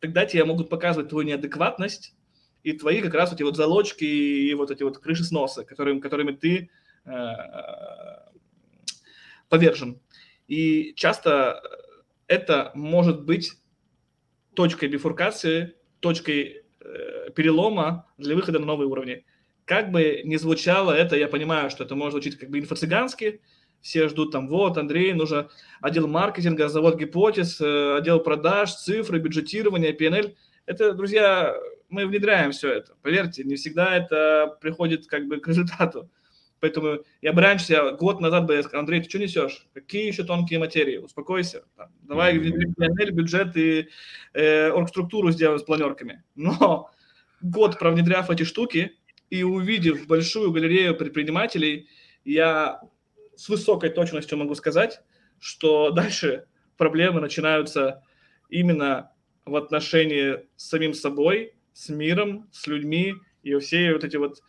Тогда 0.00 0.26
тебе 0.26 0.44
могут 0.44 0.68
показывать 0.68 1.08
твою 1.08 1.24
неадекватность 1.26 2.16
и 2.64 2.72
твои 2.72 3.00
как 3.00 3.14
раз 3.14 3.32
эти 3.32 3.44
вот 3.44 3.56
залочки 3.56 4.04
и 4.04 4.52
вот 4.54 4.72
эти 4.72 4.82
вот 4.82 4.98
крыши 4.98 5.22
сноса, 5.22 5.64
которыми, 5.64 6.00
которыми 6.00 6.32
ты 6.32 6.70
э, 7.04 7.10
повержен. 9.52 10.00
И 10.48 10.94
часто 10.96 11.62
это 12.26 12.72
может 12.74 13.26
быть 13.26 13.52
точкой 14.54 14.88
бифуркации, 14.88 15.74
точкой 16.00 16.62
э, 16.80 17.30
перелома 17.36 18.06
для 18.16 18.34
выхода 18.34 18.60
на 18.60 18.64
новые 18.64 18.88
уровни. 18.88 19.26
Как 19.66 19.90
бы 19.90 20.22
ни 20.24 20.36
звучало 20.36 20.92
это, 20.92 21.16
я 21.16 21.28
понимаю, 21.28 21.68
что 21.68 21.84
это 21.84 21.94
может 21.94 22.12
звучить 22.12 22.38
как 22.38 22.48
бы 22.48 22.60
инфо-цыгански, 22.60 23.40
все 23.82 24.08
ждут 24.08 24.32
там, 24.32 24.48
вот, 24.48 24.78
Андрей, 24.78 25.12
нужно 25.12 25.50
отдел 25.82 26.08
маркетинга, 26.08 26.68
завод 26.68 26.96
гипотез, 26.98 27.60
э, 27.60 27.96
отдел 27.98 28.20
продаж, 28.20 28.72
цифры, 28.74 29.18
бюджетирование, 29.18 29.94
PNL. 29.94 30.34
Это, 30.64 30.94
друзья, 30.94 31.54
мы 31.90 32.06
внедряем 32.06 32.52
все 32.52 32.72
это. 32.72 32.94
Поверьте, 33.02 33.44
не 33.44 33.56
всегда 33.56 33.94
это 33.94 34.56
приходит 34.62 35.08
как 35.08 35.26
бы 35.26 35.40
к 35.40 35.48
результату. 35.48 36.08
Поэтому 36.62 37.00
я 37.22 37.32
бы 37.32 37.42
раньше, 37.42 37.72
я 37.72 37.90
год 37.90 38.20
назад 38.20 38.46
бы 38.46 38.54
я 38.54 38.62
сказал, 38.62 38.82
Андрей, 38.82 39.02
ты 39.02 39.08
что 39.08 39.18
несешь? 39.18 39.66
Какие 39.74 40.06
еще 40.06 40.22
тонкие 40.22 40.60
материи? 40.60 40.98
Успокойся. 40.98 41.64
Там, 41.76 41.90
давай 42.02 42.38
mm-hmm. 42.38 43.10
бюджет 43.10 43.56
и 43.56 43.88
э, 44.32 44.70
оргструктуру 44.70 45.32
сделаем 45.32 45.58
с 45.58 45.64
планерками. 45.64 46.22
Но 46.36 46.88
год 47.40 47.80
провнедряв 47.80 48.30
эти 48.30 48.44
штуки 48.44 48.96
и 49.28 49.42
увидев 49.42 50.06
большую 50.06 50.52
галерею 50.52 50.96
предпринимателей, 50.96 51.88
я 52.24 52.80
с 53.34 53.48
высокой 53.48 53.90
точностью 53.90 54.38
могу 54.38 54.54
сказать, 54.54 55.00
что 55.40 55.90
дальше 55.90 56.44
проблемы 56.76 57.20
начинаются 57.20 58.04
именно 58.48 59.10
в 59.44 59.56
отношении 59.56 60.46
с 60.54 60.68
самим 60.68 60.94
собой, 60.94 61.56
с 61.72 61.88
миром, 61.88 62.48
с 62.52 62.68
людьми 62.68 63.14
и 63.42 63.58
все 63.58 63.94
вот 63.94 64.04
эти 64.04 64.16
вот 64.16 64.44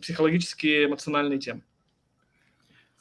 психологические, 0.00 0.86
эмоциональные 0.86 1.38
темы. 1.38 1.62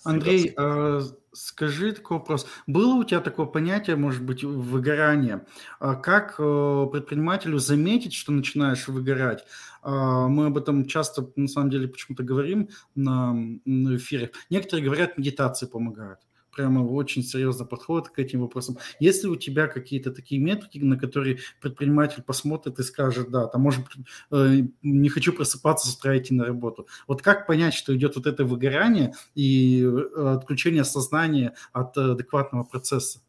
Андрей, 0.04 0.54
э, 0.56 1.02
скажи 1.34 1.92
такой 1.92 2.18
вопрос. 2.18 2.48
Было 2.68 2.96
у 2.96 3.04
тебя 3.04 3.20
такое 3.20 3.46
понятие, 3.46 3.96
может 3.96 4.24
быть, 4.24 4.44
выгорание? 4.44 5.46
А 5.80 5.96
как 5.96 6.36
э, 6.40 6.88
предпринимателю 6.92 7.60
заметить, 7.60 8.14
что 8.14 8.32
начинаешь 8.32 8.88
выгорать? 8.88 9.46
А, 9.82 10.28
мы 10.28 10.48
об 10.48 10.58
этом 10.58 10.86
часто, 10.86 11.32
на 11.36 11.48
самом 11.48 11.70
деле, 11.70 11.88
почему-то 11.88 12.24
говорим 12.24 12.70
на, 12.96 13.34
на 13.66 13.96
эфире. 13.98 14.32
Некоторые 14.50 14.86
говорят, 14.86 15.18
медитации 15.18 15.66
помогают 15.68 16.20
прямо 16.60 16.82
очень 16.82 17.24
серьезно 17.24 17.64
подходит 17.64 18.10
к 18.10 18.20
этим 18.20 18.42
вопросам. 18.42 18.78
Если 19.00 19.30
у 19.30 19.38
тебя 19.38 19.68
какие-то 19.68 20.12
такие 20.12 20.42
метрики, 20.42 20.78
на 20.80 20.98
которые 20.98 21.38
предприниматель 21.62 22.22
посмотрит 22.22 22.80
и 22.80 22.84
скажет, 22.84 23.32
да, 23.32 23.48
там 23.48 23.62
может 23.62 23.86
э, 24.32 24.64
не 24.82 25.08
хочу 25.08 25.32
просыпаться 25.32 25.88
с 25.88 25.96
утра 25.96 26.18
идти 26.18 26.34
на 26.34 26.44
работу. 26.44 26.86
Вот 27.08 27.22
как 27.22 27.48
понять, 27.48 27.74
что 27.74 27.96
идет 27.96 28.18
вот 28.18 28.28
это 28.28 28.44
выгорание 28.44 29.14
и 29.36 29.86
э, 29.86 30.36
отключение 30.36 30.84
сознания 30.84 31.54
от 31.72 31.98
адекватного 31.98 32.66
процесса? 32.66 33.22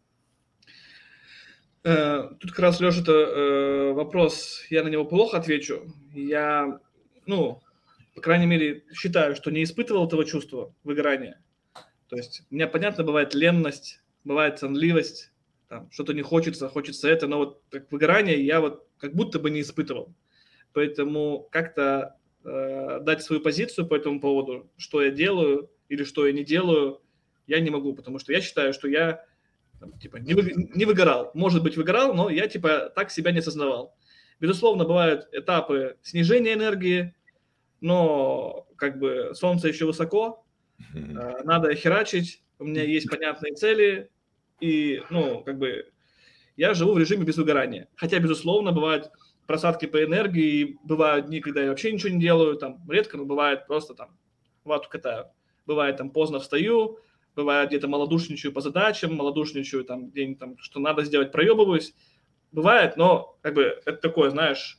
Э, 1.85 2.31
тут 2.41 2.51
как 2.51 2.59
раз, 2.59 2.81
Леша, 2.81 3.03
это 3.03 3.93
вопрос, 3.95 4.63
я 4.71 4.83
на 4.83 4.89
него 4.89 5.05
плохо 5.05 5.37
отвечу. 5.37 5.85
Я, 6.13 6.81
ну, 7.27 7.63
по 8.17 8.21
крайней 8.23 8.47
мере, 8.47 8.83
считаю, 8.93 9.37
что 9.37 9.53
не 9.53 9.63
испытывал 9.63 10.09
этого 10.09 10.25
чувства 10.25 10.75
выгорания. 10.83 11.41
То 12.11 12.17
есть 12.17 12.43
у 12.51 12.55
меня, 12.55 12.67
понятно, 12.67 13.05
бывает 13.05 13.35
ленность, 13.35 14.03
бывает 14.25 14.59
сонливость, 14.59 15.31
там, 15.69 15.89
что-то 15.93 16.13
не 16.13 16.23
хочется, 16.23 16.69
хочется 16.69 17.09
это, 17.09 17.29
но 17.29 17.39
вот 17.39 17.63
как 17.71 17.91
выгорание 17.93 18.45
я 18.45 18.61
вот 18.61 18.89
как 18.99 19.15
будто 19.15 19.39
бы 19.39 19.49
не 19.49 19.61
испытывал. 19.61 20.13
Поэтому 20.73 21.49
как-то 21.53 22.17
э, 22.45 22.99
дать 23.03 23.23
свою 23.23 23.41
позицию 23.41 23.87
по 23.87 23.95
этому 23.95 24.21
поводу, 24.21 24.69
что 24.77 25.01
я 25.03 25.13
делаю 25.13 25.71
или 25.89 26.03
что 26.03 26.27
я 26.27 26.33
не 26.33 26.45
делаю, 26.45 27.01
я 27.47 27.61
не 27.61 27.71
могу, 27.71 27.95
потому 27.95 28.19
что 28.19 28.33
я 28.33 28.41
считаю, 28.41 28.73
что 28.73 28.89
я 28.89 29.25
там, 29.79 29.97
типа 30.01 30.17
не, 30.17 30.35
вы, 30.35 30.53
не 30.75 30.85
выгорал. 30.85 31.31
Может 31.35 31.63
быть, 31.63 31.77
выгорал, 31.77 32.13
но 32.13 32.29
я 32.29 32.49
типа 32.49 32.93
так 32.95 33.13
себя 33.13 33.31
не 33.31 33.39
осознавал. 33.39 33.97
Безусловно, 34.41 34.85
бывают 34.85 35.29
этапы 35.31 35.97
снижения 36.03 36.55
энергии, 36.55 37.15
но 37.81 38.67
как 38.75 38.99
бы 38.99 39.31
солнце 39.35 39.69
еще 39.69 39.87
высоко, 39.87 40.45
Э, 40.95 41.43
надо 41.45 41.75
херачить, 41.75 42.43
у 42.59 42.65
меня 42.65 42.83
есть 42.83 43.09
понятные 43.09 43.55
цели, 43.55 44.11
и, 44.61 45.03
ну, 45.11 45.43
как 45.43 45.59
бы, 45.59 45.91
я 46.57 46.75
живу 46.75 46.95
в 46.95 46.99
режиме 46.99 47.25
без 47.25 47.37
выгорания. 47.37 47.89
Хотя, 47.97 48.19
безусловно, 48.19 48.73
бывают 48.73 49.11
просадки 49.47 49.87
по 49.87 50.03
энергии, 50.03 50.79
бывают 50.85 51.27
дни, 51.27 51.41
когда 51.41 51.63
я 51.63 51.71
вообще 51.71 51.93
ничего 51.93 52.11
не 52.11 52.21
делаю, 52.21 52.57
там, 52.57 52.83
редко, 52.89 53.17
но 53.17 53.25
бывает 53.25 53.67
просто 53.67 53.95
там 53.95 54.17
вату 54.65 54.89
катаю. 54.89 55.27
Бывает 55.67 55.97
там 55.97 56.11
поздно 56.11 56.39
встаю, 56.39 56.99
бывает 57.35 57.69
где-то 57.69 57.89
малодушничаю 57.89 58.53
по 58.53 58.61
задачам, 58.61 59.15
малодушничаю 59.15 59.85
там 59.85 60.11
где-нибудь 60.11 60.39
там, 60.39 60.59
что 60.59 60.81
надо 60.81 61.05
сделать, 61.05 61.33
проебываюсь. 61.33 61.95
Бывает, 62.53 62.97
но 62.97 63.39
как 63.43 63.55
бы 63.55 63.63
это 63.85 63.95
такое, 63.95 64.31
знаешь, 64.31 64.79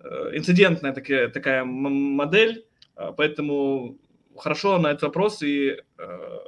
э, 0.00 0.30
инцидентная 0.34 0.92
такая, 0.92 1.28
такая 1.28 1.64
модель, 1.64 2.66
а, 2.94 3.12
поэтому 3.12 3.98
хорошо 4.38 4.78
на 4.78 4.88
этот 4.88 5.02
вопрос 5.02 5.42
и 5.42 5.76
э, 5.98 6.38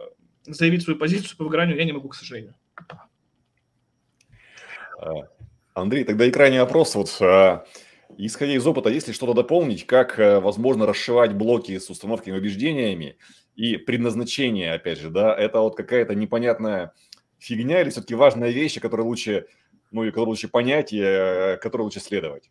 заявить 0.44 0.82
свою 0.82 0.98
позицию 0.98 1.36
по 1.36 1.44
выгоранию 1.44 1.76
я 1.76 1.84
не 1.84 1.92
могу, 1.92 2.08
к 2.08 2.14
сожалению. 2.14 2.54
А, 4.98 5.28
Андрей, 5.74 6.04
тогда 6.04 6.26
и 6.26 6.30
крайний 6.30 6.60
вопрос. 6.60 6.94
Вот, 6.94 7.16
а, 7.20 7.64
исходя 8.16 8.54
из 8.54 8.66
опыта, 8.66 8.90
есть 8.90 9.08
ли 9.08 9.14
что-то 9.14 9.34
дополнить, 9.34 9.86
как 9.86 10.18
э, 10.18 10.40
возможно 10.40 10.86
расшивать 10.86 11.32
блоки 11.32 11.78
с 11.78 11.90
установками 11.90 12.36
убеждениями 12.36 13.16
и 13.56 13.76
предназначение, 13.76 14.72
опять 14.72 14.98
же, 14.98 15.10
да, 15.10 15.34
это 15.34 15.60
вот 15.60 15.76
какая-то 15.76 16.14
непонятная 16.14 16.92
фигня 17.38 17.80
или 17.80 17.90
все-таки 17.90 18.14
важная 18.14 18.50
вещь, 18.50 18.76
о 18.76 18.80
которой 18.80 19.02
лучше, 19.02 19.46
ну, 19.90 20.04
и 20.04 20.10
которую 20.10 20.30
лучше 20.30 20.48
понять, 20.48 20.92
и 20.92 21.00
э, 21.00 21.56
которой 21.56 21.82
лучше 21.82 22.00
следовать? 22.00 22.50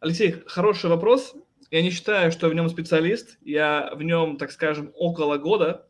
Алексей, 0.00 0.42
хороший 0.46 0.90
вопрос. 0.90 1.34
Я 1.74 1.82
не 1.82 1.90
считаю, 1.90 2.30
что 2.30 2.48
в 2.48 2.54
нем 2.54 2.68
специалист. 2.68 3.36
Я 3.42 3.90
в 3.96 4.02
нем, 4.04 4.36
так 4.36 4.52
скажем, 4.52 4.92
около 4.94 5.38
года. 5.38 5.88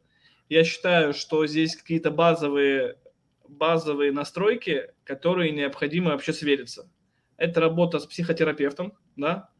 Я 0.48 0.64
считаю, 0.64 1.12
что 1.12 1.46
здесь 1.46 1.76
какие-то 1.76 2.10
базовые, 2.10 2.96
базовые 3.46 4.10
настройки, 4.10 4.94
которые 5.04 5.50
необходимо 5.50 6.12
вообще 6.12 6.32
свериться. 6.32 6.88
Это 7.36 7.60
работа 7.60 7.98
с 7.98 8.06
психотерапевтом, 8.06 8.94
да? 9.16 9.50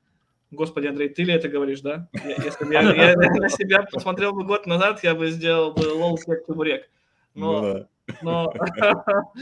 Господи, 0.50 0.86
Андрей, 0.86 1.10
ты 1.10 1.24
ли 1.24 1.34
это 1.34 1.50
говоришь, 1.50 1.82
да? 1.82 2.08
Если 2.14 2.64
бы 2.64 2.72
я, 2.72 2.80
я 2.80 3.16
на 3.16 3.50
себя 3.50 3.82
посмотрел 3.82 4.32
бы 4.32 4.46
год 4.46 4.64
назад, 4.64 5.04
я 5.04 5.14
бы 5.14 5.30
сделал 5.30 5.74
бы 5.74 5.88
лол 5.92 6.16
как 6.16 6.46
чебурек. 6.46 6.88
Но, 7.34 7.86
ну 8.22 8.50
но 8.50 8.54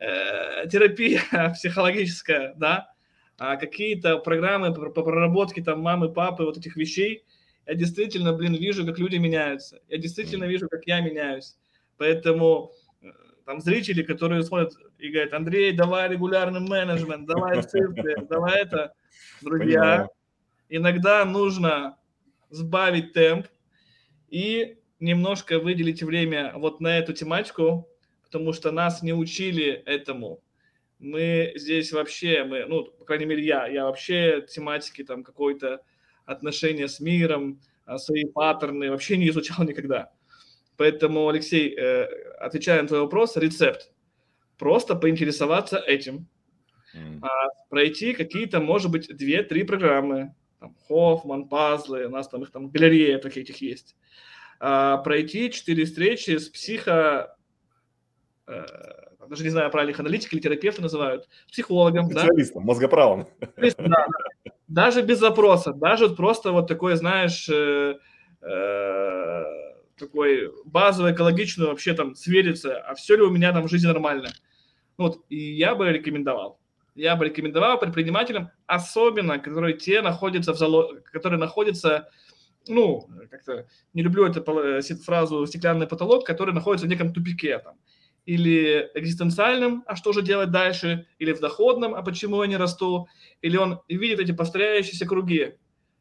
э, 0.00 0.66
терапия 0.66 1.22
психологическая, 1.54 2.52
да, 2.56 2.95
а 3.38 3.56
какие-то 3.56 4.18
программы 4.18 4.72
по, 4.72 5.02
проработке 5.02 5.62
там 5.62 5.80
мамы, 5.80 6.12
папы, 6.12 6.44
вот 6.44 6.56
этих 6.56 6.76
вещей, 6.76 7.24
я 7.66 7.74
действительно, 7.74 8.32
блин, 8.32 8.54
вижу, 8.54 8.86
как 8.86 8.98
люди 8.98 9.16
меняются. 9.16 9.80
Я 9.88 9.98
действительно 9.98 10.44
вижу, 10.44 10.68
как 10.68 10.86
я 10.86 11.00
меняюсь. 11.00 11.56
Поэтому 11.98 12.72
э, 13.02 13.08
там 13.44 13.60
зрители, 13.60 14.02
которые 14.02 14.42
смотрят 14.44 14.74
и 14.98 15.08
говорят, 15.08 15.34
Андрей, 15.34 15.72
давай 15.72 16.08
регулярный 16.08 16.60
менеджмент, 16.60 17.26
давай 17.26 17.62
цифры, 17.62 18.24
давай 18.28 18.62
это. 18.62 18.94
Друзья, 19.42 19.80
Понимаю. 19.80 20.10
иногда 20.68 21.24
нужно 21.24 21.98
сбавить 22.50 23.12
темп 23.12 23.46
и 24.28 24.78
немножко 25.00 25.58
выделить 25.58 26.02
время 26.02 26.52
вот 26.56 26.80
на 26.80 26.98
эту 26.98 27.12
тематику, 27.12 27.88
потому 28.22 28.52
что 28.52 28.70
нас 28.70 29.02
не 29.02 29.12
учили 29.12 29.70
этому 29.70 30.40
мы 30.98 31.52
здесь 31.56 31.92
вообще, 31.92 32.44
мы, 32.44 32.64
ну, 32.66 32.84
по 32.84 33.04
крайней 33.04 33.26
мере, 33.26 33.44
я, 33.44 33.66
я 33.66 33.84
вообще 33.84 34.46
тематики 34.48 35.04
там 35.04 35.22
какой-то 35.22 35.82
отношения 36.24 36.88
с 36.88 37.00
миром, 37.00 37.60
а, 37.84 37.98
свои 37.98 38.24
паттерны 38.24 38.90
вообще 38.90 39.16
не 39.16 39.28
изучал 39.28 39.64
никогда. 39.64 40.12
Поэтому, 40.76 41.28
Алексей, 41.28 41.74
э, 41.74 42.04
отвечая 42.38 42.82
на 42.82 42.88
твой 42.88 43.00
вопрос, 43.00 43.36
рецепт. 43.36 43.90
Просто 44.58 44.94
поинтересоваться 44.94 45.78
этим. 45.78 46.28
Mm. 46.94 47.20
пройти 47.68 48.14
какие-то, 48.14 48.58
может 48.58 48.90
быть, 48.90 49.14
две-три 49.14 49.64
программы. 49.64 50.34
Там, 50.60 50.74
Хоффман, 50.88 51.46
пазлы, 51.46 52.06
у 52.06 52.10
нас 52.10 52.26
там 52.28 52.42
их 52.42 52.50
там 52.50 52.70
галерея 52.70 53.18
таких 53.18 53.42
этих 53.42 53.60
есть. 53.60 53.96
А, 54.58 54.96
пройти 54.98 55.50
четыре 55.50 55.84
встречи 55.84 56.38
с 56.38 56.48
психо 56.48 57.36
э, 58.46 58.64
даже 59.28 59.44
не 59.44 59.50
знаю, 59.50 59.70
правильно 59.70 59.92
их 59.92 60.00
аналитики 60.00 60.34
или 60.34 60.42
терапевты 60.42 60.82
называют, 60.82 61.28
психологом. 61.50 62.06
Специалистом, 62.06 62.62
да? 62.62 62.66
мозгоправом. 62.66 63.28
Да, 63.56 64.06
даже 64.68 65.02
без 65.02 65.18
запроса, 65.18 65.72
даже 65.72 66.08
просто 66.10 66.52
вот 66.52 66.66
такой, 66.66 66.96
знаешь, 66.96 67.48
э, 67.48 67.98
э, 68.42 69.44
такой 69.96 70.52
базовый, 70.64 71.12
экологичный 71.12 71.66
вообще 71.66 71.94
там 71.94 72.14
свериться, 72.14 72.78
а 72.78 72.94
все 72.94 73.16
ли 73.16 73.22
у 73.22 73.30
меня 73.30 73.52
там 73.52 73.64
в 73.64 73.70
жизни 73.70 73.86
нормально. 73.86 74.30
Вот, 74.98 75.24
и 75.28 75.36
я 75.36 75.74
бы 75.74 75.90
рекомендовал. 75.90 76.58
Я 76.94 77.14
бы 77.14 77.26
рекомендовал 77.26 77.78
предпринимателям, 77.78 78.50
особенно, 78.66 79.38
которые 79.38 79.76
те 79.76 80.00
находятся 80.00 80.52
в 80.52 80.56
залог, 80.56 81.02
которые 81.04 81.38
находятся 81.38 82.08
ну, 82.68 83.08
как-то 83.30 83.66
не 83.94 84.02
люблю 84.02 84.26
эту 84.26 84.42
фразу 85.04 85.46
«стеклянный 85.46 85.86
потолок», 85.86 86.26
который 86.26 86.52
находится 86.52 86.86
в 86.86 86.90
неком 86.90 87.12
тупике 87.12 87.58
там 87.58 87.76
или 88.26 88.90
экзистенциальным, 88.94 89.84
а 89.86 89.96
что 89.96 90.12
же 90.12 90.20
делать 90.20 90.50
дальше, 90.50 91.06
или 91.18 91.32
в 91.32 91.40
доходном, 91.40 91.94
а 91.94 92.02
почему 92.02 92.42
я 92.42 92.48
не 92.48 92.56
расту, 92.56 93.08
или 93.40 93.56
он 93.56 93.80
видит 93.88 94.18
эти 94.18 94.32
повторяющиеся 94.32 95.06
круги. 95.06 95.54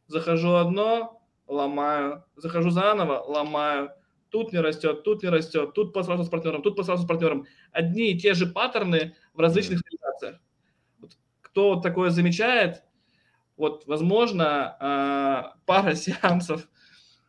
Захожу 0.08 0.56
одно, 0.56 1.22
ломаю, 1.48 2.26
захожу 2.36 2.72
заново, 2.72 3.24
ломаю, 3.26 3.92
тут 4.30 4.52
не 4.52 4.60
растет, 4.60 5.04
тут 5.04 5.24
не 5.24 5.30
растет, 5.30 5.74
тут 5.74 5.94
посрался 5.94 6.24
с 6.24 6.30
партнером, 6.30 6.64
тут 6.64 6.76
посрался 6.76 7.04
с 7.04 7.08
партнером. 7.08 7.46
Одни 7.72 8.12
и 8.12 8.20
те 8.20 8.34
же 8.34 8.48
паттерны 8.48 9.16
в 9.34 9.40
различных 9.40 9.82
реализациях. 9.84 10.42
Вот, 11.00 11.12
кто 11.42 11.80
такое 11.80 12.10
замечает, 12.10 12.84
вот, 13.56 13.86
возможно, 13.86 14.76
а, 14.80 15.56
пара 15.66 15.94
сеансов 15.96 16.68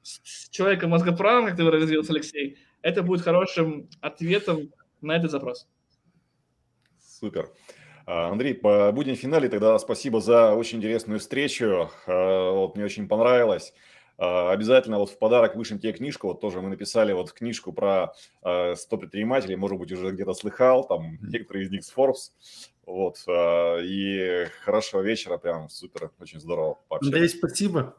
с 0.02 0.48
человеком 0.50 0.90
мозгоправом, 0.90 1.46
как 1.46 1.56
ты 1.56 1.64
выразился, 1.64 2.12
Алексей, 2.12 2.58
это 2.80 3.02
будет 3.02 3.22
хорошим 3.22 3.88
ответом 4.00 4.70
на 5.00 5.16
этот 5.16 5.30
запрос. 5.30 5.68
Супер. 6.98 7.50
А, 8.06 8.28
Андрей, 8.28 8.54
по 8.54 8.92
будем 8.92 9.14
в 9.14 9.18
финале 9.18 9.48
тогда 9.48 9.78
спасибо 9.78 10.20
за 10.20 10.54
очень 10.54 10.78
интересную 10.78 11.18
встречу. 11.18 11.90
А, 12.06 12.50
вот 12.52 12.76
мне 12.76 12.84
очень 12.84 13.08
понравилось. 13.08 13.72
А, 14.18 14.52
обязательно 14.52 14.98
вот 14.98 15.10
в 15.10 15.18
подарок 15.18 15.56
вышлем 15.56 15.78
тебе 15.78 15.92
книжку. 15.92 16.28
Вот 16.28 16.40
тоже 16.40 16.60
мы 16.60 16.68
написали 16.68 17.12
вот 17.12 17.32
книжку 17.32 17.72
про 17.72 18.12
100 18.40 18.76
предпринимателей. 18.98 19.56
Может 19.56 19.78
быть, 19.78 19.92
уже 19.92 20.10
где-то 20.10 20.34
слыхал. 20.34 20.86
Там 20.86 21.18
некоторые 21.20 21.64
из 21.64 21.70
них 21.70 21.84
с 21.84 21.92
Forbes. 21.92 22.30
Вот. 22.86 23.18
И 23.82 24.46
хорошего 24.62 25.00
вечера. 25.00 25.36
Прям 25.38 25.68
супер. 25.68 26.12
Очень 26.20 26.40
здорово 26.40 26.78
пообщаться. 26.88 27.16
Андрей, 27.16 27.28
спасибо. 27.28 27.96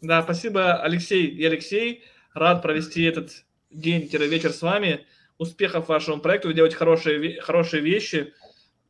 Да, 0.00 0.22
спасибо, 0.22 0.82
Алексей 0.82 1.26
и 1.26 1.44
Алексей. 1.44 2.04
Рад 2.34 2.62
провести 2.62 3.04
этот 3.04 3.30
день-вечер 3.70 4.52
с 4.52 4.60
вами 4.60 5.06
успехов 5.38 5.88
вашему 5.88 6.20
проекту, 6.20 6.48
вы 6.48 6.54
делаете 6.54 6.76
хорошие, 6.76 7.40
хорошие 7.40 7.82
вещи, 7.82 8.32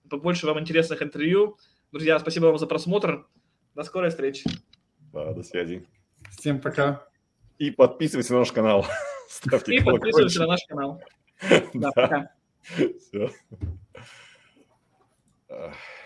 побольше 0.09 0.47
вам 0.47 0.61
интересных 0.61 1.03
интервью. 1.03 1.57
Друзья, 1.93 2.19
спасибо 2.19 2.47
вам 2.47 2.59
за 2.59 2.67
просмотр. 2.67 3.27
До 3.75 3.83
скорой 3.83 4.11
встречи. 4.11 4.45
Да, 5.13 5.33
до 5.33 5.43
связи. 5.43 5.87
Всем 6.39 6.61
пока. 6.61 7.07
И 7.59 7.71
подписывайтесь 7.71 8.31
на 8.31 8.39
наш 8.39 8.53
канал. 8.53 8.87
Ставьте 9.29 9.77
И 9.77 9.81
подписывайтесь 9.81 10.37
на 10.39 10.47
наш 10.47 10.61
канал. 10.69 11.03
Да, 11.75 11.91
пока. 11.93 12.31
Все. 12.63 13.31